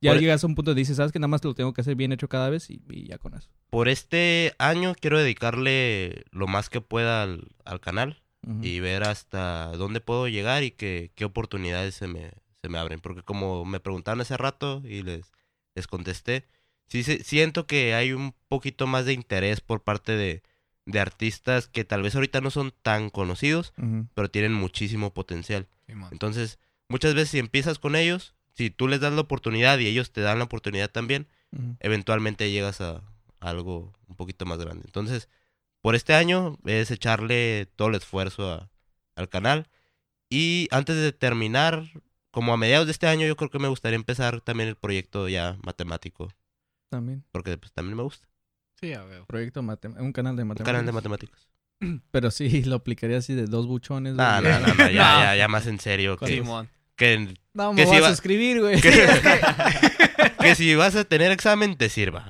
ya 0.01 0.11
Por- 0.11 0.19
llegas 0.19 0.43
a 0.43 0.47
un 0.47 0.55
punto 0.55 0.73
de 0.73 0.79
dices, 0.79 0.97
¿sabes 0.97 1.11
que 1.11 1.19
nada 1.19 1.27
más 1.29 1.41
te 1.41 1.47
lo 1.47 1.55
tengo 1.55 1.73
que 1.73 1.81
hacer 1.81 1.95
bien 1.95 2.11
hecho 2.11 2.27
cada 2.29 2.49
vez? 2.49 2.69
Y, 2.69 2.81
y 2.89 3.07
ya 3.07 3.17
con 3.17 3.33
eso. 3.35 3.49
Por 3.69 3.89
este 3.89 4.53
año 4.59 4.93
quiero 4.99 5.17
dedicarle 5.19 6.25
lo 6.31 6.47
más 6.47 6.69
que 6.69 6.81
pueda 6.81 7.23
al, 7.23 7.47
al 7.63 7.79
canal 7.79 8.21
Y 8.61 8.79
ver 8.79 9.03
hasta 9.03 9.71
dónde 9.77 10.01
puedo 10.01 10.27
llegar 10.27 10.63
y 10.63 10.71
que, 10.71 11.11
qué 11.15 11.25
oportunidades 11.25 11.95
se 11.95 12.07
me, 12.07 12.31
se 12.61 12.69
me 12.69 12.77
abren. 12.77 12.99
Porque 12.99 13.21
como 13.23 13.65
me 13.65 13.79
preguntaron 13.79 14.21
hace 14.21 14.37
rato 14.37 14.81
y 14.85 15.01
les, 15.03 15.31
les 15.73 15.87
contesté, 15.87 16.45
sí 16.87 17.03
se- 17.03 17.23
siento 17.23 17.65
que 17.65 17.93
hay 17.95 18.11
un 18.13 18.33
poquito 18.47 18.85
más 18.87 19.05
de 19.05 19.13
interés 19.13 19.61
por 19.61 19.81
parte 19.83 20.11
de, 20.15 20.43
de 20.85 20.99
artistas 20.99 21.67
que 21.67 21.83
tal 21.85 22.03
vez 22.03 22.13
ahorita 22.15 22.41
no 22.41 22.51
son 22.51 22.71
tan 22.83 23.09
conocidos, 23.09 23.73
pero 24.13 24.29
tienen 24.29 24.53
muchísimo 24.53 25.13
potencial. 25.13 25.67
Entonces, 26.11 26.59
muchas 26.87 27.15
veces 27.15 27.29
si 27.29 27.39
empiezas 27.39 27.79
con 27.79 27.95
ellos, 27.95 28.35
si 28.53 28.69
tú 28.69 28.87
les 28.87 28.99
das 28.99 29.11
la 29.13 29.21
oportunidad 29.21 29.79
y 29.79 29.87
ellos 29.87 30.11
te 30.11 30.21
dan 30.21 30.37
la 30.37 30.45
oportunidad 30.45 30.91
también, 30.91 31.27
eventualmente 31.79 32.51
llegas 32.51 32.81
a 32.81 33.01
algo 33.39 33.93
un 34.07 34.15
poquito 34.15 34.45
más 34.45 34.59
grande. 34.59 34.83
Entonces, 34.85 35.29
por 35.85 35.93
este 35.93 36.15
año 36.15 36.57
es 36.65 36.89
echarle 36.89 37.67
todo 37.75 37.89
el 37.89 37.95
esfuerzo 37.95 38.51
a- 38.51 38.69
al 39.15 39.29
canal. 39.29 39.67
Y 40.31 40.67
antes 40.71 40.95
de 40.95 41.11
terminar, 41.11 41.83
como 42.31 42.53
a 42.53 42.57
mediados 42.57 42.87
de 42.87 42.91
este 42.91 43.05
año, 43.05 43.27
yo 43.27 43.35
creo 43.35 43.51
que 43.51 43.59
me 43.59 43.67
gustaría 43.67 43.95
empezar 43.95 44.41
también 44.41 44.67
el 44.67 44.75
proyecto 44.77 45.29
ya 45.29 45.57
matemático, 45.61 46.31
También. 46.89 47.23
porque 47.31 47.55
pues, 47.59 47.71
también 47.71 47.95
me 47.97 48.01
gusta. 48.01 48.27
Sí, 48.81 48.89
ya 48.89 49.03
veo. 49.03 49.27
Proyecto, 49.27 49.61
matem- 49.61 49.95
un 49.99 50.11
canal 50.11 50.35
de 50.35 50.41
Un 50.41 50.47
matemáticas. 50.47 50.65
canal 50.73 50.85
de 50.87 50.91
matemáticas. 50.91 51.47
Pero 52.09 52.31
sí, 52.31 52.63
lo 52.65 52.77
aplicaría 52.77 53.19
así 53.19 53.35
de 53.35 53.45
dos 53.45 53.67
buchones. 53.67 54.15
No, 54.15 54.41
no, 54.41 54.59
no, 54.59 54.67
no, 54.73 54.75
ya, 54.77 54.85
No. 54.87 54.89
ya, 54.91 55.35
ya 55.35 55.47
más 55.47 55.67
en 55.67 55.79
serio. 55.79 56.17
Que, 56.17 56.25
Simón. 56.25 56.67
que, 56.95 57.35
No, 57.53 57.75
Que 57.75 57.75
me 57.75 57.83
sí 57.83 57.87
voy 57.89 57.97
a 57.97 58.01
va- 58.01 58.09
suscribir, 58.09 58.59
güey. 58.59 58.81
que, 58.81 58.89
que 60.41 60.55
si 60.55 60.73
vas 60.73 60.95
a 60.95 61.03
tener 61.03 61.31
examen, 61.31 61.75
te 61.77 61.89
sirva. 61.89 62.27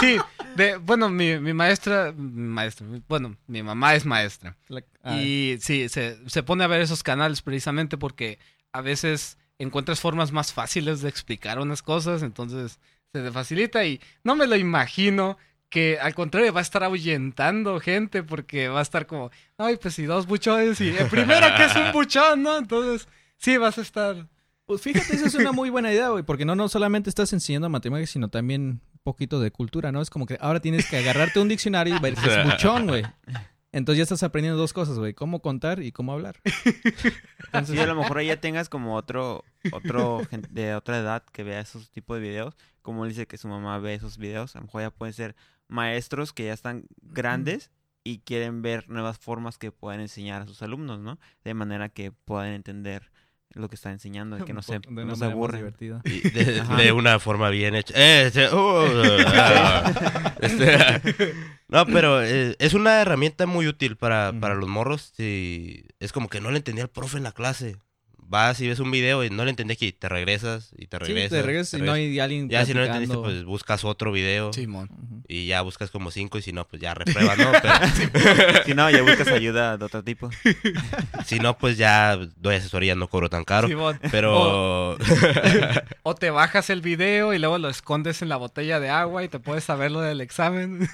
Sí, 0.00 0.16
de, 0.60 0.76
bueno, 0.76 1.08
mi, 1.08 1.38
mi 1.38 1.52
maestra, 1.52 2.12
maestra, 2.16 2.86
bueno, 3.08 3.36
mi 3.46 3.62
mamá 3.62 3.94
es 3.94 4.04
maestra. 4.06 4.56
La- 4.68 4.82
ah, 5.02 5.16
Y 5.16 5.56
sí, 5.60 5.88
se, 5.88 6.18
se 6.28 6.42
pone 6.42 6.64
a 6.64 6.68
ver 6.68 6.80
esos 6.80 7.02
canales 7.02 7.42
precisamente 7.42 7.98
porque 7.98 8.38
a 8.72 8.80
veces 8.80 9.38
encuentras 9.58 10.00
formas 10.00 10.32
más 10.32 10.52
fáciles 10.52 11.00
de 11.02 11.08
explicar 11.08 11.58
unas 11.58 11.82
cosas, 11.82 12.22
entonces 12.22 12.78
se 13.12 13.22
te 13.22 13.30
facilita 13.32 13.84
y 13.84 14.00
no 14.24 14.36
me 14.36 14.46
lo 14.46 14.56
imagino 14.56 15.36
que 15.68 15.98
al 16.00 16.14
contrario 16.14 16.52
va 16.52 16.60
a 16.60 16.62
estar 16.62 16.82
ahuyentando 16.82 17.78
gente 17.80 18.22
porque 18.22 18.68
va 18.68 18.80
a 18.80 18.82
estar 18.82 19.06
como, 19.06 19.30
ay, 19.58 19.76
pues 19.76 19.94
si 19.94 20.04
dos 20.04 20.26
buchones 20.26 20.80
y 20.80 20.88
el 20.96 21.08
primero 21.08 21.46
que 21.56 21.64
es 21.64 21.76
un 21.76 21.90
buchón, 21.92 22.42
¿no? 22.42 22.56
Entonces, 22.58 23.06
sí, 23.36 23.56
vas 23.56 23.78
a 23.78 23.82
estar... 23.82 24.26
Pues 24.66 24.82
fíjate, 24.82 25.14
esa 25.16 25.26
es 25.26 25.34
una 25.34 25.50
muy 25.52 25.68
buena 25.68 25.92
idea, 25.92 26.10
güey, 26.10 26.22
porque 26.22 26.44
no, 26.44 26.54
no 26.54 26.68
solamente 26.68 27.10
estás 27.10 27.32
enseñando 27.32 27.68
matemáticas, 27.68 28.10
sino 28.10 28.28
también 28.28 28.80
poquito 29.02 29.40
de 29.40 29.50
cultura, 29.50 29.92
¿no? 29.92 30.00
Es 30.00 30.10
como 30.10 30.26
que 30.26 30.36
ahora 30.40 30.60
tienes 30.60 30.88
que 30.88 30.96
agarrarte 30.98 31.40
un 31.40 31.48
diccionario 31.48 31.96
y 31.96 31.98
ver 31.98 32.14
que 32.14 32.26
es 32.26 32.44
buchón, 32.50 32.86
güey. 32.86 33.04
Entonces 33.72 33.98
ya 33.98 34.02
estás 34.02 34.22
aprendiendo 34.24 34.58
dos 34.58 34.72
cosas, 34.72 34.98
güey, 34.98 35.14
cómo 35.14 35.40
contar 35.40 35.80
y 35.82 35.92
cómo 35.92 36.12
hablar. 36.12 36.40
Entonces, 36.44 37.76
Sí, 37.76 37.78
a 37.78 37.86
lo 37.86 37.94
mejor 37.94 38.18
ahí 38.18 38.26
ya 38.26 38.40
tengas 38.40 38.68
como 38.68 38.96
otro, 38.96 39.44
otro 39.72 40.22
de 40.50 40.74
otra 40.74 40.98
edad 40.98 41.22
que 41.32 41.44
vea 41.44 41.60
esos 41.60 41.90
tipos 41.90 42.16
de 42.16 42.22
videos. 42.22 42.56
Como 42.82 43.04
él 43.04 43.10
dice 43.10 43.26
que 43.26 43.38
su 43.38 43.46
mamá 43.46 43.78
ve 43.78 43.94
esos 43.94 44.18
videos, 44.18 44.56
a 44.56 44.58
lo 44.58 44.64
mejor 44.66 44.82
ya 44.82 44.90
pueden 44.90 45.12
ser 45.14 45.36
maestros 45.68 46.32
que 46.32 46.46
ya 46.46 46.52
están 46.52 46.86
grandes 47.00 47.70
y 48.02 48.20
quieren 48.20 48.62
ver 48.62 48.88
nuevas 48.88 49.18
formas 49.18 49.56
que 49.56 49.70
puedan 49.70 50.00
enseñar 50.00 50.42
a 50.42 50.46
sus 50.46 50.62
alumnos, 50.62 50.98
¿no? 50.98 51.20
De 51.44 51.54
manera 51.54 51.88
que 51.90 52.10
puedan 52.10 52.48
entender 52.48 53.12
lo 53.54 53.68
que 53.68 53.74
está 53.74 53.90
enseñando 53.90 54.38
y 54.38 54.42
que 54.42 54.52
no 54.54 54.62
se, 54.62 54.78
de 54.78 55.04
no 55.04 55.16
se 55.16 55.26
divertida. 55.28 56.00
Y 56.04 56.28
de, 56.30 56.62
de 56.62 56.92
una 56.92 57.18
forma 57.18 57.50
bien 57.50 57.74
hecha. 57.74 57.94
Eh, 57.96 58.26
este, 58.26 58.54
uh, 58.54 59.24
ah, 59.26 60.34
este, 60.40 61.34
no, 61.68 61.86
pero 61.86 62.22
eh, 62.22 62.56
es 62.58 62.74
una 62.74 63.00
herramienta 63.00 63.46
muy 63.46 63.66
útil 63.66 63.96
para, 63.96 64.32
para 64.38 64.54
los 64.54 64.68
morros. 64.68 65.12
Si 65.16 65.84
es 65.98 66.12
como 66.12 66.28
que 66.28 66.40
no 66.40 66.50
le 66.50 66.58
entendía 66.58 66.84
al 66.84 66.90
profe 66.90 67.16
en 67.16 67.24
la 67.24 67.32
clase. 67.32 67.76
Vas 68.30 68.60
y 68.60 68.68
ves 68.68 68.78
un 68.78 68.92
video 68.92 69.24
y 69.24 69.30
no 69.30 69.44
le 69.44 69.50
entendí 69.50 69.72
aquí, 69.72 69.90
te 69.90 70.08
regresas 70.08 70.70
y 70.78 70.86
te 70.86 70.98
Sí, 70.98 71.04
regresas. 71.04 71.30
te 71.30 71.42
regresas 71.42 71.80
y 71.80 71.82
no 71.82 71.92
hay 71.92 72.20
alguien 72.20 72.48
Ya 72.48 72.64
si 72.64 72.72
no 72.72 72.78
le 72.78 72.86
entendiste, 72.86 73.16
pues 73.18 73.42
buscas 73.42 73.84
otro 73.84 74.12
video 74.12 74.52
Simón. 74.52 74.88
Y 75.26 75.46
ya 75.46 75.62
buscas 75.62 75.90
como 75.90 76.12
cinco 76.12 76.38
y 76.38 76.42
si 76.42 76.52
no, 76.52 76.64
pues 76.68 76.80
ya 76.80 76.94
repruebas, 76.94 77.36
¿no? 77.38 77.50
Pero 78.12 78.64
Si 78.64 78.74
no, 78.74 78.88
ya 78.88 79.02
buscas 79.02 79.26
ayuda 79.26 79.76
de 79.76 79.84
otro 79.84 80.04
tipo. 80.04 80.30
si 81.26 81.40
no, 81.40 81.58
pues 81.58 81.76
ya 81.76 82.16
doy 82.36 82.54
asesoría, 82.54 82.94
no 82.94 83.08
cobro 83.08 83.28
tan 83.28 83.42
caro. 83.44 83.66
Simón. 83.66 83.98
Pero 84.12 84.96
O 86.04 86.14
te 86.14 86.30
bajas 86.30 86.70
el 86.70 86.82
video 86.82 87.34
y 87.34 87.40
luego 87.40 87.58
lo 87.58 87.68
escondes 87.68 88.22
en 88.22 88.28
la 88.28 88.36
botella 88.36 88.78
de 88.78 88.90
agua 88.90 89.24
y 89.24 89.28
te 89.28 89.40
puedes 89.40 89.64
saber 89.64 89.90
lo 89.90 90.02
del 90.02 90.20
examen. 90.20 90.88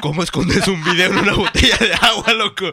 ¿Cómo 0.00 0.22
escondes 0.22 0.66
un 0.68 0.82
video 0.84 1.12
en 1.12 1.18
una 1.18 1.34
botella 1.34 1.76
de 1.78 1.94
agua, 1.94 2.32
loco? 2.34 2.72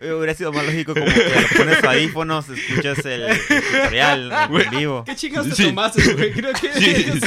Hubiera 0.00 0.34
sido 0.34 0.52
más 0.52 0.64
lógico 0.66 0.94
como 0.94 1.06
que 1.06 1.46
pones 1.56 1.84
audífonos, 1.84 2.48
escuchas 2.48 3.04
el, 3.04 3.22
el 3.22 3.38
tutorial 3.46 4.32
en 4.50 4.70
vivo. 4.70 5.04
¿Qué 5.04 5.16
chingados 5.16 5.48
te 5.50 5.54
Sí. 5.56 5.64
tomaste, 5.66 6.14
güey? 6.14 6.32
Creo 6.32 6.52
que... 6.54 6.72
Sí. 6.74 7.06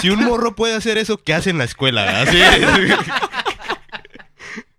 Si 0.00 0.10
un 0.10 0.22
morro 0.24 0.54
puede 0.54 0.74
hacer 0.74 0.98
eso, 0.98 1.16
¿qué 1.18 1.32
hace 1.32 1.50
en 1.50 1.58
la 1.58 1.64
escuela? 1.64 2.20
Así. 2.22 2.38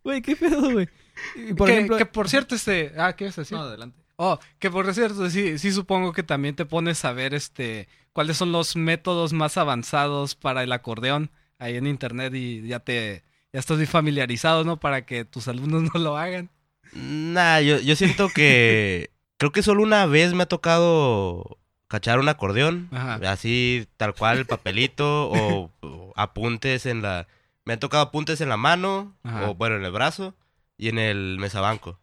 Güey, 0.04 0.22
¿qué 0.22 0.36
pedo, 0.36 0.72
güey? 0.72 0.88
Y 1.36 1.54
por 1.54 1.68
que, 1.68 1.74
ejemplo... 1.74 1.98
que 1.98 2.06
por 2.06 2.30
cierto, 2.30 2.56
este. 2.56 2.94
Ah, 2.98 3.14
¿qué 3.16 3.26
vas 3.26 3.38
a 3.38 3.42
decir? 3.42 3.58
No, 3.58 3.64
adelante. 3.64 4.00
Oh, 4.16 4.40
que 4.60 4.72
por 4.72 4.92
cierto, 4.94 5.30
sí, 5.30 5.58
sí 5.60 5.72
supongo 5.72 6.14
que 6.14 6.24
también 6.24 6.56
te 6.56 6.66
pones 6.66 7.04
a 7.06 7.12
ver 7.12 7.34
este 7.34 7.88
cuáles 8.18 8.38
son 8.38 8.52
los 8.52 8.76
métodos 8.76 9.32
más 9.32 9.58
avanzados 9.58 10.34
para 10.34 10.64
el 10.64 10.72
acordeón 10.72 11.30
ahí 11.60 11.76
en 11.76 11.86
internet 11.86 12.34
y 12.34 12.68
ya 12.68 12.80
te 12.80 13.24
ya 13.54 13.60
estás 13.60 13.78
bien 13.78 13.88
familiarizado, 13.88 14.64
¿no? 14.64 14.80
Para 14.80 15.06
que 15.06 15.24
tus 15.24 15.48
alumnos 15.48 15.84
no 15.94 16.00
lo 16.00 16.18
hagan. 16.18 16.50
Nah, 16.94 17.60
yo, 17.60 17.78
yo 17.80 17.96
siento 17.96 18.30
que. 18.30 19.12
Creo 19.38 19.52
que 19.52 19.62
solo 19.62 19.84
una 19.84 20.08
vez 20.08 20.34
me 20.34 20.42
ha 20.42 20.48
tocado 20.48 21.60
cachar 21.88 22.18
un 22.18 22.28
acordeón. 22.28 22.90
Ajá. 22.92 23.20
Así, 23.32 23.88
tal 23.98 24.16
cual, 24.16 24.48
papelito 24.48 25.30
o, 25.30 25.72
o 25.82 26.14
apuntes 26.16 26.88
en 26.88 27.04
la. 27.04 27.28
Me 27.66 27.74
han 27.74 27.80
tocado 27.80 28.02
apuntes 28.02 28.42
en 28.42 28.50
la 28.50 28.58
mano, 28.58 29.16
Ajá. 29.22 29.48
o 29.48 29.54
bueno, 29.54 29.76
en 29.76 29.86
el 29.86 29.92
brazo 29.92 30.34
y 30.76 30.90
en 30.90 30.98
el 30.98 31.38
mesabanco. 31.40 32.00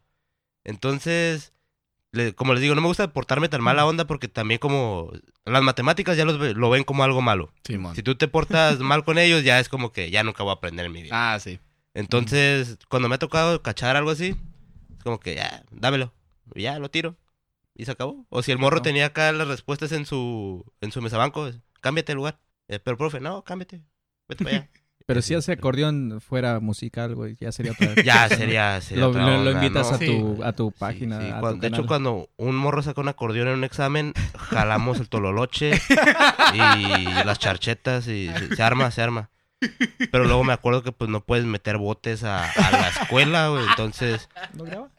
Entonces, 0.63 1.51
le- 2.15 2.33
como 2.33 2.53
les 2.53 2.61
digo, 2.61 2.73
no 2.75 2.81
me 2.81 2.87
gusta 2.87 3.11
portarme 3.13 3.49
tan 3.49 3.61
mala 3.61 3.85
onda 3.85 4.05
porque 4.07 4.27
también, 4.27 4.59
como. 4.59 5.11
Las 5.45 5.61
matemáticas 5.61 6.17
ya 6.17 6.25
los 6.25 6.39
lo 6.57 6.69
ven 6.71 6.83
como 6.83 7.03
algo 7.03 7.21
malo. 7.21 7.51
Si 7.93 8.01
tú 8.01 8.15
te 8.15 8.27
portas 8.27 8.79
mal 8.79 9.03
con 9.03 9.17
ellos, 9.19 9.43
ya 9.43 9.59
es 9.59 9.69
como 9.69 9.91
que 9.91 10.09
ya 10.09 10.23
nunca 10.23 10.41
voy 10.43 10.51
a 10.51 10.55
aprender 10.55 10.85
en 10.87 10.91
mi 10.91 11.03
vida. 11.03 11.33
Ah, 11.33 11.39
sí. 11.39 11.59
Entonces, 11.93 12.77
cuando 12.89 13.07
me 13.09 13.15
ha 13.15 13.19
tocado 13.19 13.61
cachar 13.61 13.95
algo 13.95 14.09
así, 14.11 14.35
es 14.97 15.03
como 15.03 15.19
que 15.19 15.35
ya, 15.35 15.63
dámelo. 15.71 16.13
Ya, 16.55 16.77
lo 16.79 16.89
tiro. 16.89 17.15
Y 17.75 17.85
se 17.85 17.91
acabó. 17.91 18.25
O 18.29 18.41
si 18.43 18.51
el 18.51 18.57
morro 18.57 18.77
No. 18.77 18.81
tenía 18.83 19.05
acá 19.07 19.31
las 19.31 19.47
respuestas 19.47 19.91
en 19.91 20.05
su, 20.05 20.65
en 20.81 20.91
su 20.91 21.01
mesabanco, 21.01 21.47
es, 21.47 21.59
cámbiate 21.81 22.11
de 22.11 22.15
lugar. 22.15 22.39
Eh, 22.67 22.79
pero, 22.79 22.97
profe, 22.97 23.19
no, 23.19 23.43
cámbiate. 23.43 23.81
Vete 24.27 24.43
para 24.43 24.57
allá. 24.57 24.69
Pero 25.07 25.21
si 25.21 25.35
ese 25.35 25.51
acordeón 25.51 26.19
fuera 26.19 26.59
musical, 26.59 27.13
güey, 27.13 27.35
ya 27.39 27.51
sería 27.51 27.73
otra 27.73 27.93
ya, 28.03 28.27
sería, 28.27 28.81
sería 28.81 29.03
Lo, 29.03 29.09
otra 29.11 29.21
lo- 29.21 29.31
lo 29.43 29.49
onda, 29.51 29.51
invitas 29.51 29.89
¿no? 29.91 29.95
a, 29.95 29.99
tu, 29.99 30.43
a 30.43 30.51
tu 30.53 30.71
página. 30.71 31.19
sí. 31.21 31.27
a 31.29 31.35
tu 31.35 31.39
Cuando- 31.41 31.61
de 31.61 31.67
hecho, 31.67 31.85
cuando 31.85 32.29
un 32.37 32.55
morro 32.55 32.81
saca 32.81 33.01
un 33.01 33.07
acordeón 33.09 33.47
en 33.49 33.53
un 33.55 33.63
examen, 33.63 34.13
jalamos 34.37 34.99
el 34.99 35.07
tololoche 35.09 35.71
y 36.53 37.03
las 37.23 37.37
charchetas 37.39 38.07
y 38.07 38.29
se, 38.29 38.55
se 38.55 38.63
arma, 38.63 38.89
se 38.91 39.01
arma. 39.03 39.29
Pero 40.11 40.25
luego 40.25 40.43
me 40.43 40.53
acuerdo 40.53 40.83
que 40.83 40.91
pues 40.91 41.09
no 41.09 41.21
puedes 41.21 41.45
meter 41.45 41.77
botes 41.77 42.23
a, 42.23 42.43
a 42.51 42.71
la 42.71 42.89
escuela, 42.89 43.47
güey. 43.49 43.63
Entonces, 43.67 44.27
¿No 44.53 44.63
graba? 44.63 44.89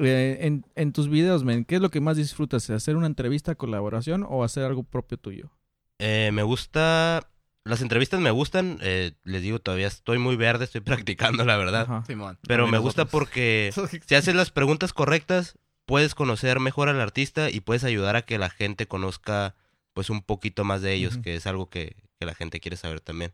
Eh, 0.00 0.38
en, 0.46 0.64
en 0.74 0.92
tus 0.92 1.08
videos, 1.08 1.44
men, 1.44 1.64
¿qué 1.64 1.76
es 1.76 1.80
lo 1.80 1.90
que 1.90 2.00
más 2.00 2.16
disfrutas? 2.16 2.68
¿Hacer 2.70 2.96
una 2.96 3.06
entrevista, 3.06 3.54
colaboración 3.54 4.24
o 4.28 4.44
hacer 4.44 4.64
algo 4.64 4.82
propio 4.82 5.18
tuyo? 5.18 5.50
Eh, 5.98 6.30
me 6.32 6.42
gusta. 6.42 7.28
Las 7.64 7.82
entrevistas 7.82 8.20
me 8.20 8.30
gustan. 8.30 8.78
eh, 8.80 9.12
les 9.24 9.42
digo, 9.42 9.58
todavía 9.58 9.86
estoy 9.86 10.18
muy 10.18 10.36
verde, 10.36 10.64
estoy 10.64 10.80
practicando, 10.80 11.44
la 11.44 11.56
verdad. 11.56 11.82
Ajá. 11.82 12.04
Simón. 12.06 12.38
Pero 12.46 12.66
me 12.66 12.78
gusta 12.78 13.04
porque 13.04 13.70
si 14.06 14.14
haces 14.14 14.34
las 14.34 14.50
preguntas 14.50 14.92
correctas, 14.92 15.58
puedes 15.84 16.14
conocer 16.14 16.60
mejor 16.60 16.88
al 16.88 17.00
artista 17.00 17.50
y 17.50 17.60
puedes 17.60 17.84
ayudar 17.84 18.16
a 18.16 18.22
que 18.22 18.38
la 18.38 18.48
gente 18.48 18.86
conozca 18.86 19.54
pues 19.92 20.08
un 20.08 20.22
poquito 20.22 20.64
más 20.64 20.82
de 20.82 20.94
ellos, 20.94 21.18
que 21.18 21.34
es 21.34 21.46
algo 21.46 21.68
que, 21.68 21.96
que 22.18 22.24
la 22.24 22.34
gente 22.34 22.60
quiere 22.60 22.76
saber 22.76 23.00
también. 23.00 23.32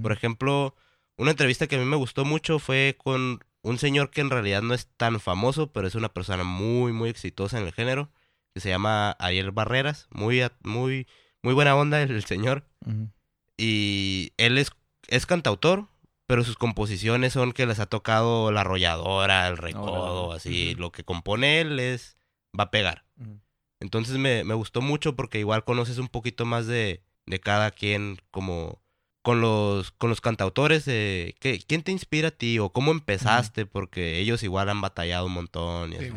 Por 0.00 0.12
ejemplo, 0.12 0.74
una 1.16 1.32
entrevista 1.32 1.66
que 1.66 1.76
a 1.76 1.78
mí 1.78 1.84
me 1.84 1.96
gustó 1.96 2.24
mucho 2.24 2.58
fue 2.58 2.96
con 2.96 3.40
un 3.66 3.78
señor 3.78 4.10
que 4.10 4.20
en 4.20 4.30
realidad 4.30 4.62
no 4.62 4.74
es 4.74 4.86
tan 4.96 5.18
famoso, 5.18 5.72
pero 5.72 5.88
es 5.88 5.96
una 5.96 6.08
persona 6.08 6.44
muy, 6.44 6.92
muy 6.92 7.08
exitosa 7.10 7.58
en 7.58 7.66
el 7.66 7.72
género, 7.72 8.10
que 8.54 8.60
se 8.60 8.68
llama 8.68 9.10
Ariel 9.18 9.50
Barreras. 9.50 10.06
Muy, 10.12 10.40
muy, 10.62 11.08
muy 11.42 11.52
buena 11.52 11.74
onda 11.74 12.00
el, 12.00 12.12
el 12.12 12.24
señor. 12.24 12.64
Y 13.56 14.32
él 14.36 14.58
es, 14.58 14.70
es 15.08 15.26
cantautor, 15.26 15.88
pero 16.28 16.44
sus 16.44 16.56
composiciones 16.56 17.32
son 17.32 17.50
que 17.50 17.66
les 17.66 17.80
ha 17.80 17.86
tocado 17.86 18.52
la 18.52 18.60
arrolladora, 18.60 19.48
el 19.48 19.56
recodo, 19.56 20.26
Órale. 20.26 20.36
así. 20.36 20.74
Lo 20.76 20.92
que 20.92 21.02
compone 21.02 21.60
él 21.60 21.80
es, 21.80 22.14
va 22.58 22.64
a 22.64 22.70
pegar. 22.70 23.04
Entonces 23.80 24.16
me, 24.16 24.44
me 24.44 24.54
gustó 24.54 24.80
mucho 24.80 25.16
porque 25.16 25.40
igual 25.40 25.64
conoces 25.64 25.98
un 25.98 26.08
poquito 26.08 26.44
más 26.44 26.68
de, 26.68 27.02
de 27.26 27.40
cada 27.40 27.72
quien, 27.72 28.20
como 28.30 28.80
con 29.26 29.40
los, 29.40 29.90
con 29.90 30.08
los 30.08 30.20
cantautores, 30.20 30.84
de 30.84 31.34
¿qué- 31.40 31.58
¿quién 31.66 31.82
te 31.82 31.90
inspira 31.90 32.28
a 32.28 32.30
ti? 32.30 32.60
O 32.60 32.70
cómo 32.70 32.92
empezaste, 32.92 33.66
porque 33.66 34.20
ellos 34.20 34.44
igual 34.44 34.68
han 34.68 34.80
batallado 34.80 35.26
un 35.26 35.32
montón. 35.32 35.92
Y 35.92 35.96
así. 35.96 36.12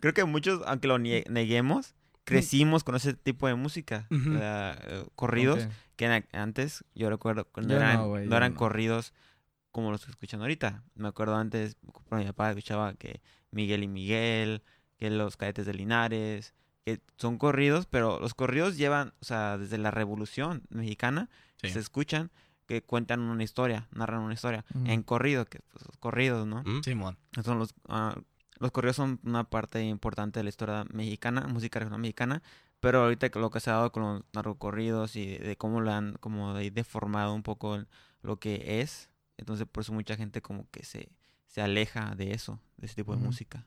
Creo 0.00 0.12
que 0.12 0.24
muchos, 0.24 0.60
aunque 0.66 0.88
lo 0.88 0.98
nie- 0.98 1.24
neguemos, 1.30 1.94
crecimos 2.24 2.82
con 2.82 2.96
ese 2.96 3.14
tipo 3.14 3.46
de 3.46 3.54
música. 3.54 4.08
Sea, 4.10 4.76
eh, 4.88 5.04
corridos, 5.14 5.62
Ok. 5.66 5.70
que 5.94 6.24
antes, 6.32 6.84
yo 6.96 7.10
recuerdo, 7.10 7.44
cuando 7.44 7.74
Yo 7.74 7.78
no, 7.80 7.86
eran, 8.16 8.28
no 8.28 8.36
eran 8.36 8.54
no. 8.54 8.58
corridos 8.58 9.12
como 9.70 9.92
los 9.92 10.04
que 10.04 10.10
escuchan 10.10 10.40
ahorita. 10.40 10.82
Me 10.96 11.06
acuerdo 11.06 11.36
antes, 11.36 11.76
mi 12.10 12.24
papá 12.24 12.50
escuchaba 12.50 12.94
que 12.94 13.20
Miguel 13.52 13.84
y 13.84 13.88
Miguel, 13.88 14.62
que 14.98 15.10
los 15.10 15.36
cadetes 15.36 15.64
de 15.64 15.74
Linares, 15.74 16.54
que 16.84 16.98
son 17.18 17.38
corridos, 17.38 17.86
pero 17.86 18.18
los 18.18 18.34
corridos 18.34 18.76
llevan, 18.76 19.14
o 19.20 19.24
sea, 19.24 19.58
desde 19.58 19.78
la 19.78 19.92
revolución 19.92 20.64
mexicana, 20.70 21.30
Sí. 21.62 21.70
se 21.70 21.78
escuchan 21.78 22.30
que 22.66 22.82
cuentan 22.82 23.20
una 23.20 23.42
historia, 23.42 23.88
narran 23.92 24.20
una 24.22 24.34
historia. 24.34 24.64
En 24.84 25.02
corrido, 25.02 25.44
que 25.46 25.60
pues, 25.72 25.84
corridos, 26.00 26.46
¿no? 26.46 26.62
¿Mm? 26.64 26.82
Simón. 26.82 27.18
Son 27.44 27.58
los, 27.58 27.74
ah, 27.88 28.16
los 28.58 28.70
corridos 28.70 28.96
son 28.96 29.20
una 29.24 29.44
parte 29.44 29.82
importante 29.84 30.38
de 30.40 30.44
la 30.44 30.48
historia 30.50 30.84
mexicana, 30.92 31.46
música 31.48 31.78
regional 31.80 32.00
mexicana, 32.00 32.42
pero 32.80 33.02
ahorita 33.02 33.28
que 33.30 33.38
lo 33.38 33.50
que 33.50 33.60
se 33.60 33.70
ha 33.70 33.74
dado 33.74 33.92
con 33.92 34.02
los 34.02 34.22
narcocorridos 34.32 35.16
y 35.16 35.26
de, 35.26 35.38
de 35.40 35.56
cómo 35.56 35.80
lo 35.80 35.92
han 35.92 36.14
como 36.14 36.54
de- 36.54 36.70
deformado 36.70 37.34
un 37.34 37.42
poco 37.42 37.74
el- 37.76 37.88
lo 38.22 38.38
que 38.38 38.80
es, 38.80 39.08
entonces 39.36 39.66
por 39.70 39.82
eso 39.82 39.92
mucha 39.92 40.16
gente 40.16 40.40
como 40.42 40.68
que 40.70 40.84
se, 40.84 41.10
se 41.48 41.60
aleja 41.62 42.14
de 42.16 42.32
eso, 42.32 42.60
de 42.76 42.86
ese 42.86 42.94
tipo 42.96 43.14
de 43.14 43.22
música. 43.22 43.66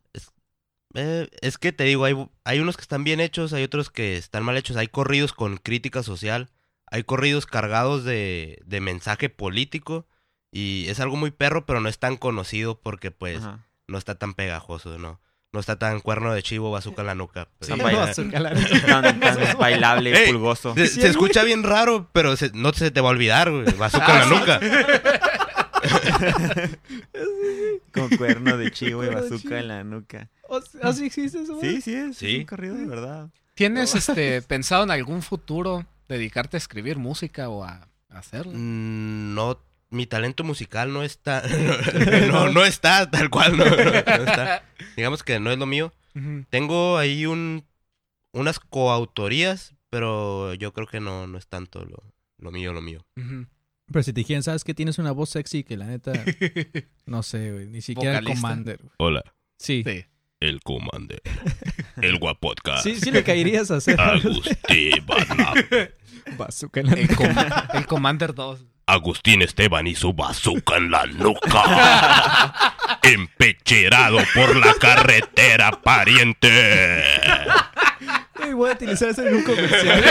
Eh, 0.94 1.30
es 1.42 1.58
que 1.58 1.74
te 1.74 1.84
digo, 1.84 2.06
hay, 2.06 2.16
hay 2.46 2.60
unos 2.60 2.78
que 2.78 2.82
están 2.82 3.04
bien 3.04 3.20
hechos, 3.20 3.52
hay 3.54 3.64
otros 3.64 3.90
que 3.90 4.16
están 4.18 4.44
mal 4.44 4.56
hechos. 4.56 4.78
Hay 4.78 4.88
corridos 4.88 5.34
con 5.34 5.58
crítica 5.58 6.04
social, 6.04 6.50
hay 6.88 7.04
corridos 7.04 7.46
cargados 7.46 8.04
de, 8.04 8.62
de 8.66 8.82
mensaje 8.82 9.30
político. 9.30 10.06
Y 10.52 10.86
es 10.88 11.00
algo 11.02 11.18
muy 11.18 11.32
perro, 11.32 11.66
pero 11.66 11.82
no 11.82 11.90
es 11.90 12.00
tan 12.00 12.16
conocido 12.16 12.80
porque 12.80 13.12
pues 13.12 13.40
Ajá. 13.40 13.66
no 13.88 13.98
está 13.98 14.16
tan 14.16 14.34
pegajoso, 14.34 14.98
¿no? 15.00 15.20
No 15.52 15.60
está 15.60 15.78
tan 15.80 16.00
cuerno 16.02 16.34
de 16.34 16.44
chivo, 16.44 16.72
bazooka 16.72 17.02
en 17.02 17.08
la 17.08 17.16
nuca. 17.16 17.48
Sí, 17.62 17.70
Tan, 17.70 17.78
no, 17.80 17.84
baila- 17.86 18.14
tan- 18.86 19.20
tan 19.20 19.58
bailable 19.60 20.24
y 20.24 20.28
pulgoso. 20.32 20.74
Se, 20.76 20.88
Sí, 20.88 21.02
escucha 21.04 21.44
bien 21.44 21.64
raro, 21.64 22.10
pero 22.14 22.36
se- 22.38 22.52
no 22.54 22.72
se 22.74 22.92
te 22.92 23.02
va 23.02 23.10
a 23.10 23.12
olvidar, 23.12 23.52
güey. 23.52 23.66
Bazooka 23.78 24.24
en 24.24 24.30
la 24.30 24.40
nuca. 24.40 24.60
Con 27.94 28.10
cuerno 28.18 28.58
de 28.58 28.72
chivo 28.72 29.04
y 29.04 29.08
bazooka 29.08 29.38
chivo. 29.42 29.56
en 29.56 29.68
la 29.68 29.84
nuca. 29.84 30.30
O 30.48 30.62
sea, 30.62 30.82
¿Así 30.90 31.06
existe 31.06 31.42
eso? 31.42 31.60
Sí, 31.62 31.82
sí, 31.82 31.94
es, 31.96 32.18
Sí. 32.18 32.34
es 32.36 32.40
un 32.40 32.46
corrido 32.46 32.76
de 32.76 32.86
verdad. 32.86 33.30
¿Tienes 33.54 33.96
este 33.96 34.42
pensado 34.42 34.84
en 34.84 34.92
algún 34.92 35.22
futuro 35.22 35.86
dedicarte 36.08 36.58
a 36.58 36.60
escribir 36.60 36.98
música 36.98 37.50
o 37.50 37.64
a, 37.64 37.90
a 38.10 38.18
hacerlo? 38.20 38.54
Mm, 38.56 39.34
No, 39.36 39.60
mi 39.90 40.06
talento 40.08 40.44
musical 40.44 40.92
no 40.94 41.04
está. 41.04 41.44
no, 42.32 42.50
no 42.50 42.66
está 42.66 43.10
tal 43.10 43.30
cual, 43.30 43.58
no, 43.58 43.66
no, 43.66 43.76
no 43.76 43.92
está. 43.92 44.64
Digamos 44.96 45.24
que 45.24 45.40
no 45.40 45.52
es 45.52 45.58
lo 45.58 45.66
mío. 45.66 45.94
Tengo 46.50 46.98
ahí 46.98 47.26
un 47.26 47.66
unas 48.32 48.60
coautorías, 48.60 49.76
pero 49.90 50.54
yo 50.54 50.74
creo 50.74 50.88
que 50.88 51.00
no, 51.00 51.28
no 51.28 51.38
es 51.38 51.48
tanto 51.48 51.86
lo, 51.86 52.14
lo 52.38 52.52
mío, 52.52 52.74
lo 52.74 52.82
mío. 52.82 53.06
Pero 53.92 54.04
si 54.04 54.14
te 54.14 54.22
dijeran, 54.22 54.44
¿sabes 54.44 54.64
que 54.64 54.74
Tienes 54.74 54.98
una 54.98 55.12
voz 55.12 55.30
sexy 55.30 55.64
que 55.64 55.78
la 55.78 55.86
neta, 55.86 56.12
no 57.06 57.22
sé, 57.24 57.52
güey, 57.52 57.68
ni 57.68 57.82
siquiera 57.82 58.20
Vocalista. 58.20 58.42
Commander. 58.42 58.78
güey. 58.82 58.94
Hola, 58.98 59.24
Sí. 59.58 59.84
Sí. 59.86 60.06
El 60.40 60.62
Commander. 60.62 61.22
El 62.02 62.18
Guapodcast. 62.20 62.84
Sí, 62.84 62.96
sí 63.00 63.12
le 63.12 63.24
caerías 63.24 63.72
a 63.72 63.78
hacer. 63.78 64.00
Agustín 64.00 65.06
Bazooka 66.38 66.80
en 66.82 66.88
la 66.88 66.94
El, 66.94 67.08
nuca. 67.08 67.16
Com- 67.16 67.74
el 67.80 67.86
Commander 67.86 68.34
2. 68.34 68.66
Agustín 68.88 69.42
Esteban 69.42 69.88
y 69.88 69.96
su 69.96 70.14
bazooka 70.14 70.78
en 70.78 70.92
la 70.92 71.06
nuca. 71.08 72.54
Empecherado 73.02 74.20
por 74.36 74.56
la 74.56 74.74
carretera, 74.76 75.72
pariente. 75.72 77.04
Voy 78.54 78.70
a 78.70 78.74
utilizar 78.74 79.10
eso 79.10 79.26
en 79.26 79.36
un 79.36 79.44
comercial. 79.44 80.04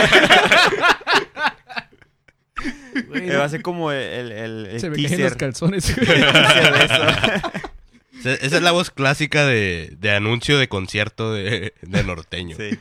Güey, 3.08 3.28
va 3.30 3.44
a 3.44 3.48
ser 3.48 3.62
como 3.62 3.92
el, 3.92 4.32
el, 4.32 4.66
el 4.66 4.80
se 4.80 4.90
me 4.90 5.02
caen 5.04 5.22
los 5.22 5.36
calzones. 5.36 5.88
el 5.98 6.04
teaser 6.04 6.72
de 6.72 6.84
eso. 6.84 7.02
Esa 8.24 8.56
es 8.56 8.62
la 8.62 8.72
voz 8.72 8.90
clásica 8.90 9.44
de, 9.46 9.94
de 9.98 10.10
anuncio 10.14 10.58
de 10.58 10.68
concierto 10.68 11.32
de, 11.32 11.74
de 11.82 12.04
norteño. 12.04 12.56
Sí. 12.56 12.78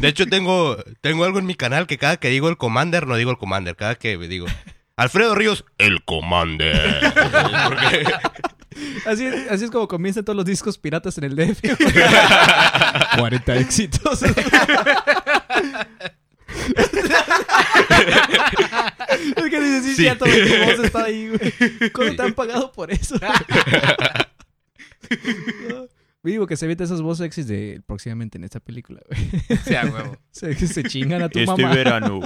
De 0.00 0.08
hecho, 0.08 0.26
tengo, 0.26 0.76
tengo 1.00 1.24
algo 1.24 1.38
en 1.38 1.46
mi 1.46 1.54
canal 1.54 1.86
que 1.86 1.98
cada 1.98 2.16
que 2.18 2.28
digo 2.28 2.48
el 2.48 2.56
Commander, 2.56 3.06
no 3.06 3.16
digo 3.16 3.30
el 3.30 3.38
Commander. 3.38 3.76
Cada 3.76 3.94
que 3.94 4.16
digo 4.18 4.46
Alfredo 4.96 5.34
Ríos, 5.34 5.64
el 5.78 6.04
Commander. 6.04 7.00
Porque- 7.66 8.04
Así, 9.04 9.26
así 9.50 9.64
es 9.64 9.70
como 9.70 9.88
comienzan 9.88 10.24
todos 10.24 10.36
los 10.36 10.44
discos 10.46 10.78
piratas 10.78 11.18
en 11.18 11.24
el 11.24 11.34
DF. 11.36 11.60
40 13.18 13.56
éxitos. 13.58 14.22
es 14.22 14.32
que 19.50 19.60
dices, 19.60 19.84
sí, 19.84 19.90
Sí. 19.90 20.02
cierto, 20.02 20.24
voz 20.24 20.84
está 20.84 21.04
ahí, 21.04 21.28
güey. 21.28 21.90
¿Cómo 21.92 22.14
te 22.16 22.22
han 22.22 22.32
pagado 22.32 22.72
por 22.72 22.90
eso? 22.90 23.16
Digo 26.22 26.46
que 26.46 26.56
se 26.56 26.66
vete 26.66 26.84
esas 26.84 27.00
voces 27.00 27.24
sexys 27.24 27.46
de 27.48 27.80
próximamente 27.86 28.36
en 28.36 28.44
esta 28.44 28.60
película, 28.60 29.00
güey. 29.08 29.58
Sí, 29.64 29.74
a 29.74 29.84
huevo. 29.86 30.18
Se, 30.30 30.54
se 30.54 30.84
chingan 30.84 31.22
a 31.22 31.28
tu 31.30 31.38
Este 31.38 31.62
mamá. 31.62 31.74
verano, 31.74 32.20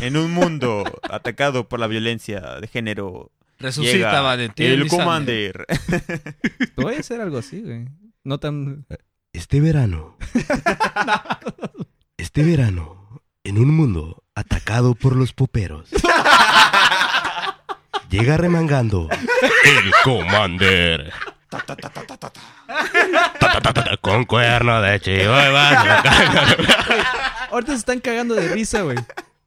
en 0.00 0.16
un 0.16 0.32
mundo 0.32 0.84
atacado 1.10 1.68
por 1.68 1.80
la 1.80 1.88
violencia 1.88 2.60
de 2.60 2.68
género, 2.68 3.32
Resucita 3.58 4.20
Valentín. 4.20 4.66
el 4.66 4.72
Elizalde. 4.82 5.04
Commander. 5.04 5.66
Puede 6.76 7.02
ser 7.02 7.20
algo 7.20 7.38
así, 7.38 7.60
güey. 7.62 7.88
No 8.24 8.38
tan... 8.38 8.86
Este 9.32 9.60
verano. 9.60 10.16
Este 12.16 12.42
verano, 12.44 13.22
en 13.44 13.58
un 13.58 13.74
mundo 13.74 14.22
atacado 14.34 14.94
por 14.94 15.16
los 15.16 15.32
poperos. 15.32 15.90
Llega 18.10 18.36
remangando 18.36 19.08
el 19.10 19.92
Commander. 20.02 21.12
Ta, 21.48 21.60
ta, 21.60 21.76
ta, 21.76 21.90
ta, 21.90 22.32
Con 24.00 24.24
cuerno 24.24 24.80
de 24.82 25.00
chivo 25.00 25.32
Ahorita 27.50 27.72
se 27.72 27.78
están 27.78 28.00
cagando 28.00 28.34
de 28.34 28.48
risa, 28.48 28.82
güey. 28.82 28.96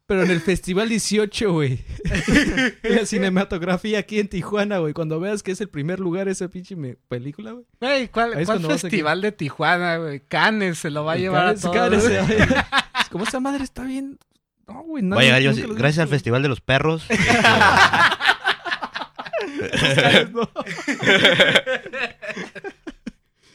Pero 0.05 0.24
en 0.24 0.32
el 0.32 0.41
Festival 0.41 0.89
18, 0.89 1.51
güey. 1.53 1.80
la 2.84 3.05
cinematografía 3.05 3.99
aquí 3.99 4.20
en 4.20 4.28
Tijuana, 4.28 4.80
güey. 4.80 4.93
Cuando 4.93 5.18
veas 5.20 5.41
que 5.43 5.51
es 5.51 5.61
el 5.61 5.70
primer 5.70 5.99
lugar 6.01 6.28
esa 6.28 6.49
pinche 6.49 6.76
me- 6.76 6.95
película, 7.07 7.51
güey. 7.51 7.66
Güey, 7.80 8.07
¿cuál, 8.09 8.43
cuál 8.45 8.59
festival 8.61 9.22
de 9.22 9.32
Tijuana, 9.32 9.97
güey? 9.97 10.20
Canes 10.28 10.80
se 10.80 10.89
lo 10.89 11.05
va 11.05 11.14
a 11.14 11.18
llevar 11.18 11.47
a 11.47 11.55
Cállese, 11.55 11.61
todos. 11.61 11.76
cállese, 11.78 12.22
güey. 12.22 12.47
güey. 12.47 12.59
Es 13.01 13.09
como 13.09 13.24
esa 13.24 13.39
madre 13.39 13.64
está 13.64 13.84
bien. 13.84 14.20
No, 14.68 14.84
güey. 14.84 15.03
Voy 15.03 15.28
a 15.30 15.39
llegar 15.39 15.55
yo 15.55 15.74
gracias 15.74 16.03
al 16.03 16.09
Festival 16.09 16.41
de 16.43 16.49
los 16.49 16.59
Perros. 16.61 17.05
No. 20.34 20.49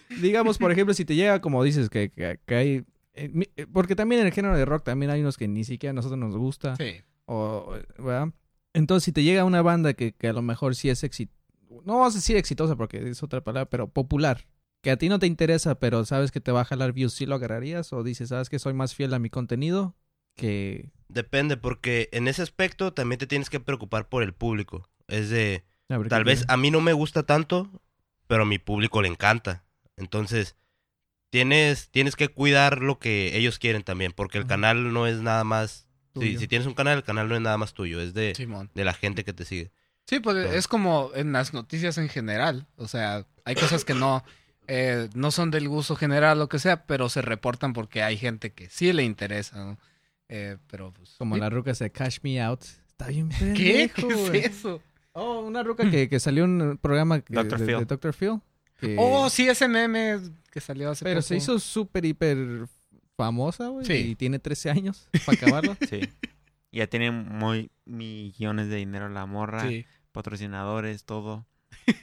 Digamos, 0.20 0.58
por 0.58 0.72
ejemplo, 0.72 0.94
si 0.94 1.04
te 1.04 1.14
llega, 1.14 1.40
como 1.40 1.62
dices, 1.62 1.88
que, 1.90 2.10
que- 2.10 2.40
que 2.44 2.54
hay. 2.54 2.84
eh, 3.14 3.30
eh, 3.56 3.66
porque 3.72 3.94
también 3.94 4.20
en 4.22 4.26
el 4.28 4.32
género 4.32 4.56
de 4.56 4.64
rock 4.64 4.84
también 4.84 5.10
hay 5.10 5.20
unos 5.20 5.36
que 5.36 5.46
ni 5.48 5.64
siquiera 5.64 5.90
a 5.90 5.94
nosotros 5.94 6.18
nos 6.18 6.36
gusta. 6.36 6.76
Sí. 6.76 7.02
O, 7.26 7.74
¿verdad? 7.98 8.28
Entonces, 8.72 9.04
si 9.04 9.12
te 9.12 9.22
llega 9.22 9.44
una 9.44 9.62
banda 9.62 9.92
que, 9.94 10.12
que 10.12 10.28
a 10.28 10.32
lo 10.32 10.42
mejor 10.42 10.74
sí 10.76 10.88
es 10.88 11.04
exitosa, 11.04 11.36
no 11.84 11.98
vamos 11.98 12.14
a 12.14 12.18
decir 12.18 12.36
exitosa 12.36 12.76
porque 12.76 13.08
es 13.10 13.22
otra 13.22 13.42
palabra, 13.42 13.68
pero 13.68 13.88
popular, 13.88 14.46
que 14.82 14.90
a 14.90 14.96
ti 14.96 15.08
no 15.08 15.18
te 15.18 15.26
interesa, 15.26 15.78
pero 15.78 16.04
sabes 16.04 16.30
que 16.30 16.40
te 16.40 16.52
va 16.52 16.62
a 16.62 16.64
jalar 16.64 16.92
views, 16.92 17.12
¿sí 17.12 17.26
lo 17.26 17.34
agarrarías? 17.34 17.92
O 17.92 18.02
dices, 18.02 18.30
¿sabes 18.30 18.48
que 18.48 18.58
soy 18.58 18.72
más 18.72 18.94
fiel 18.94 19.12
a 19.14 19.18
mi 19.18 19.28
contenido? 19.30 19.94
Que... 20.36 20.90
Depende, 21.08 21.56
porque 21.56 22.08
en 22.12 22.28
ese 22.28 22.42
aspecto 22.42 22.92
también 22.92 23.18
te 23.18 23.26
tienes 23.26 23.50
que 23.50 23.60
preocupar 23.60 24.08
por 24.08 24.22
el 24.22 24.32
público. 24.34 24.88
Es 25.08 25.30
de, 25.30 25.64
tal 25.88 26.24
¿qué 26.24 26.30
vez 26.30 26.44
a 26.48 26.56
mí 26.56 26.70
no 26.70 26.80
me 26.80 26.92
gusta 26.92 27.22
tanto, 27.22 27.70
pero 28.26 28.42
a 28.42 28.46
mi 28.46 28.58
público 28.58 29.02
le 29.02 29.08
encanta. 29.08 29.64
Entonces, 29.96 30.54
tienes, 31.30 31.88
tienes 31.90 32.16
que 32.16 32.28
cuidar 32.28 32.80
lo 32.82 32.98
que 32.98 33.36
ellos 33.36 33.58
quieren 33.58 33.82
también, 33.82 34.12
porque 34.12 34.38
el 34.38 34.44
Ujú. 34.44 34.48
canal 34.50 34.92
no 34.92 35.06
es 35.06 35.18
nada 35.20 35.44
más... 35.44 35.86
Si, 36.18 36.36
si 36.36 36.48
tienes 36.48 36.66
un 36.66 36.74
canal, 36.74 36.96
el 36.96 37.04
canal 37.04 37.28
no 37.28 37.36
es 37.36 37.40
nada 37.40 37.58
más 37.58 37.74
tuyo, 37.74 38.00
es 38.00 38.12
de, 38.12 38.34
Simón. 38.34 38.70
de 38.74 38.84
la 38.84 38.92
gente 38.92 39.22
que 39.24 39.32
te 39.32 39.44
sigue. 39.44 39.70
Sí, 40.06 40.18
pues 40.18 40.52
es 40.52 40.66
como 40.66 41.10
en 41.14 41.30
las 41.32 41.52
noticias 41.52 41.96
en 41.96 42.08
general. 42.08 42.66
O 42.76 42.88
sea, 42.88 43.24
hay 43.44 43.54
cosas 43.54 43.84
que 43.84 43.94
no, 43.94 44.24
eh, 44.66 45.08
no 45.14 45.30
son 45.30 45.52
del 45.52 45.68
gusto 45.68 45.94
general, 45.94 46.40
lo 46.40 46.48
que 46.48 46.58
sea, 46.58 46.86
pero 46.86 47.08
se 47.08 47.22
reportan 47.22 47.72
porque 47.72 48.02
hay 48.02 48.16
gente 48.16 48.52
que 48.52 48.68
sí 48.68 48.92
le 48.92 49.04
interesa, 49.04 49.58
¿no? 49.58 49.78
Eh, 50.28 50.56
pero 50.66 50.92
pues... 50.92 51.14
Como 51.18 51.36
sí. 51.36 51.40
la 51.40 51.50
ruca 51.50 51.72
de 51.72 51.92
Cash 51.92 52.18
Me 52.22 52.42
Out. 52.42 52.64
Está 52.88 53.06
bien 53.06 53.28
¿Qué? 53.28 53.36
pendejo, 53.94 54.08
¿Qué 54.08 54.14
güey. 54.14 54.38
es 54.40 54.46
eso? 54.56 54.82
Oh, 55.18 55.40
una 55.40 55.62
ruca 55.62 55.88
que, 55.90 56.08
que 56.08 56.20
salió 56.20 56.44
en 56.44 56.60
un 56.62 56.78
programa 56.78 57.20
que- 57.20 57.34
Dr. 57.34 57.58
de, 57.58 57.66
Phil. 57.66 57.78
de 57.78 57.84
Dr. 57.84 58.14
Phil. 58.14 58.40
que- 58.78 58.96
Oh, 58.98 59.28
sí, 59.30 59.48
ese 59.48 59.68
meme 59.68 60.18
que 60.50 60.60
salió 60.60 60.90
hace 60.90 61.04
Pero 61.04 61.16
poco. 61.20 61.28
se 61.28 61.36
hizo 61.36 61.58
súper, 61.58 62.04
hiper 62.04 62.66
famosa, 63.16 63.68
güey. 63.68 63.84
Sí. 63.84 63.92
Y 63.92 64.14
tiene 64.14 64.38
13 64.38 64.70
años 64.70 65.08
para 65.26 65.36
acabarlo. 65.36 65.76
Sí. 65.88 66.00
Ya 66.70 66.86
tiene 66.86 67.10
muy 67.10 67.70
millones 67.84 68.68
de 68.68 68.76
dinero 68.76 69.08
la 69.08 69.26
morra, 69.26 69.66
Sí. 69.68 69.84
patrocinadores, 70.12 71.04
todo. 71.04 71.46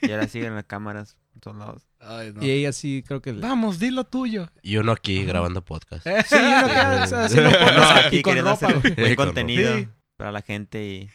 Y 0.02 0.10
ahora 0.10 0.26
siguen 0.28 0.54
las 0.54 0.64
cámaras 0.64 1.16
en 1.34 1.40
todos 1.40 1.56
lados. 1.56 1.86
Ay, 2.00 2.32
no. 2.34 2.42
y 2.42 2.50
ella 2.50 2.72
sí 2.72 3.04
creo 3.06 3.22
que... 3.22 3.32
Vamos, 3.32 3.78
di 3.78 3.90
lo 3.90 4.04
tuyo. 4.04 4.48
Y 4.62 4.76
uno 4.76 4.92
aquí 4.92 5.24
grabando 5.24 5.64
podcast. 5.64 6.04
Sí, 6.28 6.34
uno 6.36 6.56
acá, 6.56 7.00
o 7.04 7.06
sea, 7.06 7.24
haciendo 7.24 7.50
No, 7.50 7.58
podcast 7.58 7.96
aquí 8.06 8.16
y 8.18 8.22
con 8.22 8.30
queriendo 8.32 8.50
ropa, 8.52 8.66
hacer 8.66 8.80
güey. 8.80 8.94
buen 8.94 9.14
Con 9.16 9.26
contenido 9.26 9.76
Sí. 9.78 9.88
para 10.16 10.32
la 10.32 10.42
gente 10.42 10.84
y 10.86 11.10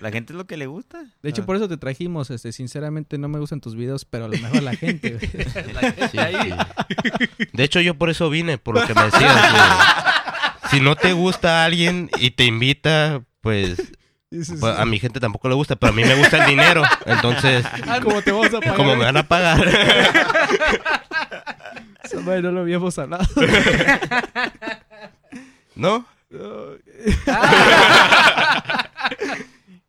la 0.00 0.10
gente 0.10 0.32
es 0.32 0.36
lo 0.36 0.46
que 0.46 0.56
le 0.56 0.66
gusta. 0.66 1.04
De 1.22 1.30
hecho, 1.30 1.44
por 1.46 1.56
eso 1.56 1.68
te 1.68 1.76
trajimos, 1.76 2.30
este, 2.30 2.52
sinceramente 2.52 3.18
no 3.18 3.28
me 3.28 3.38
gustan 3.38 3.60
tus 3.60 3.74
videos, 3.76 4.04
pero 4.04 4.26
a 4.26 4.28
lo 4.28 4.38
mejor 4.38 4.62
la 4.62 4.74
gente, 4.76 5.10
güey. 5.10 5.72
La 5.74 5.80
gente 5.80 6.08
Sí, 6.08 6.18
ahí. 6.18 6.34
sí. 7.38 7.48
De 7.52 7.64
hecho, 7.64 7.80
yo 7.80 7.94
por 7.94 8.10
eso 8.10 8.30
vine, 8.30 8.58
por 8.58 8.74
lo 8.80 8.86
que 8.86 8.94
me 8.94 9.04
decías. 9.04 9.50
güey. 9.52 9.62
Si 10.70 10.80
no 10.80 10.96
te 10.96 11.14
gusta 11.14 11.64
alguien 11.64 12.10
y 12.18 12.32
te 12.32 12.44
invita, 12.44 13.22
pues, 13.40 13.78
pues, 14.28 14.62
a 14.62 14.84
mi 14.84 14.98
gente 14.98 15.18
tampoco 15.18 15.48
le 15.48 15.54
gusta, 15.54 15.76
pero 15.76 15.94
a 15.94 15.96
mí 15.96 16.02
me 16.04 16.14
gusta 16.14 16.44
el 16.44 16.50
dinero. 16.50 16.82
Entonces, 17.06 17.64
¿Cómo 18.02 18.20
te 18.20 18.32
vamos 18.32 18.52
a 18.52 18.60
pagar? 18.60 18.76
como 18.76 18.94
me 18.94 19.04
van 19.06 19.16
a 19.16 19.26
pagar. 19.26 19.66
No 22.42 22.50
lo 22.52 22.60
habíamos 22.60 22.98
hablado. 22.98 23.24
¿No? 25.74 26.06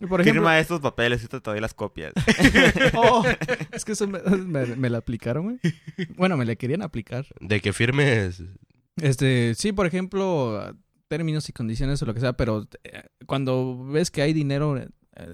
Por 0.10 0.22
ejemplo, 0.22 0.42
Firma 0.42 0.60
estos 0.60 0.82
papeles 0.82 1.24
y 1.24 1.28
te 1.28 1.40
doy 1.40 1.60
las 1.62 1.74
copias. 1.74 2.12
oh, 2.96 3.24
es 3.72 3.86
que 3.86 3.92
eso 3.94 4.08
me, 4.08 4.20
me, 4.22 4.66
me 4.76 4.90
la 4.90 4.98
aplicaron, 4.98 5.44
güey. 5.46 5.60
Bueno, 6.18 6.36
me 6.36 6.46
la 6.46 6.56
querían 6.56 6.82
aplicar. 6.82 7.26
De 7.40 7.62
que 7.62 7.72
firmes. 7.72 8.44
Este, 8.98 9.54
sí, 9.56 9.72
por 9.72 9.86
ejemplo, 9.86 10.76
términos 11.08 11.48
y 11.50 11.54
condiciones 11.54 12.02
o 12.02 12.06
lo 12.06 12.14
que 12.14 12.20
sea, 12.20 12.34
pero 12.34 12.68
eh, 12.84 13.04
cuando 13.26 13.86
ves 13.86 14.12
que 14.12 14.22
hay 14.22 14.34
dinero 14.34 14.78
eh, 14.78 14.88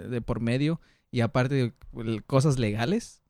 de 0.10 0.22
por 0.22 0.40
medio 0.40 0.80
y 1.12 1.22
aparte 1.22 1.74
cosas 2.28 2.60
legales, 2.60 3.22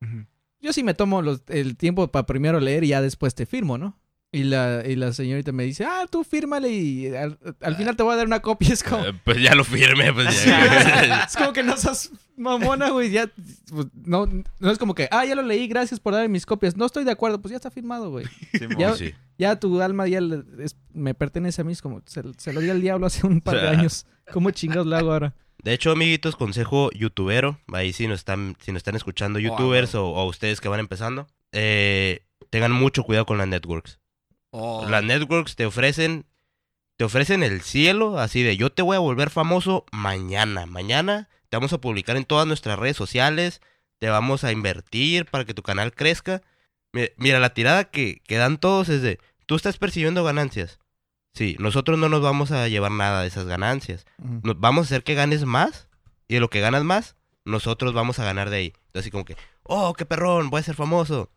yo 0.59 0.73
sí 0.73 0.83
me 0.83 0.93
tomo 0.93 1.21
los- 1.21 1.43
el 1.47 1.77
tiempo 1.77 2.11
para 2.11 2.25
primero 2.25 2.59
leer 2.59 2.83
y 2.83 2.89
ya 2.89 3.01
después 3.01 3.35
te 3.35 3.45
firmo, 3.45 3.77
¿no? 3.77 3.97
Y 4.35 4.43
la, 4.43 4.83
y 4.85 4.95
la 4.95 5.13
señorita 5.13 5.51
me 5.51 5.63
dice, 5.63 5.85
ah, 5.85 6.05
tú 6.11 6.23
fírmale 6.23 6.69
y 6.69 7.07
al, 7.15 7.37
al 7.61 7.75
final 7.75 7.95
te 7.95 8.03
voy 8.03 8.13
a 8.13 8.17
dar 8.17 8.25
una 8.27 8.41
copia. 8.41 8.73
Es 8.73 8.83
como, 8.83 9.05
eh, 9.05 9.13
Pues 9.23 9.41
ya 9.41 9.55
lo 9.55 9.63
firme, 9.63 10.11
pues 10.11 10.45
ya. 10.45 11.23
es 11.27 11.37
como 11.37 11.53
que 11.53 11.63
no 11.63 11.77
seas 11.77 12.11
mamona, 12.35 12.89
güey. 12.89 13.11
Ya, 13.11 13.29
pues, 13.71 13.87
no, 13.93 14.27
no 14.59 14.71
es 14.71 14.77
como 14.77 14.93
que, 14.93 15.07
ah, 15.11 15.23
ya 15.25 15.35
lo 15.35 15.41
leí, 15.43 15.67
gracias 15.67 15.99
por 15.99 16.13
darme 16.13 16.27
mis 16.29 16.45
copias. 16.45 16.75
No 16.75 16.85
estoy 16.85 17.03
de 17.05 17.11
acuerdo, 17.11 17.39
pues 17.41 17.51
ya 17.51 17.55
está 17.55 17.71
firmado, 17.71 18.09
güey. 18.09 18.25
Simón. 18.51 18.77
Ya- 18.77 18.95
Sí. 18.95 19.13
Ya 19.37 19.57
tu 19.59 19.81
alma 19.81 20.07
ya 20.07 20.21
le- 20.21 20.43
es- 20.59 20.77
me 20.93 21.13
pertenece 21.13 21.61
a 21.61 21.63
mí, 21.65 21.73
es 21.73 21.81
como 21.81 22.01
se, 22.05 22.21
se 22.37 22.53
lo 22.53 22.61
di 22.61 22.69
al 22.69 22.81
diablo 22.81 23.05
hace 23.07 23.25
un 23.27 23.41
par 23.41 23.55
de 23.55 23.61
O 23.67 23.69
sea. 23.69 23.79
años. 23.79 24.05
¿Cómo 24.31 24.51
chingados 24.51 24.87
lo 24.87 24.95
hago 24.97 25.11
ahora? 25.13 25.33
De 25.63 25.73
hecho, 25.73 25.91
amiguitos, 25.91 26.35
consejo 26.35 26.89
youtubero. 26.91 27.59
Ahí 27.73 27.91
si 27.93 28.07
nos 28.07 28.19
están, 28.19 28.55
si 28.59 28.71
nos 28.71 28.79
están 28.79 28.95
escuchando 28.95 29.39
youtubers 29.39 29.95
o, 29.95 30.07
o 30.07 30.25
ustedes 30.27 30.61
que 30.61 30.67
van 30.69 30.79
empezando. 30.79 31.27
eh, 31.53 32.21
tengan 32.49 32.71
mucho 32.71 33.03
cuidado 33.03 33.25
con 33.25 33.37
las 33.37 33.47
networks. 33.47 33.99
Oh. 34.57 34.87
Las 34.89 35.03
networks 35.03 35.55
te 35.57 35.65
ofrecen, 35.65 36.25
te 36.97 37.03
ofrecen 37.03 37.43
el 37.43 37.61
cielo, 37.61 38.19
así 38.19 38.41
de 38.41 38.55
yo 38.55 38.71
te 38.71 38.81
voy 38.81 38.95
a 38.95 38.99
volver 38.99 39.29
famoso 39.29 39.85
mañana. 39.91 40.65
Mañana 40.65 41.27
te 41.49 41.57
vamos 41.57 41.73
a 41.73 41.81
publicar 41.81 42.15
en 42.15 42.23
todas 42.25 42.47
nuestras 42.47 42.79
redes 42.79 42.95
sociales, 42.95 43.61
te 43.99 44.09
vamos 44.09 44.43
a 44.45 44.51
invertir 44.53 45.25
para 45.25 45.43
que 45.45 45.53
tu 45.53 45.61
canal 45.61 45.93
crezca. 45.93 46.41
Mi- 46.93 47.09
Mira, 47.17 47.39
la 47.39 47.53
tirada 47.53 47.83
que, 47.85 48.21
que 48.25 48.37
dan 48.37 48.57
todos 48.57 48.87
es 48.87 49.01
de, 49.01 49.19
tú 49.45 49.55
estás 49.55 49.77
percibiendo 49.77 50.23
ganancias. 50.23 50.79
Sí, 51.33 51.57
nosotros 51.59 51.99
no 51.99 52.07
nos 52.07 52.21
vamos 52.21 52.51
a 52.51 52.69
llevar 52.69 52.91
nada 52.91 53.21
de 53.23 53.27
esas 53.27 53.45
ganancias. 53.45 54.05
Nos 54.17 54.57
vamos 54.61 54.83
a 54.83 54.87
hacer 54.87 55.03
que 55.03 55.15
ganes 55.15 55.43
más 55.43 55.89
y 56.29 56.35
de 56.35 56.39
lo 56.39 56.49
que 56.49 56.61
ganas 56.61 56.85
más, 56.85 57.17
nosotros 57.43 57.93
vamos 57.93 58.19
a 58.19 58.23
ganar 58.23 58.49
de 58.49 58.55
ahí. 58.57 58.65
Entonces, 58.87 59.01
así 59.01 59.11
como 59.11 59.25
que, 59.25 59.35
oh, 59.63 59.93
qué 59.95 60.05
perrón, 60.05 60.49
voy 60.49 60.61
a 60.61 60.63
ser 60.63 60.75
famoso. 60.75 61.29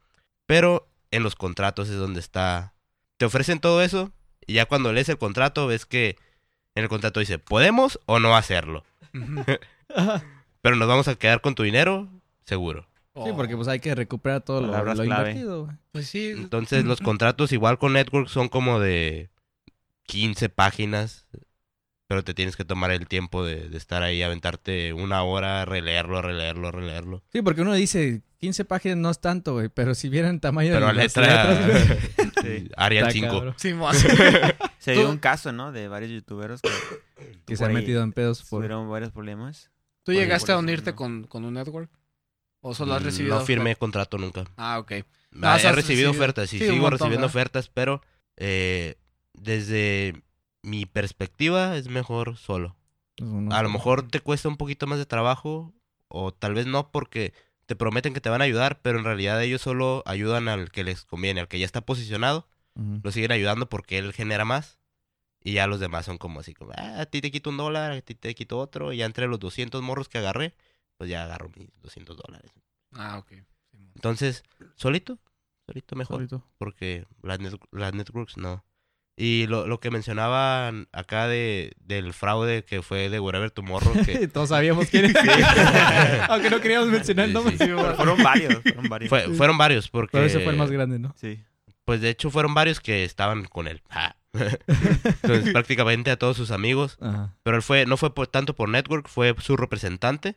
Pero 0.46 0.88
en 1.10 1.24
los 1.24 1.34
contratos 1.34 1.88
es 1.88 1.96
donde 1.96 2.20
está. 2.20 2.74
Te 3.18 3.26
ofrecen 3.26 3.60
todo 3.60 3.82
eso 3.82 4.10
y 4.46 4.54
ya 4.54 4.64
cuando 4.66 4.92
lees 4.92 5.08
el 5.10 5.18
contrato 5.18 5.66
ves 5.66 5.84
que 5.84 6.16
en 6.74 6.84
el 6.84 6.88
contrato 6.88 7.20
dice, 7.20 7.38
podemos 7.38 8.00
o 8.06 8.18
no 8.18 8.36
hacerlo. 8.36 8.84
Pero 10.62 10.76
nos 10.76 10.88
vamos 10.88 11.08
a 11.08 11.14
quedar 11.16 11.40
con 11.40 11.54
tu 11.54 11.62
dinero, 11.62 12.08
seguro. 12.44 12.88
Sí, 13.24 13.30
porque 13.34 13.56
pues 13.56 13.66
hay 13.66 13.80
que 13.80 13.94
recuperar 13.94 14.42
todo 14.42 14.60
lo, 14.60 14.68
Palabras 14.68 14.98
lo 14.98 15.04
clave. 15.04 15.30
invertido, 15.30 15.64
güey. 15.64 15.76
Pues 15.92 16.06
sí. 16.08 16.30
Entonces 16.30 16.84
los 16.86 17.00
contratos 17.00 17.52
igual 17.52 17.78
con 17.78 17.94
Network 17.94 18.28
son 18.28 18.48
como 18.48 18.78
de 18.78 19.30
15 20.04 20.48
páginas, 20.50 21.26
pero 22.06 22.22
te 22.22 22.32
tienes 22.32 22.56
que 22.56 22.64
tomar 22.64 22.92
el 22.92 23.08
tiempo 23.08 23.44
de, 23.44 23.68
de 23.68 23.76
estar 23.76 24.02
ahí, 24.04 24.22
aventarte 24.22 24.92
una 24.92 25.22
hora, 25.22 25.64
releerlo, 25.64 26.22
releerlo, 26.22 26.70
releerlo. 26.70 27.24
Sí, 27.32 27.42
porque 27.42 27.62
uno 27.62 27.74
dice 27.74 28.22
15 28.38 28.64
páginas 28.64 28.98
no 28.98 29.10
es 29.10 29.20
tanto, 29.20 29.54
güey, 29.54 29.68
pero 29.68 29.94
si 29.96 30.08
vieran 30.08 30.38
tamaño 30.38 30.72
Pero 30.72 30.86
de 30.86 30.90
a 30.92 30.94
las 30.94 31.16
letra 31.16 31.52
letras, 31.54 31.98
Sí. 32.42 32.68
Arial 32.76 33.08
está 33.08 33.12
5. 33.12 33.26
cabrón. 33.28 33.54
Sí, 33.56 33.74
mo- 33.74 33.90
Se 34.78 34.92
dio 34.92 35.08
un 35.10 35.18
caso, 35.18 35.52
¿no? 35.52 35.72
De 35.72 35.88
varios 35.88 36.10
youtuberos 36.12 36.60
que, 36.62 36.70
que 37.46 37.56
se 37.56 37.64
han 37.64 37.72
metido 37.72 38.02
en 38.02 38.12
pedos 38.12 38.42
por... 38.44 38.58
tuvieron 38.60 38.88
varios 38.90 39.10
problemas. 39.12 39.70
¿Tú 40.04 40.12
llegaste 40.12 40.52
a 40.52 40.58
unirte 40.58 40.90
¿no? 40.92 40.96
con, 40.96 41.24
con 41.24 41.44
un 41.44 41.54
network? 41.54 41.90
¿O 42.60 42.74
solo 42.74 42.94
has 42.94 43.02
Mm, 43.02 43.04
recibido? 43.04 43.38
No 43.38 43.44
firmé 43.44 43.76
contrato 43.76 44.18
nunca. 44.18 44.44
Ah, 44.56 44.78
ok. 44.78 44.92
Ah, 44.92 45.04
No, 45.30 45.40
sea, 45.40 45.50
he 45.50 45.54
has 45.70 45.74
recibido 45.76 46.08
recibido- 46.08 46.10
ofertas, 46.10 46.50
sí, 46.50 46.58
sí, 46.58 46.64
sigo 46.64 46.76
montón, 46.76 46.92
recibiendo 46.92 47.26
¿verdad? 47.26 47.36
ofertas, 47.36 47.68
pero 47.68 48.02
eh, 48.36 48.96
desde 49.34 50.22
mi 50.62 50.86
perspectiva 50.86 51.76
es 51.76 51.88
mejor 51.88 52.36
solo. 52.36 52.76
pues, 53.16 53.30
A 53.50 53.62
lo 53.62 53.68
mejor 53.68 54.08
te 54.08 54.20
cuesta 54.20 54.48
un 54.48 54.56
poquito 54.56 54.86
más 54.86 54.98
de 54.98 55.06
trabajo, 55.06 55.72
o 56.08 56.32
tal 56.32 56.54
vez 56.54 56.66
no 56.66 56.90
porque 56.90 57.32
te 57.68 57.76
prometen 57.76 58.14
que 58.14 58.20
te 58.22 58.30
van 58.30 58.40
a 58.40 58.44
ayudar, 58.44 58.80
pero 58.80 58.98
en 58.98 59.04
realidad 59.04 59.42
ellos 59.42 59.60
solo 59.60 60.02
ayudan 60.06 60.48
al 60.48 60.70
que 60.70 60.84
les 60.84 61.04
conviene, 61.04 61.40
al 61.40 61.48
que 61.48 61.58
ya 61.58 61.66
está 61.66 61.82
posicionado, 61.82 62.48
lo 63.04 63.12
siguen 63.12 63.30
ayudando 63.32 63.68
porque 63.68 63.98
él 63.98 64.12
genera 64.14 64.44
más. 64.46 64.78
Y 65.44 65.52
ya 65.52 65.66
los 65.66 65.78
demás 65.78 66.06
son 66.06 66.16
como 66.18 66.40
así, 66.40 66.54
como, 66.54 66.72
ah, 66.76 67.00
a 67.02 67.06
ti 67.06 67.20
te 67.20 67.30
quito 67.30 67.50
un 67.50 67.58
dólar, 67.58 67.92
a 67.92 68.00
ti 68.00 68.14
te 68.14 68.34
quito 68.34 68.58
otro, 68.58 68.92
y 68.92 68.96
ya 68.98 69.04
entre 69.06 69.26
los 69.28 69.38
200 69.38 69.82
morros 69.82 70.08
que 70.08 70.18
agarré, 70.18 70.54
pues 70.96 71.08
ya 71.10 71.22
agarro 71.24 71.50
mis 71.56 71.68
200 71.82 72.16
dólares. 72.16 72.50
Ah, 72.92 73.18
ok. 73.18 73.32
Entonces, 73.94 74.42
solito, 74.76 75.18
solito 75.66 75.94
mejor, 75.94 76.16
Solito. 76.16 76.42
porque 76.58 77.06
las, 77.22 77.38
net- 77.38 77.60
las 77.70 77.92
networks 77.94 78.36
no. 78.36 78.64
Y 79.20 79.48
lo, 79.48 79.66
lo 79.66 79.80
que 79.80 79.90
mencionaban 79.90 80.86
acá 80.92 81.26
de, 81.26 81.72
del 81.80 82.12
fraude 82.14 82.62
que 82.64 82.82
fue 82.82 83.08
de 83.08 83.18
Wherever 83.18 83.50
Tomorrow, 83.50 83.92
que 84.06 84.28
Todos 84.28 84.50
sabíamos 84.50 84.86
quién 84.86 85.06
era. 85.06 86.26
Aunque 86.30 86.50
no 86.50 86.60
queríamos 86.60 86.88
mencionar 86.88 87.24
el 87.24 87.30
Sí, 87.32 87.34
nombre. 87.34 87.58
sí. 87.58 87.64
Fueron 87.96 88.22
varios, 88.22 88.62
fueron 88.62 88.88
varios. 88.88 89.08
fue- 89.08 89.34
fueron 89.34 89.58
varios, 89.58 89.88
porque... 89.88 90.12
Pero 90.12 90.24
ese 90.26 90.38
fue 90.40 90.52
el 90.52 90.58
más 90.58 90.70
grande, 90.70 90.98
¿no? 91.00 91.14
Sí. 91.18 91.42
Pues 91.84 92.00
de 92.00 92.10
hecho 92.10 92.30
fueron 92.30 92.54
varios 92.54 92.80
que 92.80 93.02
estaban 93.04 93.44
con 93.46 93.66
él. 93.66 93.82
Entonces, 94.32 95.52
prácticamente 95.52 96.10
a 96.10 96.16
todos 96.18 96.36
sus 96.36 96.50
amigos. 96.50 96.96
Ajá. 97.00 97.34
Pero 97.42 97.56
él 97.56 97.62
fue, 97.62 97.86
no 97.86 97.96
fue 97.96 98.14
por, 98.14 98.26
tanto 98.28 98.54
por 98.54 98.68
Network, 98.68 99.08
fue 99.08 99.34
su 99.40 99.56
representante. 99.56 100.36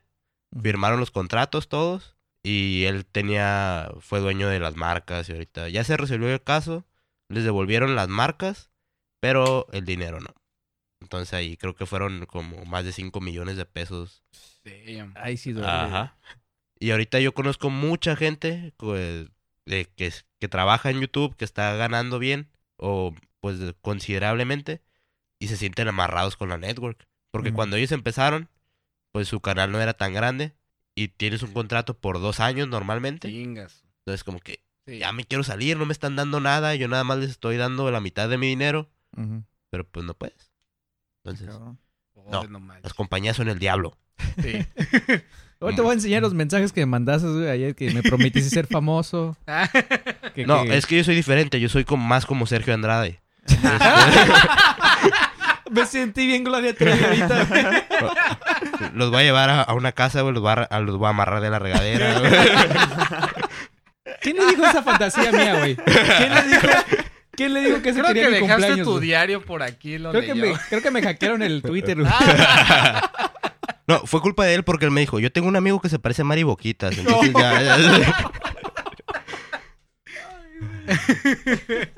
Firmaron 0.61 0.99
los 0.99 1.11
contratos 1.11 1.67
todos. 1.69 2.15
Y 2.43 2.85
él 2.85 3.05
tenía, 3.05 3.91
fue 3.99 4.19
dueño 4.19 4.47
de 4.47 4.59
las 4.59 4.75
marcas 4.75 5.29
y 5.29 5.33
ahorita 5.33 5.69
ya 5.69 5.83
se 5.83 5.97
resolvió 5.97 6.29
el 6.33 6.41
caso. 6.41 6.85
Les 7.29 7.43
devolvieron 7.43 7.95
las 7.95 8.07
marcas, 8.09 8.70
pero 9.21 9.65
el 9.71 9.85
dinero 9.85 10.19
no. 10.19 10.33
Entonces 10.99 11.33
ahí 11.33 11.55
creo 11.55 11.73
que 11.75 11.85
fueron 11.85 12.25
como 12.25 12.65
más 12.65 12.83
de 12.83 12.91
5 12.91 13.21
millones 13.21 13.55
de 13.55 13.65
pesos. 13.65 14.23
Damn. 14.65 15.13
Ahí 15.15 15.37
sí 15.37 15.53
duele. 15.53 15.69
Ajá. 15.69 16.17
Y 16.79 16.91
ahorita 16.91 17.19
yo 17.19 17.33
conozco 17.33 17.69
mucha 17.69 18.15
gente 18.15 18.73
pues, 18.77 19.27
de 19.65 19.85
que, 19.85 20.07
es- 20.07 20.25
que 20.39 20.47
trabaja 20.49 20.89
en 20.89 20.99
YouTube, 20.99 21.35
que 21.37 21.45
está 21.45 21.73
ganando 21.75 22.19
bien 22.19 22.49
o 22.77 23.15
pues 23.39 23.57
de- 23.59 23.73
considerablemente 23.81 24.81
y 25.39 25.47
se 25.47 25.57
sienten 25.57 25.87
amarrados 25.87 26.35
con 26.37 26.49
la 26.49 26.57
network. 26.57 27.07
Porque 27.31 27.53
cuando 27.53 27.77
ellos 27.77 27.91
empezaron, 27.93 28.49
pues 29.11 29.27
su 29.27 29.39
canal 29.39 29.71
no 29.71 29.79
era 29.81 29.93
tan 29.93 30.13
grande 30.13 30.53
y 30.95 31.07
tienes 31.07 31.41
un 31.43 31.53
contrato 31.53 31.97
por 31.97 32.19
dos 32.19 32.39
años 32.39 32.67
normalmente. 32.67 33.29
Chingas. 33.29 33.83
Entonces 33.99 34.23
como 34.23 34.39
que 34.39 34.61
Sí. 34.85 34.97
ya 34.99 35.11
me 35.13 35.23
quiero 35.25 35.43
salir, 35.43 35.77
no 35.77 35.85
me 35.85 35.93
están 35.93 36.15
dando 36.15 36.39
nada, 36.39 36.75
yo 36.75 36.87
nada 36.87 37.03
más 37.03 37.19
les 37.19 37.29
estoy 37.29 37.57
dando 37.57 37.89
la 37.91 38.01
mitad 38.01 38.27
de 38.29 38.37
mi 38.39 38.47
dinero, 38.47 38.89
Pero 39.69 39.83
pues 39.87 40.05
no 40.05 40.13
puedes. 40.13 40.51
Entonces. 41.23 41.49
Joder, 42.13 42.49
no. 42.49 42.59
no 42.59 42.73
las 42.83 42.93
compañías 42.93 43.35
son 43.37 43.47
el 43.49 43.59
diablo. 43.59 43.97
Sí. 44.41 44.65
Ahora 45.59 45.75
te 45.75 45.81
voy 45.83 45.91
a 45.91 45.93
enseñar 45.93 46.21
los 46.23 46.33
mensajes 46.33 46.71
que 46.73 46.79
me 46.81 46.87
mandaste 46.87 47.27
güey, 47.27 47.47
ayer 47.49 47.75
que 47.75 47.91
me 47.91 48.01
prometiste 48.01 48.49
ser 48.49 48.65
famoso. 48.67 49.37
que- 50.35 50.45
No, 50.47 50.63
que- 50.63 50.75
es 50.75 50.85
que 50.87 50.97
yo 50.97 51.03
soy 51.03 51.15
diferente, 51.15 51.59
yo 51.59 51.69
soy 51.69 51.83
como, 51.85 52.05
más 52.07 52.25
como 52.25 52.45
Sergio 52.47 52.73
Andrade. 52.73 53.21
Me 55.71 55.85
sentí 55.85 56.27
bien 56.27 56.43
Gloria 56.43 56.75
Trevi 56.75 57.01
ahorita. 57.03 57.45
güey. 57.45 57.63
Los 58.93 59.09
voy 59.09 59.21
a 59.21 59.23
llevar 59.23 59.49
a, 59.49 59.61
a 59.61 59.73
una 59.73 59.93
casa, 59.93 60.21
güey, 60.21 60.33
los, 60.33 60.43
voy 60.43 60.51
a, 60.51 60.63
a- 60.63 60.79
los 60.81 60.97
voy 60.97 61.07
a 61.07 61.09
amarrar 61.11 61.41
de 61.41 61.49
la 61.49 61.59
regadera. 61.59 62.19
güey. 62.19 62.31
¿Quién 64.21 64.35
le 64.37 64.45
dijo 64.47 64.65
esa 64.65 64.83
fantasía 64.83 65.31
mía, 65.31 65.59
güey? 65.59 65.75
¿Quién 65.77 66.33
le 66.35 66.41
dijo, 66.47 66.67
¿quién 67.31 67.53
le 67.53 67.61
dijo 67.61 67.81
que 67.81 67.93
se 67.93 67.99
Creo 67.99 68.07
quería 68.13 68.23
que 68.23 68.29
mi 68.29 68.33
dejaste 68.41 68.53
cumpleaños? 68.55 68.85
tu 68.85 68.91
güey? 68.93 69.03
diario 69.03 69.41
por 69.45 69.63
aquí, 69.63 69.97
lo 69.97 70.11
Creo 70.11 70.23
que, 70.23 70.35
me, 70.35 70.53
creo 70.69 70.81
que 70.81 70.91
me 70.91 71.01
hackearon 71.01 71.41
el 71.41 71.61
Twitter. 71.63 71.99
güey. 71.99 72.11
No, 73.87 73.99
fue 74.05 74.21
culpa 74.21 74.45
de 74.45 74.53
él 74.53 74.63
porque 74.63 74.85
él 74.85 74.91
me 74.91 75.01
dijo, 75.01 75.19
yo 75.19 75.31
tengo 75.33 75.49
un 75.49 75.55
amigo 75.57 75.81
que 75.81 75.89
se 75.89 75.99
parece 75.99 76.21
a 76.21 76.25
Mari 76.25 76.43
Boquitas. 76.43 76.97
Entonces 76.97 77.33
ya, 77.33 77.61
ya- 77.61 78.31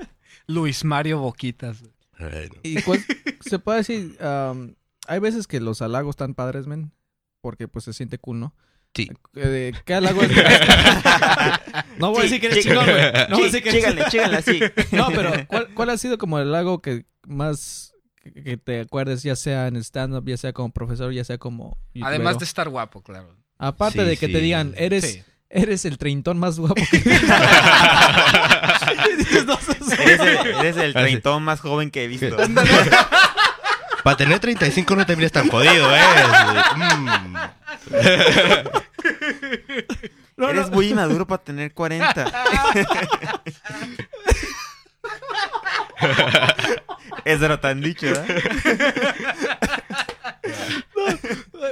Luis 0.47 0.83
Mario 0.83 1.19
Boquitas. 1.19 1.83
Y 2.63 2.81
pues, 2.81 3.05
se 3.41 3.59
puede 3.59 3.79
decir, 3.79 4.17
hay 4.19 5.19
veces 5.19 5.45
que 5.47 5.59
los 5.59 5.81
halagos 5.81 6.11
están 6.13 6.33
padres, 6.33 6.67
men, 6.67 6.91
porque 7.41 7.67
pues 7.67 7.85
se 7.85 7.93
siente 7.93 8.17
cool, 8.17 8.39
¿no? 8.39 8.55
Sí. 8.95 9.09
Eh, 9.35 9.73
¿Qué 9.85 9.93
halago 9.95 10.21
es? 10.21 10.29
no 11.97 12.11
voy 12.11 12.19
a 12.19 12.23
decir 12.23 12.39
que 12.39 12.45
eres 12.47 12.63
chingón, 12.63 12.85
güey. 12.85 13.11
No 13.29 13.37
voy 13.37 13.43
a 13.43 13.45
decir 13.51 13.63
que 13.63 13.69
eres... 13.79 14.07
chíganle 14.09 14.37
así. 14.37 14.59
No, 14.91 15.07
pero 15.09 15.31
¿cuál, 15.47 15.69
cuál 15.73 15.89
ha 15.89 15.97
sido 15.97 16.17
como 16.19 16.37
el 16.39 16.49
halago 16.49 16.79
que 16.81 17.05
más 17.27 17.93
que, 18.21 18.57
te 18.57 18.81
acuerdes, 18.81 19.23
ya 19.23 19.35
sea 19.35 19.65
en 19.67 19.77
stand-up, 19.77 20.25
ya 20.27 20.37
sea 20.37 20.53
como 20.53 20.71
profesor, 20.71 21.11
ya 21.11 21.23
sea 21.23 21.37
como 21.39 21.77
Además 22.03 22.37
de 22.39 22.45
estar 22.45 22.69
guapo, 22.69 23.01
claro. 23.01 23.35
Aparte 23.57 24.01
Sí, 24.03 24.09
de 24.09 24.17
que 24.17 24.27
te 24.27 24.37
digan, 24.39 24.73
eres, 24.77 25.03
Sí. 25.11 25.23
eres 25.49 25.85
el 25.85 25.97
treintón 25.97 26.37
más 26.37 26.59
guapo 26.59 26.75
que... 26.75 26.97
Dices, 29.17 29.45
"No 29.45 29.57
seas- 29.59 29.99
Eres 29.99 30.19
el, 30.19 30.47
eres 30.47 30.75
el 30.77 30.83
Así. 30.83 30.93
treintón 30.93 31.43
más 31.43 31.59
joven 31.61 31.89
que 31.91 32.03
he 32.03 32.07
visto. 32.07 32.35
Para 34.03 34.17
tener 34.17 34.39
35 34.39 34.95
no 34.95 35.05
te 35.05 35.15
mires 35.15 35.31
tan 35.31 35.47
jodido, 35.49 35.95
¿eh? 35.95 35.99
Mm. 36.75 37.35
No, 40.35 40.49
Eres 40.49 40.69
no. 40.69 40.75
muy 40.77 40.89
inmaduro 40.89 41.27
para 41.27 41.43
tener 41.43 41.73
40. 41.75 42.25
Eso 47.25 47.47
no 47.47 47.59
tan 47.59 47.81
dicho, 47.81 48.07
¿verdad? 48.07 48.25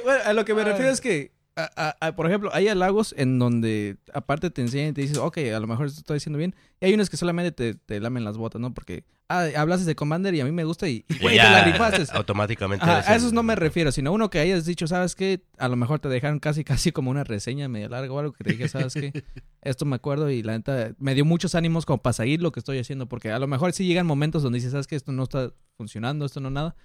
Bueno, 0.04 0.22
a 0.26 0.34
lo 0.34 0.46
que 0.46 0.54
me 0.54 0.64
refiero 0.64 0.92
es 0.92 1.02
que, 1.02 1.32
a- 1.56 1.70
a- 2.00 2.08
a- 2.08 2.16
por 2.16 2.28
ejemplo, 2.28 2.50
hay 2.54 2.68
halagos 2.68 3.14
en 3.18 3.38
donde 3.40 3.98
aparte 4.14 4.50
te 4.50 4.62
enseñan 4.62 4.90
y 4.90 4.94
te 4.94 5.02
dices, 5.02 5.18
ok, 5.18 5.38
a 5.56 5.60
lo 5.60 5.68
mejor 5.68 5.88
esto 5.88 6.00
estoy 6.00 6.16
diciendo 6.16 6.38
bien. 6.38 6.56
Y 6.80 6.86
hay 6.86 6.94
unos 6.94 7.10
que 7.10 7.18
solamente 7.18 7.52
te, 7.52 7.74
te 7.76 8.00
lamen 8.00 8.24
las 8.24 8.38
botas, 8.38 8.62
¿no? 8.62 8.74
Porque, 8.74 9.04
ah, 9.28 9.48
hablaste 9.58 9.86
de 9.86 9.96
Commander 9.96 10.34
y 10.34 10.40
a 10.42 10.46
mí 10.46 10.52
me 10.52 10.64
gusta 10.64 10.88
y, 10.88 11.06
y, 11.10 11.14
Y 11.16 11.18
güey, 11.20 11.36
te 11.36 11.44
ya 11.44 11.52
la 11.52 11.64
rifaste. 11.66 12.06
automáticamente. 12.16 12.86
Ajá, 12.86 13.12
a 13.12 13.16
esos 13.16 13.34
no 13.34 13.44
me 13.44 13.56
refiero, 13.56 13.92
sino 13.92 14.12
uno 14.14 14.30
que 14.30 14.40
hayas 14.40 14.66
dicho, 14.66 14.88
¿sabes 14.88 15.14
qué? 15.16 15.44
A 15.58 15.68
lo 15.68 15.76
mejor 15.76 16.00
te 16.00 16.08
dejaron 16.10 16.40
casi, 16.40 16.64
casi 16.64 16.92
como 16.92 17.12
una 17.12 17.24
reseña 17.24 17.68
medio 17.68 17.90
larga 17.90 18.12
o 18.14 18.20
algo 18.20 18.32
que 18.34 18.44
te 18.44 18.52
dije, 18.52 18.68
¿sabes 18.70 18.94
qué? 18.94 19.12
Esto 19.62 19.86
me 19.86 19.96
acuerdo 19.98 20.30
y 20.30 20.44
la 20.44 20.54
neta 20.54 20.94
me 21.00 21.14
dio 21.16 21.26
muchos 21.26 21.54
ánimos 21.56 21.86
como 21.86 22.02
para 22.02 22.14
seguir 22.14 22.42
lo 22.42 22.52
que 22.52 22.60
estoy 22.62 22.80
haciendo, 22.80 23.08
porque 23.08 23.30
a 23.32 23.40
lo 23.40 23.48
mejor 23.48 23.74
sí 23.74 23.86
llegan 23.86 24.08
momentos 24.08 24.42
donde 24.42 24.58
dices, 24.58 24.72
¿sabes 24.72 24.88
qué? 24.88 24.96
Esto 24.96 25.12
no 25.12 25.24
está 25.24 25.52
funcionando, 25.76 26.26
esto 26.26 26.40
no 26.40 26.50
nada, 26.50 26.76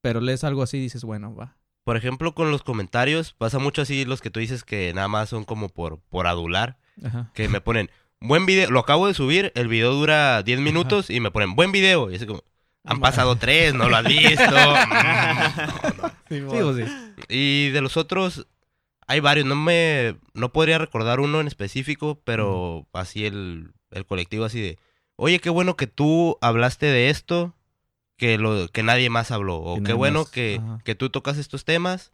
pero 0.00 0.20
lees 0.20 0.44
algo 0.44 0.62
así 0.62 0.78
y 0.78 0.80
dices, 0.80 1.04
bueno, 1.04 1.34
va. 1.34 1.56
Por 1.84 1.96
ejemplo, 1.96 2.34
con 2.34 2.50
los 2.50 2.62
comentarios, 2.62 3.34
pasa 3.34 3.58
mucho 3.58 3.82
así 3.82 4.04
los 4.04 4.20
que 4.20 4.30
tú 4.30 4.40
dices 4.40 4.64
que 4.64 4.92
nada 4.94 5.08
más 5.08 5.28
son 5.28 5.44
como 5.44 5.68
por, 5.68 6.00
por 6.00 6.26
adular. 6.26 6.78
Ajá. 7.04 7.30
Que 7.34 7.48
me 7.48 7.60
ponen, 7.60 7.90
buen 8.20 8.46
video, 8.46 8.70
lo 8.70 8.80
acabo 8.80 9.06
de 9.06 9.14
subir, 9.14 9.52
el 9.54 9.68
video 9.68 9.92
dura 9.92 10.42
10 10.42 10.60
minutos 10.60 11.10
y 11.10 11.20
me 11.20 11.30
ponen, 11.30 11.54
buen 11.54 11.72
video. 11.72 12.10
Y 12.10 12.16
así 12.16 12.26
como, 12.26 12.42
han 12.84 13.00
pasado 13.00 13.36
tres, 13.36 13.74
no 13.74 13.88
lo 13.88 13.96
has 13.96 14.04
visto. 14.04 14.44
Mm, 16.30 16.36
no, 16.46 16.46
no. 16.46 16.56
Sí, 16.56 16.62
pues 16.62 16.88
sí. 16.88 16.94
Y 17.28 17.68
de 17.70 17.82
los 17.82 17.98
otros, 17.98 18.46
hay 19.06 19.20
varios. 19.20 19.46
No 19.46 19.54
me, 19.54 20.16
no 20.32 20.52
podría 20.52 20.78
recordar 20.78 21.20
uno 21.20 21.40
en 21.40 21.46
específico, 21.46 22.20
pero 22.24 22.86
así 22.94 23.26
el, 23.26 23.72
el 23.90 24.06
colectivo 24.06 24.46
así 24.46 24.60
de, 24.60 24.78
oye, 25.16 25.38
qué 25.38 25.50
bueno 25.50 25.76
que 25.76 25.86
tú 25.86 26.38
hablaste 26.40 26.86
de 26.86 27.10
esto, 27.10 27.54
que 28.16 28.38
lo, 28.38 28.68
que 28.68 28.82
nadie 28.82 29.10
más 29.10 29.30
habló. 29.30 29.56
O 29.58 29.82
qué 29.82 29.92
bueno 29.92 30.20
más, 30.20 30.30
que, 30.30 30.60
ajá. 30.62 30.78
que 30.84 30.94
tú 30.94 31.10
tocas 31.10 31.38
estos 31.38 31.64
temas, 31.64 32.12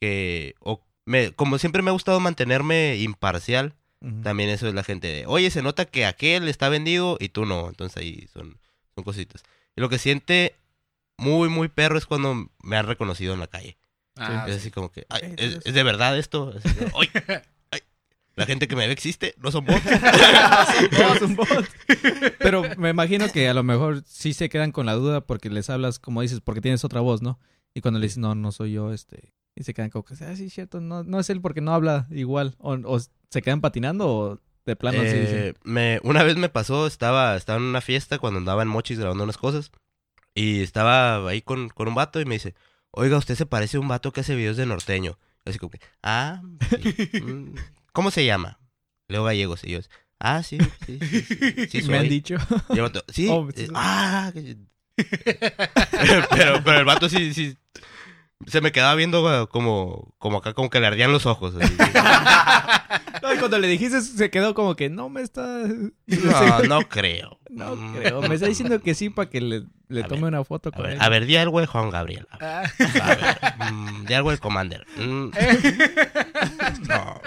que, 0.00 0.54
o 0.60 0.84
me, 1.04 1.32
como 1.32 1.58
siempre 1.58 1.82
me 1.82 1.90
ha 1.90 1.92
gustado 1.92 2.20
mantenerme 2.20 2.96
imparcial, 2.96 3.74
Ujú. 4.00 4.22
también 4.22 4.50
eso 4.50 4.68
es 4.68 4.74
la 4.74 4.84
gente 4.84 5.08
de, 5.08 5.26
oye, 5.26 5.50
se 5.50 5.62
nota 5.62 5.84
que 5.86 6.04
aquel 6.04 6.48
está 6.48 6.68
vendido 6.68 7.16
y 7.20 7.28
tú 7.28 7.46
no. 7.46 7.68
Entonces 7.68 7.96
ahí 7.96 8.28
son, 8.32 8.58
son 8.94 9.04
cositas. 9.04 9.42
Y 9.76 9.80
lo 9.80 9.88
que 9.88 9.98
siente 9.98 10.56
muy, 11.16 11.48
muy 11.48 11.68
perro 11.68 11.98
es 11.98 12.06
cuando 12.06 12.50
me 12.62 12.76
han 12.76 12.86
reconocido 12.86 13.34
en 13.34 13.40
la 13.40 13.46
calle. 13.46 13.78
Ah, 14.16 14.44
es 14.48 14.54
sí. 14.54 14.60
así 14.60 14.70
como 14.70 14.90
que, 14.90 15.06
ay, 15.10 15.34
¿es, 15.36 15.60
es 15.64 15.74
de 15.74 15.82
verdad 15.82 16.18
esto? 16.18 16.54
Así. 16.56 16.68
La 18.36 18.44
gente 18.44 18.68
que 18.68 18.76
me 18.76 18.86
ve 18.86 18.92
existe, 18.92 19.34
no 19.38 19.50
son 19.50 19.64
bots. 19.64 19.82
Todos 20.96 21.22
un 21.22 21.36
bot. 21.36 21.66
Pero 22.38 22.62
me 22.76 22.90
imagino 22.90 23.28
que 23.32 23.48
a 23.48 23.54
lo 23.54 23.62
mejor 23.62 24.02
sí 24.06 24.34
se 24.34 24.50
quedan 24.50 24.72
con 24.72 24.84
la 24.84 24.92
duda 24.92 25.22
porque 25.22 25.48
les 25.48 25.70
hablas, 25.70 25.98
como 25.98 26.20
dices, 26.20 26.40
porque 26.40 26.60
tienes 26.60 26.84
otra 26.84 27.00
voz, 27.00 27.22
¿no? 27.22 27.40
Y 27.72 27.80
cuando 27.80 27.98
le 27.98 28.06
dices, 28.06 28.18
no, 28.18 28.34
no 28.34 28.52
soy 28.52 28.72
yo, 28.72 28.92
este... 28.92 29.32
Y 29.54 29.64
se 29.64 29.72
quedan 29.72 29.88
como 29.88 30.04
que, 30.04 30.14
ah, 30.22 30.36
sí, 30.36 30.50
cierto, 30.50 30.82
no, 30.82 31.02
no 31.02 31.18
es 31.18 31.30
él 31.30 31.40
porque 31.40 31.62
no 31.62 31.72
habla 31.72 32.06
igual. 32.10 32.56
O, 32.58 32.74
o 32.74 33.00
se 33.00 33.40
quedan 33.40 33.62
patinando 33.62 34.06
o 34.06 34.40
de 34.66 34.76
plano 34.76 34.98
Eh, 35.02 35.54
me, 35.64 36.00
una 36.02 36.22
vez 36.22 36.36
me 36.36 36.50
pasó, 36.50 36.86
estaba, 36.86 37.36
estaba 37.36 37.58
en 37.58 37.64
una 37.64 37.80
fiesta 37.80 38.18
cuando 38.18 38.38
andaba 38.38 38.62
en 38.62 38.68
Mochis 38.68 38.98
grabando 38.98 39.24
unas 39.24 39.38
cosas. 39.38 39.70
Y 40.34 40.60
estaba 40.60 41.26
ahí 41.26 41.40
con, 41.40 41.70
con 41.70 41.88
un 41.88 41.94
vato 41.94 42.20
y 42.20 42.26
me 42.26 42.34
dice, 42.34 42.54
oiga, 42.90 43.16
usted 43.16 43.34
se 43.34 43.46
parece 43.46 43.78
a 43.78 43.80
un 43.80 43.88
vato 43.88 44.12
que 44.12 44.20
hace 44.20 44.34
videos 44.34 44.58
de 44.58 44.66
norteño. 44.66 45.18
Así 45.46 45.58
como 45.58 45.70
que, 45.70 45.80
ah, 46.02 46.42
sí, 46.68 47.20
mm, 47.22 47.54
¿cómo 47.96 48.10
se 48.10 48.26
llama? 48.26 48.60
Leo 49.08 49.24
Gallegos. 49.24 49.64
Y 49.64 49.70
yo, 49.70 49.78
ah, 50.20 50.42
sí, 50.42 50.58
sí, 50.86 50.98
sí, 51.00 51.20
sí, 51.22 51.80
sí 51.80 51.82
me 51.88 51.96
han 51.96 52.02
soy". 52.02 52.08
dicho. 52.10 52.36
Y 52.68 52.74
el 52.74 52.82
vato, 52.82 53.02
sí, 53.08 53.26
Oh, 53.30 53.48
eh, 53.56 53.68
ah, 53.74 54.30
pero, 56.30 56.62
pero 56.62 56.78
el 56.78 56.84
vato 56.84 57.08
sí, 57.08 57.32
sí, 57.32 57.56
se 58.46 58.60
me 58.60 58.70
quedaba 58.70 58.94
viendo 58.94 59.22
güey, 59.22 59.46
como, 59.46 60.14
como 60.18 60.38
acá, 60.38 60.52
como 60.52 60.68
que 60.68 60.78
le 60.80 60.86
ardían 60.88 61.10
los 61.10 61.24
ojos. 61.24 61.54
así. 61.58 61.74
No, 63.22 63.32
y 63.34 63.38
cuando 63.38 63.58
le 63.58 63.66
dijiste, 63.66 64.02
se 64.02 64.30
quedó 64.30 64.54
como 64.54 64.76
que 64.76 64.90
no 64.90 65.08
me 65.08 65.22
está. 65.22 65.42
No, 66.06 66.60
no 66.68 66.80
creo. 66.88 67.40
No 67.50 67.76
Mm. 67.76 67.94
creo. 67.96 68.20
Me 68.22 68.34
está 68.34 68.46
diciendo 68.46 68.80
que 68.80 68.94
sí 68.94 69.10
para 69.10 69.28
que 69.30 69.40
le, 69.40 69.62
tome 70.04 70.22
ver, 70.22 70.24
una 70.24 70.44
foto 70.44 70.70
A 70.74 70.82
ver, 70.82 70.92
él. 70.92 70.98
a 71.00 71.08
ver, 71.08 71.26
di 71.26 71.36
algo 71.36 71.60
de 71.60 71.66
Juan 71.66 71.90
Gabriel. 71.90 72.26
A 72.30 72.38
ver, 72.38 72.48
Ah, 72.48 72.62
a 73.02 73.14
ver, 73.14 73.72
mm, 73.72 74.04
di 74.06 74.14
algo 74.14 74.30
del 74.30 74.40
Commander. 74.40 74.84
Mm. 74.96 75.28
No. 76.88 77.20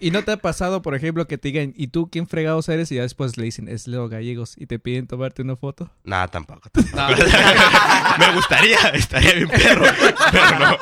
Y 0.00 0.10
no 0.10 0.22
te 0.24 0.32
ha 0.32 0.36
pasado, 0.36 0.82
por 0.82 0.94
ejemplo, 0.94 1.26
que 1.26 1.38
te 1.38 1.48
digan, 1.48 1.72
¿y 1.76 1.88
tú 1.88 2.08
quién 2.10 2.26
fregados 2.26 2.68
eres? 2.68 2.90
Y 2.92 2.96
ya 2.96 3.02
después 3.02 3.36
le 3.36 3.44
dicen, 3.44 3.68
es 3.68 3.86
Leo 3.88 4.08
Gallegos. 4.08 4.54
Y 4.56 4.66
te 4.66 4.78
piden 4.78 5.06
tomarte 5.06 5.42
una 5.42 5.56
foto. 5.56 5.90
Nada, 6.04 6.28
tampoco. 6.28 6.70
tampoco. 6.70 7.22
Me 8.18 8.32
gustaría, 8.34 8.78
estaría 8.94 9.32
bien 9.34 9.48
perro, 9.48 9.84
pero 10.32 10.58
no. 10.58 10.76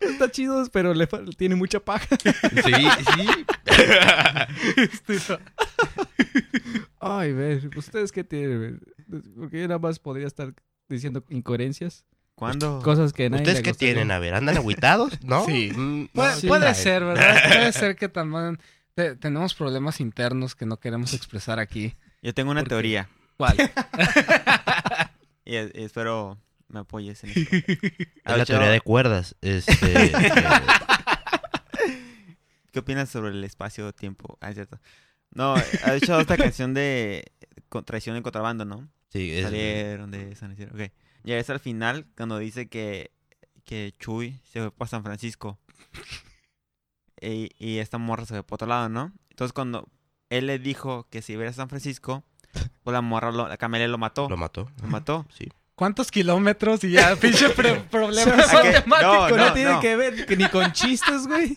Está 0.00 0.30
chido, 0.30 0.64
pero 0.72 0.94
le 0.94 1.06
tiene 1.36 1.54
mucha 1.54 1.80
paja. 1.80 2.06
Sí, 2.20 2.72
sí. 3.16 3.46
Ay, 7.00 7.32
ver, 7.32 7.70
¿ustedes 7.76 8.12
qué 8.12 8.24
tienen? 8.24 8.80
Porque 9.36 9.60
yo 9.60 9.68
nada 9.68 9.78
más 9.78 9.98
podría 9.98 10.26
estar 10.26 10.54
diciendo 10.88 11.24
incoherencias. 11.28 12.04
¿Cuándo? 12.34 12.80
Cosas 12.82 13.12
que 13.12 13.28
nadie 13.28 13.42
¿Ustedes 13.42 13.62
qué 13.62 13.74
tienen? 13.74 14.10
A 14.10 14.18
ver, 14.18 14.34
¿andan 14.34 14.56
agüitados? 14.56 15.22
¿No? 15.22 15.44
Sí. 15.44 15.70
Mm, 15.74 16.06
puede 16.08 16.30
no, 16.30 16.36
sí. 16.36 16.46
puede 16.48 16.66
Ay, 16.68 16.74
ser, 16.74 17.04
¿verdad? 17.04 17.36
Puede 17.48 17.72
ser 17.72 17.96
que 17.96 18.08
también 18.08 18.58
te- 18.94 19.16
tenemos 19.16 19.54
problemas 19.54 20.00
internos 20.00 20.54
que 20.56 20.64
no 20.66 20.78
queremos 20.80 21.12
expresar 21.14 21.58
aquí. 21.58 21.94
Yo 22.22 22.32
tengo 22.34 22.50
una 22.50 22.64
teoría 22.64 23.08
¿Cuál? 23.36 23.56
y, 25.44 25.54
y 25.56 25.70
espero 25.84 26.38
me 26.68 26.80
apoyes 26.80 27.22
en 27.24 27.30
esto. 27.30 27.56
Es 28.24 28.36
la 28.38 28.44
teoría 28.46 28.70
de 28.70 28.80
cuerdas. 28.80 29.36
Este, 29.42 30.06
eh, 30.06 30.12
¿Qué 32.70 32.78
opinas 32.78 33.10
sobre 33.10 33.30
el 33.32 33.44
espacio-tiempo? 33.44 34.38
Ah, 34.40 34.48
es 34.50 34.54
cierto. 34.54 34.78
No, 35.34 35.54
ha 35.54 35.94
hecho 35.94 36.18
esta 36.20 36.36
canción 36.36 36.74
de 36.74 37.32
traición 37.86 38.16
en 38.16 38.22
contrabando, 38.22 38.64
¿no? 38.64 38.88
sí, 39.10 39.30
es- 39.32 39.44
Salieron 39.44 40.10
de 40.10 40.34
San 40.36 40.52
Isidro. 40.52 40.74
Ok. 40.74 40.90
Ya 41.24 41.38
es 41.38 41.48
al 41.50 41.60
final 41.60 42.06
cuando 42.16 42.38
dice 42.38 42.68
que, 42.68 43.12
que 43.64 43.94
Chuy 43.98 44.40
se 44.44 44.60
fue 44.60 44.70
para 44.72 44.88
San 44.88 45.02
Francisco. 45.02 45.58
Y, 47.20 47.50
y 47.58 47.78
esta 47.78 47.98
morra 47.98 48.24
se 48.24 48.34
fue 48.34 48.42
para 48.42 48.54
otro 48.56 48.66
lado, 48.66 48.88
¿no? 48.88 49.12
Entonces 49.30 49.52
cuando 49.52 49.88
él 50.28 50.46
le 50.48 50.58
dijo 50.58 51.06
que 51.08 51.22
si 51.22 51.34
iba 51.34 51.46
a 51.48 51.52
San 51.52 51.68
Francisco, 51.68 52.24
pues 52.82 52.92
la 52.92 53.00
morra, 53.00 53.30
lo, 53.30 53.46
la 53.48 53.56
Camelia 53.58 53.86
lo 53.86 53.96
mató. 53.98 54.22
lo 54.22 54.30
Lo, 54.30 54.36
mató. 54.38 54.68
mató. 54.82 55.26
Sí. 55.38 55.48
¿Cuántos 55.74 56.10
kilómetros 56.10 56.82
y 56.84 56.90
ya 56.90 57.14
pinche 57.20 57.48
problemas 57.50 58.52
matemáticos? 58.52 58.86
No, 59.02 59.28
no, 59.30 59.36
no, 59.36 59.52
tiene 59.52 59.70
no. 59.70 59.80
que 59.80 59.96
ver 59.96 60.26
que 60.26 60.36
ni 60.36 60.48
con 60.48 60.72
chistes, 60.72 61.26
güey. 61.26 61.56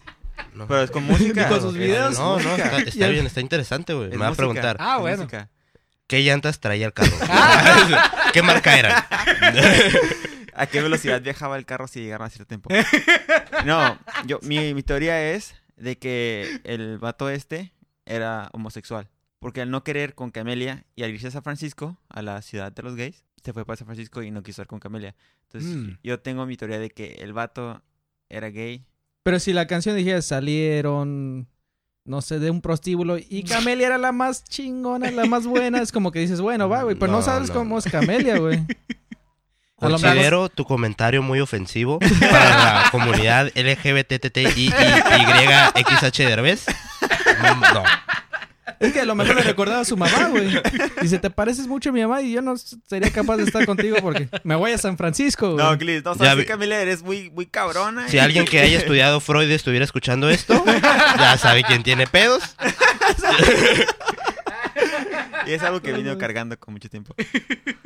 No. 0.54 0.68
Pero 0.68 0.82
es 0.84 0.92
con 0.92 1.04
música. 1.08 1.48
Con 1.50 1.62
sus 1.62 1.76
videos. 1.76 2.18
No, 2.18 2.40
no, 2.40 2.56
está, 2.56 3.08
bien, 3.10 3.26
está 3.26 3.42
interesante, 3.42 3.94
güey. 3.94 4.10
Me 4.10 4.18
va 4.18 4.28
a 4.30 4.34
preguntar, 4.36 4.78
Ah, 4.80 4.98
bueno. 4.98 5.18
música. 5.24 5.50
¿qué 6.08 6.22
llantas 6.24 6.60
traía 6.60 6.86
el 6.86 6.94
carro? 6.94 7.12
¿Qué 8.34 8.42
marca 8.44 8.78
eran? 8.78 9.04
¿A 10.54 10.68
qué 10.68 10.82
velocidad 10.82 11.22
viajaba 11.22 11.58
el 11.58 11.66
carro 11.66 11.88
si 11.88 12.02
llegara 12.02 12.26
a 12.26 12.30
cierto 12.30 12.48
tiempo? 12.48 12.70
No, 13.66 13.98
yo, 14.26 14.40
mi, 14.44 14.74
mi 14.74 14.84
teoría 14.84 15.32
es 15.34 15.56
de 15.76 15.98
que 15.98 16.62
el 16.64 16.98
vato 17.00 17.30
este 17.30 17.74
era 18.06 18.50
homosexual. 18.54 19.10
Porque 19.40 19.62
al 19.62 19.70
no 19.70 19.84
querer 19.84 20.16
con 20.16 20.32
Camelia 20.32 20.86
y 20.96 21.04
al 21.04 21.12
irse 21.12 21.28
a 21.28 21.32
San 21.32 21.44
Francisco, 21.44 21.98
a 22.10 22.22
la 22.22 22.42
ciudad 22.42 22.72
de 22.72 22.82
los 22.84 22.96
gays, 22.96 23.26
se 23.44 23.52
fue 23.54 23.66
para 23.66 23.78
San 23.78 23.86
Francisco 23.86 24.24
y 24.24 24.32
no 24.32 24.42
quiso 24.44 24.62
estar 24.62 24.68
con 24.68 24.80
Camelia. 24.80 25.16
Entonces, 25.52 25.76
Mm. 25.76 25.98
yo 26.04 26.20
tengo 26.20 26.46
mi 26.46 26.56
teoría 26.58 26.80
de 26.80 26.90
que 26.90 27.16
el 27.20 27.34
vato 27.34 27.82
era 28.30 28.50
gay. 28.50 28.86
Pero 29.26 29.40
si 29.40 29.54
la 29.54 29.66
canción 29.66 29.96
dijera 29.96 30.22
salieron, 30.22 31.48
no 32.06 32.22
sé, 32.22 32.38
de 32.38 32.52
un 32.52 32.62
prostíbulo 32.62 33.18
y 33.18 33.42
Camelia 33.50 33.88
era 33.88 33.98
la 33.98 34.12
más 34.12 34.44
chingona, 34.44 35.10
la 35.10 35.26
más 35.26 35.48
buena, 35.48 35.82
es 35.82 35.92
como 35.92 36.12
que 36.12 36.20
dices, 36.20 36.42
bueno, 36.42 36.70
va, 36.70 36.84
güey, 36.84 36.96
pero 36.96 37.12
no, 37.12 37.18
No, 37.18 37.24
sabes 37.24 37.50
no, 37.50 37.56
cómo 37.56 37.80
es 37.80 37.86
Camelia, 37.86 38.38
güey. 38.38 38.64
Considero 39.78 40.48
tu 40.50 40.64
comentario 40.64 41.24
muy 41.24 41.40
ofensivo 41.40 41.98
para 41.98 42.50
la 42.50 42.88
comunidad 42.92 43.52
LGBTTIYXH 43.56 44.68
Derbez. 46.18 46.68
No. 47.74 47.84
Es 48.80 48.94
que 48.94 49.02
a 49.02 49.06
lo 49.06 49.16
mejor 49.16 49.36
le 49.36 49.44
recordaba 49.44 49.82
a 49.82 49.86
su 49.86 49.96
mamá, 49.96 50.28
güey. 50.30 50.50
Dice, 51.02 51.20
te 51.20 51.30
pareces 51.30 51.68
mucho 51.68 51.90
a 51.90 51.94
mi 51.94 52.02
mamá 52.02 52.22
y 52.22 52.32
yo 52.32 52.42
no 52.42 52.56
sería 52.58 53.12
capaz 53.12 53.38
de 53.38 53.44
estar 53.44 53.66
contigo 53.66 53.98
porque 54.02 54.28
me 54.44 54.56
voy 54.56 54.72
a 54.72 54.78
San 54.78 54.98
Francisco, 54.98 55.54
güey. 55.54 55.64
No, 55.66 55.78
Glis, 55.78 56.04
no 56.04 56.14
Ya 56.14 56.18
sabes 56.26 56.36
vi- 56.38 56.42
que 56.44 56.48
Camelia 56.52 56.82
eres 56.82 57.04
muy, 57.04 57.30
muy 57.30 57.46
cabrona. 57.46 58.08
Si 58.08 58.18
alguien 58.20 58.46
que 58.46 58.60
haya 58.60 58.78
estudiado 58.80 59.20
Freud 59.20 59.50
estuviera 59.52 59.86
escuchando 59.86 60.30
esto, 60.30 60.64
ya 60.66 61.38
sabe 61.38 61.64
quién 61.64 61.84
tiene 61.84 62.08
pedos. 62.08 62.56
Y 65.48 65.52
es 65.54 65.62
algo 65.62 65.80
que 65.82 65.94
vino 65.94 66.18
cargando 66.18 66.58
con 66.60 66.74
mucho 66.74 66.90
tiempo. 66.90 67.14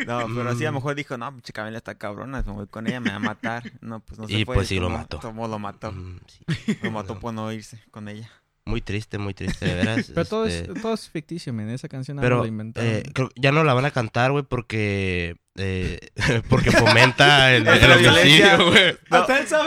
No, 0.07 0.25
pero 0.33 0.49
así 0.49 0.63
a 0.63 0.69
lo 0.69 0.75
mejor 0.75 0.95
dijo, 0.95 1.17
no, 1.17 1.29
pinche 1.33 1.51
Camelia 1.51 1.77
está 1.77 1.95
cabrona, 1.95 2.41
me 2.45 2.53
voy 2.53 2.67
con 2.67 2.87
ella, 2.87 2.99
me 3.01 3.09
va 3.09 3.17
a 3.17 3.19
matar. 3.19 3.63
No, 3.81 3.99
pues 3.99 4.17
no 4.19 4.27
se 4.27 4.33
Y 4.33 4.45
fue. 4.45 4.55
pues 4.55 4.67
sí 4.69 4.79
lo 4.79 4.89
mató. 4.89 5.19
tomó, 5.19 5.47
lo 5.47 5.59
mató. 5.59 5.91
Mm, 5.91 6.19
sí. 6.27 6.77
Lo 6.81 6.91
mató 6.91 7.19
por 7.19 7.33
no 7.33 7.51
irse 7.51 7.83
con 7.91 8.07
ella. 8.07 8.29
Muy 8.69 8.81
triste, 8.81 9.17
muy 9.17 9.33
triste, 9.33 9.65
de 9.65 9.73
veras. 9.85 10.11
Pero 10.13 10.25
todo, 10.25 10.45
este, 10.45 10.71
es, 10.71 10.81
todo 10.81 10.93
es 10.93 11.09
ficticio, 11.09 11.51
men. 11.53 11.69
Esa 11.69 11.87
canción 11.89 12.15
no 12.17 12.21
Pero 12.21 12.41
la 12.41 12.47
inventaron. 12.47 12.89
eh, 12.89 13.03
creo 13.13 13.29
que 13.29 13.41
ya 13.41 13.51
no 13.51 13.63
la 13.63 13.73
van 13.73 13.85
a 13.85 13.91
cantar, 13.91 14.31
güey, 14.31 14.43
porque 14.47 15.35
eh, 15.57 15.99
porque 16.49 16.71
fomenta 16.71 17.53
el, 17.53 17.63
La 17.65 17.75
el 17.75 17.99
violencia. 17.99 18.55
homicidio, 18.55 18.71
güey. 18.71 18.97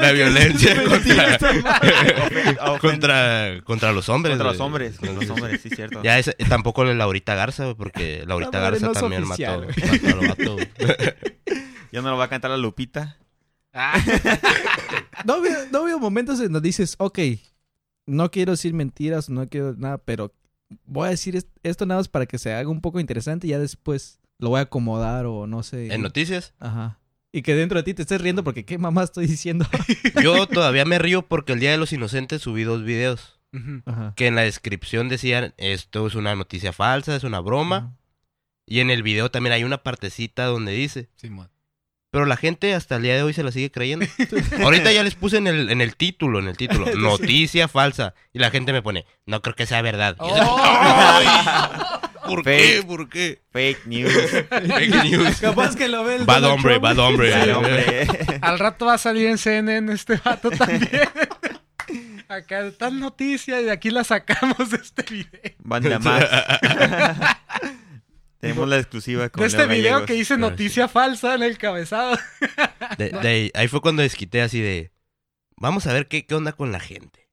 La 0.00 0.12
violencia 0.12 0.82
contra, 0.84 2.78
contra, 2.80 3.60
contra 3.64 3.92
los 3.92 4.08
hombres. 4.08 4.32
contra 4.32 4.52
los 4.52 4.60
hombres, 4.60 4.96
contra 4.98 5.14
los 5.20 5.30
hombres, 5.30 5.60
sí, 5.60 5.68
cierto. 5.70 6.02
Ya 6.02 6.18
es, 6.18 6.34
tampoco 6.48 6.84
la 6.84 6.94
Laurita 6.94 7.34
Garza, 7.34 7.64
güey, 7.64 7.76
porque 7.76 8.24
Laurita 8.26 8.58
madre 8.58 8.78
Garza 8.78 8.86
no 8.86 8.92
también 8.92 9.24
oficial, 9.24 9.66
mató, 9.66 9.86
mató, 9.86 10.16
lo 10.16 10.22
mató. 10.22 10.56
Ya 11.90 12.00
no 12.02 12.10
lo 12.10 12.16
va 12.16 12.24
a 12.24 12.28
cantar 12.28 12.50
la 12.50 12.56
Lupita. 12.56 13.18
Ah, 13.74 13.98
No 15.24 15.40
veo, 15.40 15.58
no 15.70 15.84
veo 15.84 15.98
momentos 15.98 16.40
en 16.40 16.52
donde 16.52 16.68
dices, 16.68 16.94
ok, 16.98 17.18
no 18.06 18.30
quiero 18.30 18.52
decir 18.52 18.74
mentiras, 18.74 19.28
no 19.30 19.48
quiero 19.48 19.74
nada, 19.76 19.98
pero 19.98 20.32
voy 20.84 21.06
a 21.08 21.10
decir 21.10 21.36
est- 21.36 21.48
esto 21.62 21.86
nada 21.86 22.00
más 22.00 22.08
para 22.08 22.26
que 22.26 22.38
se 22.38 22.52
haga 22.52 22.68
un 22.68 22.80
poco 22.80 23.00
interesante 23.00 23.46
y 23.46 23.50
ya 23.50 23.58
después 23.58 24.20
lo 24.38 24.48
voy 24.50 24.58
a 24.58 24.62
acomodar 24.62 25.26
o 25.26 25.46
no 25.46 25.62
sé. 25.62 25.92
En 25.92 26.02
noticias, 26.02 26.54
Ajá. 26.58 26.98
Y 27.34 27.40
que 27.42 27.54
dentro 27.54 27.78
de 27.78 27.82
ti 27.84 27.94
te 27.94 28.02
estés 28.02 28.20
riendo 28.20 28.44
porque 28.44 28.64
qué 28.66 28.76
mamá 28.76 29.04
estoy 29.04 29.26
diciendo. 29.26 29.64
yo 30.22 30.46
todavía 30.46 30.84
me 30.84 30.98
río 30.98 31.22
porque 31.22 31.52
el 31.54 31.60
Día 31.60 31.70
de 31.70 31.78
los 31.78 31.92
Inocentes 31.92 32.42
subí 32.42 32.62
dos 32.64 32.84
videos. 32.84 33.38
Ajá. 33.84 34.14
que 34.16 34.26
en 34.28 34.34
la 34.34 34.40
descripción 34.42 35.10
decían 35.10 35.52
esto 35.58 36.06
es 36.06 36.14
una 36.14 36.34
noticia 36.34 36.72
falsa, 36.72 37.14
es 37.14 37.22
una 37.24 37.40
broma. 37.40 37.94
Y 38.66 38.80
en 38.80 38.88
el 38.90 39.02
video 39.02 39.30
también 39.30 39.52
hay 39.52 39.62
una 39.64 39.82
partecita 39.82 40.46
donde 40.46 40.72
dice, 40.72 41.10
Simón. 41.16 41.48
Pero 42.12 42.26
la 42.26 42.36
gente 42.36 42.74
hasta 42.74 42.96
el 42.96 43.02
día 43.02 43.16
de 43.16 43.22
hoy 43.24 43.32
se 43.32 43.42
la 43.42 43.50
sigue 43.50 43.70
creyendo. 43.72 44.06
Ahorita 44.62 44.92
ya 44.92 45.02
les 45.02 45.14
puse 45.16 45.38
en 45.38 45.46
el, 45.48 45.70
en 45.70 45.80
el 45.80 45.96
título, 45.96 46.38
en 46.38 46.46
el 46.46 46.56
título, 46.56 46.86
noticia 46.94 47.66
falsa. 47.66 48.14
Y 48.32 48.38
la 48.38 48.50
gente 48.50 48.72
me 48.72 48.82
pone, 48.82 49.06
no 49.26 49.40
creo 49.42 49.56
que 49.56 49.66
sea 49.66 49.82
verdad. 49.82 50.14
Y 50.20 50.28
yo, 50.28 50.34
Oh. 50.46 50.58
"Ay, 50.62 51.26
¿Por 52.26 52.44
qué? 52.44 52.74
Fake. 52.76 52.86
¿Por 52.86 53.08
qué? 53.08 53.42
Fake 53.52 53.86
news. 53.86 54.12
Fake 54.48 55.04
news. 55.10 55.40
Capaz 55.40 55.74
que 55.74 55.88
lo 55.88 56.04
ve 56.04 56.16
el 56.16 56.24
Bad 56.24 56.44
hombre, 56.44 56.78
Trump. 56.78 56.82
bad 56.84 56.98
hombre. 57.00 58.06
Al 58.40 58.58
rato 58.60 58.86
va 58.86 58.94
a 58.94 58.98
salir 58.98 59.26
en 59.26 59.38
CNN 59.38 59.92
este 59.92 60.20
vato 60.24 60.50
también. 60.50 61.08
Acá 62.28 62.70
tal 62.78 63.00
noticia 63.00 63.60
y 63.60 63.64
de 63.64 63.72
aquí 63.72 63.90
la 63.90 64.04
sacamos 64.04 64.70
de 64.70 64.76
este 64.76 65.02
video. 65.02 65.40
Banda 65.58 65.98
más. 65.98 66.24
Tenemos 68.42 68.68
la 68.68 68.78
exclusiva 68.78 69.28
con 69.28 69.40
De 69.40 69.46
este 69.46 69.58
Leo 69.60 69.68
video 69.68 69.82
Gallegos. 69.92 70.06
que 70.08 70.16
hice 70.16 70.34
Pero 70.34 70.50
noticia 70.50 70.88
falsa 70.88 71.36
en 71.36 71.44
el 71.44 71.58
cabezado. 71.58 72.18
De- 72.98 73.10
de 73.10 73.28
ahí, 73.28 73.50
ahí 73.54 73.68
fue 73.68 73.80
cuando 73.80 74.02
desquité 74.02 74.42
así 74.42 74.60
de, 74.60 74.90
vamos 75.56 75.86
a 75.86 75.92
ver 75.92 76.08
qué, 76.08 76.26
qué 76.26 76.34
onda 76.34 76.52
con 76.52 76.72
la 76.72 76.80
gente. 76.80 77.28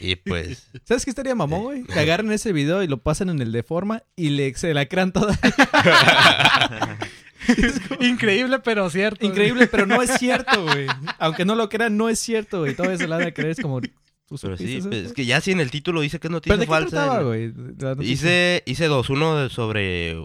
Y 0.00 0.16
pues, 0.16 0.70
¿Sabes 0.84 1.04
qué 1.04 1.10
estaría 1.10 1.34
mamón, 1.34 1.62
güey? 1.62 1.84
Que 1.84 2.00
agarren 2.00 2.32
ese 2.32 2.52
video 2.54 2.82
y 2.82 2.86
lo 2.88 2.96
pasan 3.02 3.28
en 3.28 3.40
el 3.42 3.52
de 3.52 3.62
forma 3.62 4.02
y 4.16 4.30
le, 4.30 4.54
se 4.54 4.72
la 4.72 4.86
crean 4.86 5.12
toda. 5.12 5.38
Increíble, 8.00 8.58
pero 8.60 8.88
cierto. 8.88 9.26
Increíble, 9.26 9.66
pero 9.66 9.84
no 9.86 10.00
es 10.02 10.10
cierto, 10.18 10.62
güey. 10.64 10.86
Aunque 11.18 11.44
no 11.44 11.54
lo 11.54 11.68
crean, 11.68 11.98
no 11.98 12.08
es 12.08 12.18
cierto, 12.18 12.60
güey. 12.60 12.74
Todavía 12.74 12.96
se 12.98 13.06
la 13.06 13.18
van 13.18 13.26
a 13.28 13.32
creer, 13.32 13.50
es 13.50 13.60
como... 13.60 13.80
¿tú 13.80 14.36
pero 14.42 14.56
sí, 14.56 14.80
pues, 14.82 15.06
es 15.06 15.12
que 15.12 15.24
ya 15.24 15.40
si 15.40 15.52
en 15.52 15.60
el 15.60 15.70
título 15.70 16.00
dice 16.00 16.18
que 16.18 16.26
es 16.26 16.30
¿Pero 16.30 16.56
noticia 16.56 16.58
qué 16.58 16.66
falsa. 16.66 16.90
trataba, 16.90 17.20
¿no? 17.20 17.26
güey? 17.28 17.52
La 17.78 17.90
noticia. 17.94 18.12
Hice, 18.12 18.62
hice 18.66 18.86
dos. 18.86 19.08
Uno 19.10 19.48
sobre 19.50 20.16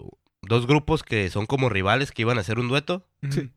dos 0.42 0.66
grupos 0.66 1.02
que 1.02 1.30
son 1.30 1.46
como 1.46 1.68
rivales 1.68 2.12
que 2.12 2.22
iban 2.22 2.38
a 2.38 2.42
hacer 2.42 2.58
un 2.58 2.68
dueto. 2.68 3.06
Sí. 3.30 3.50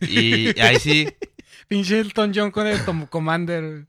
Y 0.00 0.60
ahí 0.60 0.78
sí. 0.78 1.08
Pinche 1.68 1.98
Elton 2.00 2.32
John 2.34 2.50
con 2.50 2.66
el 2.66 2.82
Tom 2.86 3.04
Commander. 3.06 3.86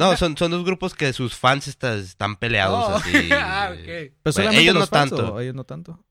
No, 0.00 0.16
son, 0.16 0.36
son 0.38 0.50
dos 0.52 0.64
grupos 0.64 0.94
que 0.94 1.12
sus 1.12 1.34
fans 1.36 1.68
está- 1.68 1.96
están 1.96 2.36
peleados 2.36 2.84
Oh, 2.88 2.94
así. 2.96 3.28
ah, 3.32 3.70
ok. 3.72 3.84
Pero 3.84 4.10
Bueno, 4.24 4.32
solamente 4.32 4.60
ellos 4.62 4.74
los 4.74 4.90
no 4.90 4.98
fans, 4.98 5.10
tanto. 5.10 5.34
¿o 5.34 5.40
ellos 5.40 5.54
no 5.54 5.64
tanto. 5.64 6.04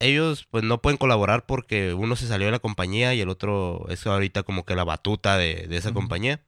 Ellos 0.00 0.46
pues 0.50 0.64
no 0.64 0.82
pueden 0.82 0.96
colaborar 0.98 1.46
porque 1.46 1.94
uno 1.94 2.16
se 2.16 2.26
salió 2.26 2.46
de 2.46 2.52
la 2.52 2.58
compañía 2.58 3.14
y 3.14 3.20
el 3.20 3.28
otro 3.28 3.86
es 3.88 4.06
ahorita 4.06 4.42
como 4.42 4.64
que 4.64 4.74
la 4.74 4.84
batuta 4.84 5.38
de, 5.38 5.66
de 5.68 5.76
esa 5.76 5.90
Ujú. 5.90 6.00
compañía. 6.00 6.42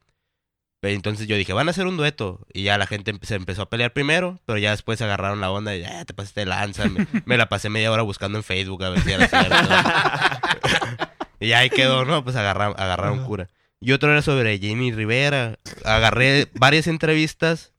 Pero 0.80 0.94
entonces 0.94 1.26
yo 1.26 1.36
dije, 1.36 1.52
van 1.52 1.66
a 1.66 1.72
hacer 1.72 1.86
un 1.86 1.96
dueto. 1.96 2.46
Y 2.52 2.62
ya 2.62 2.78
la 2.78 2.86
gente 2.86 3.12
se 3.22 3.34
empezó 3.34 3.62
a 3.62 3.68
pelear 3.70 3.92
primero, 3.92 4.38
pero 4.46 4.58
ya 4.58 4.70
después 4.70 5.02
agarraron 5.02 5.40
la 5.40 5.50
onda 5.50 5.74
y 5.74 5.82
"Ah, 5.84 6.04
te 6.04 6.14
pasaste 6.14 6.40
de 6.40 6.46
lanza. 6.46 6.84
Me, 6.88 7.06
me 7.26 7.36
la 7.36 7.48
pasé 7.48 7.68
media 7.68 7.90
hora 7.90 8.02
buscando 8.02 8.38
en 8.38 8.44
Facebook 8.44 8.84
a 8.84 8.90
ver 8.90 9.00
si 9.00 9.10
era 9.10 9.26
cierto. 9.26 9.56
y 11.40 11.52
ahí 11.52 11.70
quedó, 11.70 12.04
¿no? 12.04 12.22
Pues 12.24 12.36
agarra- 12.36 12.74
agarraron 12.76 13.24
cura. 13.24 13.48
Y 13.80 13.92
otro 13.92 14.10
era 14.12 14.22
sobre 14.22 14.58
Jenny 14.58 14.92
Rivera. 14.92 15.58
Agarré 15.84 16.48
varias 16.54 16.86
entrevistas 16.86 17.72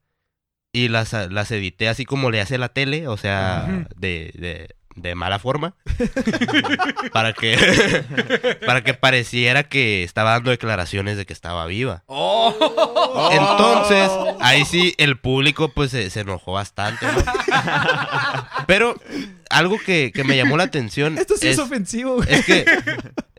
y 0.72 0.88
las, 0.90 1.14
las 1.14 1.52
edité 1.52 1.90
así 1.90 2.06
como 2.06 2.32
le 2.32 2.42
hace 2.42 2.58
la 2.58 2.70
tele, 2.70 3.08
o 3.08 3.18
sea, 3.18 3.86
de, 3.96 4.70
de 5.02 5.16
mala 5.16 5.40
forma. 5.40 5.76
para 7.14 7.34
que 7.34 7.58
para 8.66 8.84
que 8.84 8.94
pareciera 8.94 9.64
que 9.64 10.04
estaba 10.04 10.32
dando 10.32 10.52
declaraciones 10.52 11.18
de 11.18 11.26
que 11.26 11.34
estaba 11.34 11.66
viva. 11.66 12.04
Oh. 12.08 13.30
Entonces, 13.32 14.10
ahí 14.40 14.66
sí 14.66 14.94
el 14.98 15.18
público 15.18 15.70
pues 15.70 15.92
se, 15.92 16.10
se 16.10 16.22
enojó 16.22 16.54
bastante, 16.54 17.06
¿no? 17.06 17.24
Pero 18.68 18.96
algo 19.50 19.78
que, 19.80 20.12
que 20.14 20.24
me 20.24 20.38
llamó 20.38 20.58
la 20.58 20.64
atención 20.64 21.18
Esto 21.18 21.36
sí 21.38 21.48
es, 21.48 21.54
es, 21.54 21.60
ofensivo, 21.60 22.16
güey. 22.16 22.28
es 22.32 22.46
que 22.46 22.66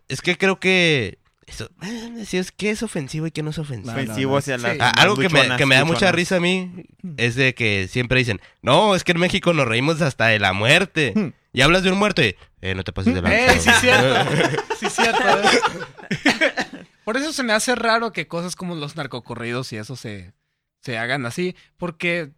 es 0.08 0.22
que 0.22 0.36
creo 0.36 0.58
que 0.58 1.18
eso, 1.50 1.68
eh, 1.82 2.24
si 2.26 2.36
es 2.38 2.52
que 2.52 2.70
es 2.70 2.82
ofensivo 2.82 3.26
y 3.26 3.32
que 3.32 3.42
no 3.42 3.50
es 3.50 3.58
ofensivo. 3.58 4.36
Hacia 4.36 4.58
Sí. 4.58 4.66
Ah, 4.78 4.92
algo 4.96 5.16
que 5.16 5.28
me, 5.28 5.56
que 5.56 5.66
me 5.66 5.74
da 5.74 5.84
mucha 5.84 6.12
risa 6.12 6.36
a 6.36 6.40
mí 6.40 6.70
es 7.16 7.34
de 7.34 7.54
que 7.54 7.88
siempre 7.88 8.18
dicen, 8.18 8.40
no, 8.62 8.94
es 8.94 9.04
que 9.04 9.12
en 9.12 9.18
México 9.18 9.52
nos 9.52 9.66
reímos 9.66 10.00
hasta 10.00 10.28
de 10.28 10.38
la 10.38 10.52
muerte. 10.52 11.32
Y 11.52 11.62
hablas 11.62 11.82
de 11.82 11.90
un 11.90 11.98
muerto 11.98 12.22
y, 12.22 12.36
eh, 12.60 12.74
no 12.74 12.84
te 12.84 12.92
pases 12.92 13.12
de 13.14 13.20
Eh, 13.20 13.46
lanza. 13.46 13.58
sí, 13.58 13.70
cierto. 13.80 14.30
Sí, 14.78 14.86
cierto. 14.88 15.22
¿eh? 15.28 16.86
Por 17.04 17.16
eso 17.16 17.32
se 17.32 17.42
me 17.42 17.52
hace 17.52 17.74
raro 17.74 18.12
que 18.12 18.28
cosas 18.28 18.54
como 18.56 18.74
los 18.74 18.96
narcocorridos 18.96 19.72
y 19.72 19.76
eso 19.76 19.96
se, 19.96 20.32
se 20.80 20.96
hagan 20.98 21.26
así. 21.26 21.56
Porque 21.76 22.30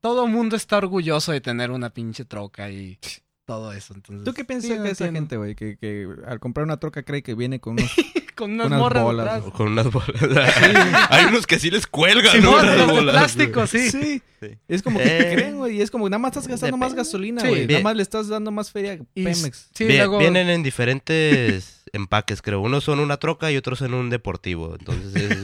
todo 0.00 0.26
mundo 0.28 0.54
está 0.56 0.78
orgulloso 0.78 1.32
de 1.32 1.40
tener 1.40 1.70
una 1.70 1.90
pinche 1.90 2.24
troca 2.24 2.70
y 2.70 2.98
todo 3.46 3.72
eso. 3.72 3.94
Entonces, 3.94 4.24
¿Tú 4.24 4.32
qué 4.34 4.44
piensas 4.44 4.70
sí, 4.70 4.76
de 4.78 4.90
esa 4.90 5.06
entiendo. 5.06 5.18
gente, 5.20 5.36
güey? 5.36 5.54
Que, 5.56 5.76
que 5.76 6.06
al 6.26 6.38
comprar 6.38 6.64
una 6.64 6.76
troca 6.78 7.02
cree 7.02 7.22
que 7.22 7.34
viene 7.34 7.58
con 7.60 7.72
unos... 7.78 7.90
Con 8.34 8.52
unas, 8.52 8.66
Unas 8.68 8.78
morras 8.78 9.02
bolas, 9.02 9.26
atrás. 9.28 9.52
Con 9.52 9.68
unas 9.72 9.90
bolas. 9.90 10.08
Hay 11.10 11.24
unos 11.26 11.46
que 11.46 11.58
sí 11.58 11.70
les 11.70 11.86
cuelgan, 11.86 12.32
Sí, 12.32 12.40
¿no? 12.40 12.62
los 12.62 12.76
de 12.76 12.84
bolas. 12.92 13.14
plástico, 13.14 13.66
sí. 13.66 13.90
Sí. 13.90 14.22
Sí. 14.40 14.48
Es 14.68 14.82
como 14.82 14.98
que 14.98 15.04
Eh. 15.04 15.22
te 15.24 15.34
creen, 15.34 15.56
güey. 15.58 15.76
Y 15.76 15.82
es 15.82 15.90
como, 15.90 16.08
nada 16.08 16.18
más 16.18 16.30
estás 16.30 16.48
gastando 16.48 16.76
más 16.76 16.94
gasolina, 16.94 17.42
Sí, 17.42 17.48
güey. 17.48 17.66
Nada 17.66 17.80
más 17.82 17.96
le 17.96 18.02
estás 18.02 18.28
dando 18.28 18.50
más 18.50 18.70
feria 18.72 18.94
a 18.94 18.98
Pemex. 19.14 19.68
sí, 19.74 19.84
luego- 19.86 20.18
Vienen 20.18 20.48
en 20.50 20.62
diferentes 20.62 21.82
empaques, 21.92 22.42
creo. 22.42 22.60
Unos 22.60 22.84
son 22.84 22.98
una 23.00 23.18
troca 23.18 23.50
y 23.52 23.56
otros 23.56 23.82
en 23.82 23.94
un 23.94 24.10
deportivo. 24.10 24.74
Entonces, 24.78 25.14
es- 25.14 25.42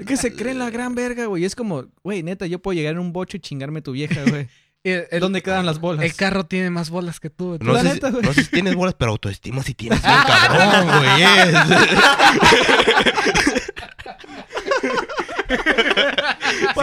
Es 0.00 0.06
que 0.06 0.16
se 0.16 0.34
creen 0.34 0.58
la 0.58 0.70
gran 0.70 0.94
verga, 0.94 1.26
güey. 1.26 1.44
Es 1.44 1.54
como, 1.54 1.86
güey, 2.02 2.22
neta, 2.22 2.46
yo 2.46 2.58
puedo 2.58 2.74
llegar 2.74 2.94
en 2.94 2.98
un 3.00 3.12
bocho 3.12 3.36
y 3.36 3.40
chingarme 3.40 3.80
tu 3.82 3.92
vieja, 3.92 4.22
güey. 4.28 4.48
El, 4.84 5.06
el- 5.10 5.20
¿Dónde 5.20 5.42
quedan 5.42 5.64
las 5.66 5.78
bolas? 5.80 6.04
el 6.04 6.14
carro 6.14 6.44
tiene 6.44 6.70
más 6.70 6.90
bolas 6.90 7.20
que 7.20 7.30
tú. 7.30 7.56
no, 7.60 7.72
La 7.72 7.82
sé, 7.82 7.94
neta, 7.94 8.08
si, 8.08 8.12
güey. 8.14 8.24
no 8.24 8.32
sé 8.32 8.44
si 8.44 8.50
tienes 8.50 8.74
bolas, 8.74 8.94
pero 8.98 9.12
autoestima 9.12 9.62
sí 9.62 9.74
tienes 9.74 10.02
bien 10.02 10.14
cabrón, 10.26 10.86
güey. 10.98 11.22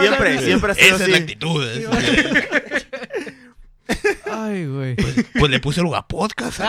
Siempre, 0.00 0.38
siempre 0.42 0.72
ha 0.72 0.74
sido 0.74 0.94
Esa 0.96 1.04
es 1.04 1.10
la 1.10 1.16
actitud. 1.18 1.64
es- 1.66 1.88
Ay, 4.30 4.66
güey. 4.66 4.94
Pues 5.38 5.50
le 5.50 5.58
puse 5.58 5.80
el 5.80 5.86
podcast. 6.08 6.60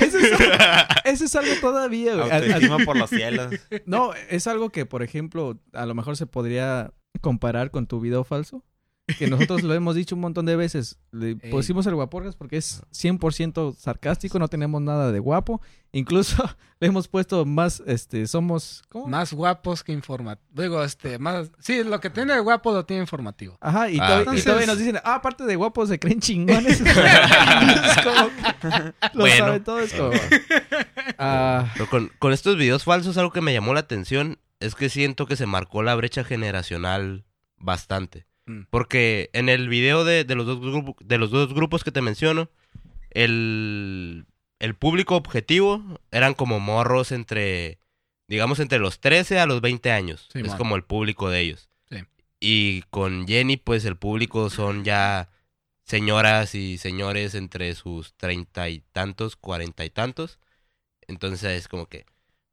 Eso 0.00 0.18
es, 0.18 0.30
eso 1.04 1.24
es 1.24 1.36
algo 1.36 1.52
todavía, 1.60 2.14
güey. 2.14 2.24
Al- 2.30 2.32
al- 2.32 2.42
Autoestima 2.52 2.78
por 2.84 2.96
los 2.96 3.10
cielos. 3.10 3.54
No, 3.86 4.12
es 4.28 4.46
algo 4.48 4.70
que, 4.70 4.86
por 4.86 5.02
ejemplo, 5.04 5.58
a 5.72 5.86
lo 5.86 5.94
mejor 5.94 6.16
se 6.16 6.26
podría 6.26 6.92
comparar 7.20 7.70
con 7.70 7.86
tu 7.86 8.00
video 8.00 8.24
falso. 8.24 8.64
Que 9.18 9.26
nosotros 9.26 9.62
lo 9.62 9.74
hemos 9.74 9.94
dicho 9.94 10.14
un 10.14 10.22
montón 10.22 10.46
de 10.46 10.56
veces. 10.56 10.98
Le 11.12 11.36
pusimos 11.36 11.86
el 11.86 11.94
guaporgas 11.94 12.36
porque 12.36 12.56
es 12.56 12.82
100% 12.92 13.76
sarcástico, 13.76 14.38
no 14.38 14.48
tenemos 14.48 14.80
nada 14.80 15.12
de 15.12 15.18
guapo. 15.18 15.60
Incluso 15.92 16.42
le 16.80 16.86
hemos 16.88 17.06
puesto 17.08 17.44
más, 17.44 17.82
este, 17.86 18.26
somos... 18.26 18.82
¿Cómo? 18.88 19.06
Más 19.06 19.34
guapos 19.34 19.84
que 19.84 19.92
informativos. 19.92 20.48
Digo, 20.54 20.82
este, 20.82 21.18
más. 21.18 21.50
Sí, 21.58 21.84
lo 21.84 22.00
que 22.00 22.08
tiene 22.08 22.32
de 22.32 22.40
guapo 22.40 22.72
lo 22.72 22.86
tiene 22.86 23.02
informativo. 23.02 23.58
Ajá, 23.60 23.90
y, 23.90 23.98
Ah, 24.00 24.24
y 24.34 24.40
todavía 24.40 24.66
nos 24.66 24.78
dicen, 24.78 24.96
ah, 25.04 25.16
aparte 25.16 25.44
de 25.44 25.54
guapos 25.56 25.90
se 25.90 25.98
creen 25.98 26.20
chingones. 26.20 26.80
Es 26.84 28.04
como 28.04 28.28
que 28.60 28.94
lo 29.12 29.20
Bueno. 29.20 29.36
sabe 29.44 29.60
todo, 29.60 29.80
es 29.80 29.92
como... 29.92 30.12
Ah, 31.18 31.70
Pero 31.74 31.90
con, 31.90 32.10
con 32.18 32.32
estos 32.32 32.56
videos 32.56 32.84
falsos, 32.84 33.18
algo 33.18 33.32
que 33.32 33.40
me 33.42 33.52
llamó 33.52 33.74
la 33.74 33.80
atención 33.80 34.38
es 34.60 34.74
que 34.74 34.88
siento 34.88 35.26
que 35.26 35.36
se 35.36 35.44
marcó 35.46 35.82
la 35.82 35.94
brecha 35.94 36.24
generacional 36.24 37.24
bastante. 37.58 38.26
Mm. 38.46 38.62
Porque 38.70 39.30
en 39.32 39.48
el 39.48 39.68
video 39.68 40.04
de, 40.04 40.24
de 40.24 40.34
los, 40.34 40.46
dos 40.46 40.60
grupo- 40.60 40.96
de 41.02 41.18
los 41.18 41.30
dos 41.30 41.54
grupos 41.54 41.82
que 41.84 41.92
te 41.92 42.02
menciono, 42.02 42.50
el, 43.10 44.26
el 44.58 44.74
público 44.74 45.16
objetivo 45.16 46.00
eran 46.10 46.34
como 46.34 46.60
morros 46.60 47.12
entre, 47.12 47.78
digamos, 48.28 48.58
entre 48.60 48.78
los 48.78 49.00
13 49.00 49.38
a 49.40 49.46
los 49.46 49.60
20 49.60 49.90
años. 49.90 50.28
Sí, 50.32 50.40
es 50.44 50.54
como 50.54 50.76
el 50.76 50.84
público 50.84 51.30
de 51.30 51.40
ellos. 51.40 51.68
Sí. 51.90 51.98
Y 52.40 52.82
con 52.90 53.26
Jenny, 53.26 53.56
pues 53.56 53.84
el 53.84 53.96
público 53.96 54.50
son 54.50 54.84
ya 54.84 55.30
señoras 55.84 56.54
y 56.54 56.78
señores 56.78 57.34
entre 57.34 57.74
sus 57.74 58.14
treinta 58.14 58.68
y 58.68 58.80
tantos, 58.92 59.36
cuarenta 59.36 59.84
y 59.84 59.90
tantos. 59.90 60.38
Entonces 61.06 61.58
es 61.58 61.68
como 61.68 61.86
que, 61.86 62.06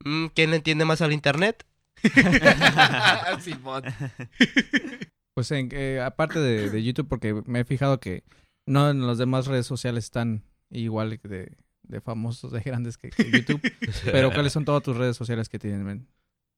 mm, 0.06 0.28
¿quién 0.28 0.52
le 0.52 0.58
entiende 0.58 0.86
más 0.86 1.02
al 1.02 1.14
internet? 1.14 1.66
Simón. 3.42 3.84
Pues 5.34 5.52
en, 5.52 5.70
eh, 5.72 6.02
aparte 6.02 6.40
de, 6.40 6.70
de 6.70 6.84
YouTube, 6.84 7.08
porque 7.08 7.42
me 7.46 7.62
he 7.62 7.66
fijado 7.66 8.00
que 8.00 8.24
no 8.66 8.90
en 8.90 9.06
las 9.08 9.18
demás 9.18 9.48
redes 9.48 9.66
sociales 9.66 10.06
están 10.06 10.44
igual 10.70 11.20
de, 11.24 11.56
de 11.84 12.02
famosos, 12.02 12.52
de 12.52 12.62
grandes 12.62 12.98
que, 12.98 13.10
que 13.10 13.32
YouTube. 13.32 13.62
Pero 14.06 14.32
¿cuáles 14.32 14.54
son 14.54 14.66
todas 14.66 14.84
tus 14.84 14.98
redes 14.98 15.16
sociales 15.16 15.50
que 15.50 15.60
tienen, 15.60 15.84
men? 15.84 16.08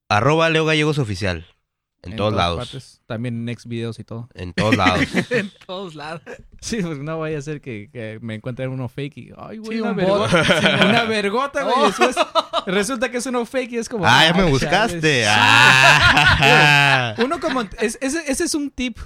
Arroba 0.09 0.49
Leo 0.49 0.65
Gallegos 0.65 0.99
Oficial. 0.99 1.45
En, 2.03 2.15
todos 2.17 2.33
lados. 2.33 2.57
partes. 2.57 3.01
También 3.05 3.35
en 3.35 3.45
Next 3.45 3.65
Videos 3.65 3.97
y 3.97 4.03
todo. 4.03 4.27
En 4.33 4.51
todos 4.53 4.75
lados. 4.75 5.01
en 5.31 5.49
todos 5.65 5.95
lados. 5.95 6.21
Sí, 6.59 6.81
pues 6.81 6.97
no 6.99 7.17
vaya 7.19 7.37
a 7.37 7.41
ser 7.41 7.61
que, 7.61 7.89
que 7.91 8.19
me 8.21 8.35
encuentren 8.35 8.69
uno 8.71 8.89
fake 8.89 9.17
y... 9.17 9.31
Ay, 9.37 9.57
güey, 9.59 9.77
Sí, 9.77 9.81
una 9.81 9.91
un 9.91 9.95
vergota. 9.97 10.43
Sí, 10.59 10.65
una 10.85 11.03
vergota, 11.05 11.63
güey. 11.63 11.75
Oh. 11.77 11.85
Después 11.87 12.15
resulta 12.65 13.09
que 13.09 13.17
es 13.17 13.25
uno 13.25 13.45
fake 13.45 13.71
y 13.71 13.77
es 13.77 13.87
como... 13.89 14.05
ah, 14.05 14.23
ya 14.25 14.33
me 14.33 14.39
chales. 14.39 14.51
buscaste. 14.51 15.25
Ah. 15.27 17.15
Uno 17.23 17.39
como... 17.39 17.61
es- 17.79 17.97
ese, 18.01 18.23
ese 18.29 18.43
es 18.43 18.55
un 18.55 18.69
tip 18.69 18.97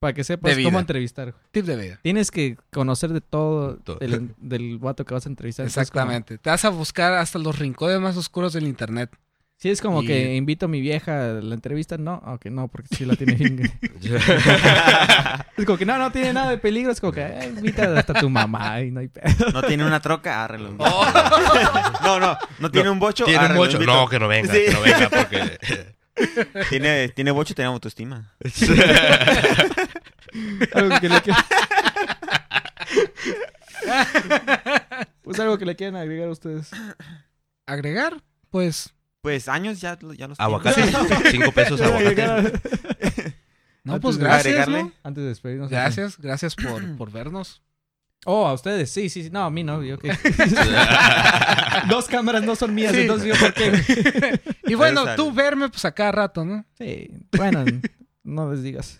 para 0.00 0.14
que 0.14 0.24
sepas 0.24 0.56
cómo 0.62 0.78
entrevistar. 0.80 1.34
Tip 1.50 1.66
de 1.66 1.76
vida. 1.76 1.98
Tienes 2.02 2.30
que 2.30 2.56
conocer 2.72 3.12
de 3.12 3.20
todo 3.20 3.76
Todo. 3.76 3.96
del, 3.98 4.34
del 4.38 4.78
vato 4.78 5.04
que 5.04 5.12
vas 5.12 5.26
a 5.26 5.28
entrevistar. 5.28 5.64
Como- 5.66 5.68
Exactamente. 5.68 6.38
Te 6.38 6.48
vas 6.48 6.64
a 6.64 6.70
buscar 6.70 7.12
hasta 7.14 7.38
los 7.38 7.58
rincones 7.58 8.00
más 8.00 8.16
oscuros 8.16 8.54
del 8.54 8.66
internet. 8.66 9.10
Sí, 9.60 9.68
es 9.68 9.82
como 9.82 10.02
Y- 10.02 10.06
que 10.06 10.34
invito 10.36 10.64
a 10.64 10.68
mi 10.70 10.80
vieja 10.80 11.20
a 11.20 11.32
la 11.34 11.54
entrevista. 11.54 11.98
No, 11.98 12.14
ok, 12.24 12.46
no, 12.46 12.68
porque 12.68 12.96
sí 12.96 13.04
la 13.04 13.14
tiene 13.14 13.34
bien. 13.34 13.60
es 15.56 15.64
como 15.66 15.76
que 15.76 15.84
no, 15.84 15.98
no 15.98 16.10
tiene 16.10 16.32
nada 16.32 16.50
de 16.50 16.56
peligro. 16.56 16.90
Es 16.90 16.98
como 17.00 17.12
que 17.12 17.20
eh, 17.20 17.52
invita 17.54 17.98
hasta 17.98 18.14
tu 18.14 18.30
mamá 18.30 18.80
y 18.80 18.90
no 18.90 19.00
hay 19.00 19.08
pedo. 19.08 19.50
No 19.52 19.62
tiene 19.62 19.84
una 19.84 20.00
troca, 20.00 20.44
arreglo. 20.44 20.76
Oh. 20.78 21.06
No, 22.02 22.18
no, 22.18 22.38
no 22.58 22.70
tiene 22.70 22.88
un 22.88 22.98
bocho, 22.98 23.24
¿Tiene 23.26 23.38
un 23.40 23.44
arre, 23.44 23.54
lo 23.54 23.60
bocho? 23.60 23.72
invito. 23.74 23.92
No, 23.92 24.08
que 24.08 24.18
no 24.18 24.28
venga, 24.28 24.52
Sí. 24.52 24.60
que 24.66 24.72
no 24.72 24.80
venga 24.80 25.10
porque... 25.10 25.58
Tiene, 26.70 27.08
tiene 27.10 27.30
bocho, 27.30 27.54
tiene 27.54 27.68
autoestima. 27.70 28.32
Algo 30.74 31.00
que 31.00 31.08
le 31.08 31.20
quieran- 31.20 31.44
pues 35.22 35.38
algo 35.40 35.58
que 35.58 35.64
le 35.66 35.76
quieran 35.76 35.96
agregar 35.96 36.28
a 36.28 36.32
ustedes. 36.32 36.70
Agregar, 37.66 38.22
pues, 38.50 38.94
Pues 39.22 39.48
años 39.48 39.80
ya, 39.80 39.98
ya 40.16 40.28
los 40.28 40.38
tengo. 40.38 40.56
Aguacate. 40.56 40.82
Cinco 41.30 41.52
pesos 41.52 41.80
aguacate. 41.80 42.52
No, 43.82 43.94
Antes 43.94 44.02
pues 44.02 44.18
de 44.18 44.24
gracias, 44.24 44.46
agregarle. 44.46 44.82
¿no? 44.82 44.92
Antes 45.02 45.22
de 45.22 45.28
despedirnos. 45.30 45.70
Gracias, 45.70 46.18
gracias 46.18 46.54
por, 46.54 46.96
por 46.98 47.10
vernos. 47.10 47.62
Oh, 48.26 48.46
a 48.46 48.52
ustedes, 48.52 48.90
sí, 48.90 49.08
sí, 49.08 49.22
sí. 49.24 49.30
No, 49.30 49.42
a 49.44 49.50
mí 49.50 49.64
no, 49.64 49.82
yo 49.82 49.98
qué. 49.98 50.12
Dos 51.88 52.04
cámaras 52.06 52.42
no 52.42 52.54
son 52.56 52.74
mías, 52.74 52.92
Sí. 52.92 53.00
entonces 53.00 53.28
yo 53.28 53.34
por 53.40 53.54
qué. 53.54 54.38
Y 54.66 54.74
bueno, 54.74 55.04
sale. 55.04 55.16
tú 55.16 55.32
verme 55.32 55.70
pues 55.70 55.82
a 55.86 55.92
cada 55.92 56.12
rato, 56.12 56.44
¿no? 56.44 56.66
Sí, 56.76 57.08
bueno, 57.34 57.64
no 58.22 58.52
les 58.52 58.62
digas. 58.62 58.98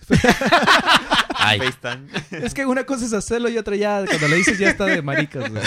Ay, 1.35 1.59
FaceTime. 1.61 2.07
Es 2.47 2.55
que 2.55 2.65
una 2.65 2.85
cosa 2.85 3.05
es 3.05 3.13
hacerlo 3.13 3.51
y 3.51 3.59
otra 3.59 3.77
ya, 3.77 4.03
cuando 4.07 4.29
le 4.29 4.37
dices 4.37 4.59
ya 4.59 4.71
está 4.71 4.87
de 4.87 5.03
maricas, 5.03 5.51
güey. 5.51 5.63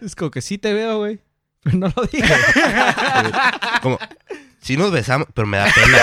Es 0.00 0.16
como 0.16 0.30
que 0.30 0.40
sí 0.40 0.56
te 0.56 0.72
veo, 0.72 0.96
güey. 1.00 1.20
No 1.72 1.92
lo 1.94 2.04
digas. 2.06 2.40
como... 3.82 3.98
Sí 4.60 4.76
nos 4.76 4.90
besamos, 4.90 5.28
pero 5.32 5.46
me 5.46 5.58
da 5.58 5.66
pena. 5.72 5.98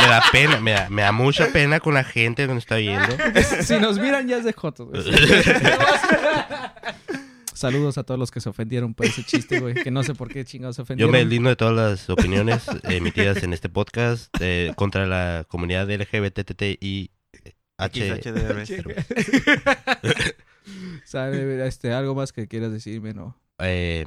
Me 0.00 0.08
da 0.08 0.22
pena, 0.32 0.60
me 0.60 0.70
da, 0.72 0.88
me 0.88 1.02
da 1.02 1.12
mucha 1.12 1.48
pena 1.52 1.80
con 1.80 1.92
la 1.92 2.02
gente 2.02 2.46
que 2.46 2.54
nos 2.54 2.62
está 2.62 2.76
viendo. 2.76 3.14
Si 3.62 3.78
nos 3.78 3.98
miran 3.98 4.26
ya 4.26 4.38
es 4.38 4.44
de 4.44 4.54
jotos, 4.54 4.88
güey. 4.88 5.02
Saludos 7.52 7.98
a 7.98 8.04
todos 8.04 8.18
los 8.18 8.30
que 8.30 8.40
se 8.40 8.48
ofendieron 8.48 8.94
por 8.94 9.04
ese 9.04 9.22
chiste, 9.22 9.60
güey. 9.60 9.74
Que 9.74 9.90
no 9.90 10.02
sé 10.02 10.14
por 10.14 10.28
qué 10.28 10.46
chingados 10.46 10.76
se 10.76 10.80
Yo 10.80 10.84
ofendieron. 10.84 11.12
me 11.12 11.18
deslindo 11.18 11.50
de 11.50 11.56
todas 11.56 11.74
las 11.74 12.08
opiniones 12.08 12.64
emitidas 12.84 13.42
en 13.42 13.52
este 13.52 13.68
podcast 13.68 14.34
eh, 14.40 14.72
contra 14.76 15.06
la 15.06 15.44
comunidad 15.48 15.90
LGBTTI. 15.90 17.10
H. 17.78 18.22
XHDR. 18.22 18.64
¿Sabe, 21.04 21.66
este, 21.66 21.92
algo 21.92 22.14
más 22.14 22.32
que 22.32 22.48
quieras 22.48 22.72
decirme, 22.72 23.12
no? 23.12 23.38
Eh, 23.58 24.06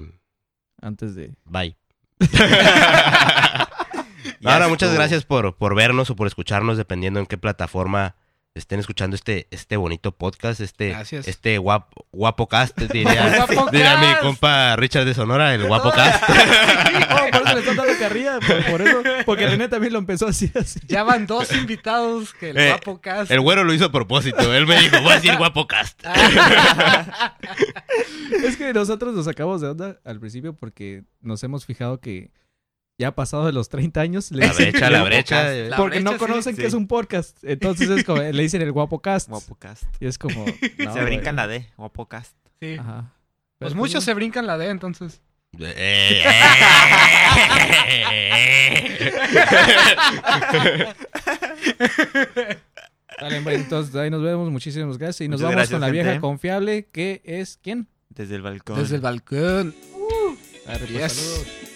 Antes 0.81 1.15
de... 1.15 1.33
bye. 1.45 1.75
Ahora, 4.45 4.67
muchas 4.67 4.93
gracias 4.93 5.25
por, 5.25 5.55
por 5.55 5.75
vernos 5.75 6.09
o 6.09 6.15
por 6.15 6.27
escucharnos, 6.27 6.77
dependiendo 6.77 7.19
en 7.19 7.25
qué 7.25 7.37
plataforma 7.37 8.15
estén 8.55 8.79
escuchando 8.79 9.15
este, 9.15 9.47
este 9.51 9.77
bonito 9.77 10.11
podcast, 10.11 10.59
este, 10.59 10.89
Gracias. 10.89 11.27
este 11.27 11.57
guapo, 11.59 12.05
guapo 12.11 12.47
cast, 12.47 12.77
diría, 12.91 13.45
Guapo 13.45 13.69
diría 13.71 13.97
mi 13.97 14.07
compa 14.21 14.75
Richard 14.75 15.05
de 15.05 15.13
Sonora, 15.13 15.53
el 15.53 15.65
guapo 15.67 15.91
cast. 15.95 16.23
Oh, 16.29 17.31
por 17.31 17.41
eso 17.43 17.53
le 17.53 17.59
están 17.59 17.75
dando 17.75 17.93
carrilla, 17.99 18.39
por, 18.39 18.65
por 18.71 18.81
eso. 18.81 19.01
Porque 19.25 19.47
René 19.47 19.67
también 19.69 19.93
lo 19.93 19.99
empezó 19.99 20.27
así, 20.27 20.51
así. 20.55 20.79
Ya 20.87 21.03
van 21.03 21.25
dos 21.27 21.51
invitados 21.53 22.33
que 22.33 22.49
el 22.49 22.57
Eh, 22.57 22.69
guapo 22.69 22.99
cast. 22.99 23.31
El 23.31 23.39
güero 23.41 23.63
lo 23.63 23.73
hizo 23.73 23.85
a 23.85 23.91
propósito, 23.91 24.53
él 24.53 24.65
me 24.67 24.79
dijo, 24.79 24.99
voy 25.01 25.11
a 25.11 25.15
decir 25.15 25.37
guapo 25.37 25.67
cast. 25.67 26.03
Es 28.43 28.57
que 28.57 28.73
nosotros 28.73 29.13
nos 29.13 29.25
sacamos 29.25 29.61
de 29.61 29.67
onda 29.69 29.99
al 30.05 30.19
principio 30.19 30.53
porque 30.53 31.03
nos 31.21 31.43
hemos 31.43 31.65
fijado 31.65 31.99
que 31.99 32.31
ya 32.99 33.15
pasado 33.15 33.45
de 33.47 33.53
los 33.53 33.69
30 33.69 33.99
años 34.01 34.29
le 34.31 34.45
La 34.45 34.53
brecha, 34.53 34.89
la 34.91 35.03
brecha. 35.03 35.55
eh, 35.55 35.69
La 35.69 35.77
porque 35.77 36.01
no 36.01 36.11
brecha, 36.11 36.25
sí, 36.25 36.29
conocen 36.31 36.55
sí. 36.55 36.61
que 36.61 36.67
es 36.67 36.73
un 36.75 36.85
podcast. 36.87 37.37
Entonces 37.43 37.89
es 37.89 38.03
como, 38.03 38.21
le 38.21 38.41
dicen 38.43 38.61
el 38.61 38.71
guapo 38.71 38.99
cast. 39.01 39.29
Guapocast. 39.29 39.83
Y 39.99 40.05
es 40.05 40.17
como. 40.19 40.45
no, 40.77 40.93
se 40.93 41.01
brincan 41.03 41.35
la 41.37 41.47
D. 41.47 41.67
Guapocast. 41.77 42.35
Sí. 42.61 42.75
Ajá. 42.77 43.13
Pues 43.57 43.71
Pero, 43.71 43.75
muchos 43.75 43.95
no. 43.95 44.01
se 44.01 44.13
brincan 44.13 44.45
la 44.45 44.57
D, 44.57 44.69
entonces. 44.69 45.21
Eh, 45.59 46.21
Dale, 53.19 53.37
hombre, 53.37 53.55
entonces 53.55 53.95
ahí 53.95 54.09
nos 54.09 54.21
vemos. 54.23 54.49
Muchísimas 54.51 54.97
gracias. 54.97 55.21
Y 55.21 55.27
nos 55.27 55.39
Muchas 55.41 55.43
vamos 55.43 55.55
gracias, 55.57 55.71
con 55.73 55.81
la 55.81 55.89
vieja 55.89 56.09
gente. 56.11 56.21
confiable, 56.21 56.87
que 56.91 57.21
es 57.25 57.59
¿quién? 57.61 57.87
Desde 58.09 58.35
el 58.35 58.41
balcón. 58.41 58.79
Desde 58.79 58.95
el 58.95 59.01
balcón. 59.01 59.75
Arre, 60.67 60.79
pues, 60.85 60.89
Yes. 60.89 61.13
saludos. 61.13 61.68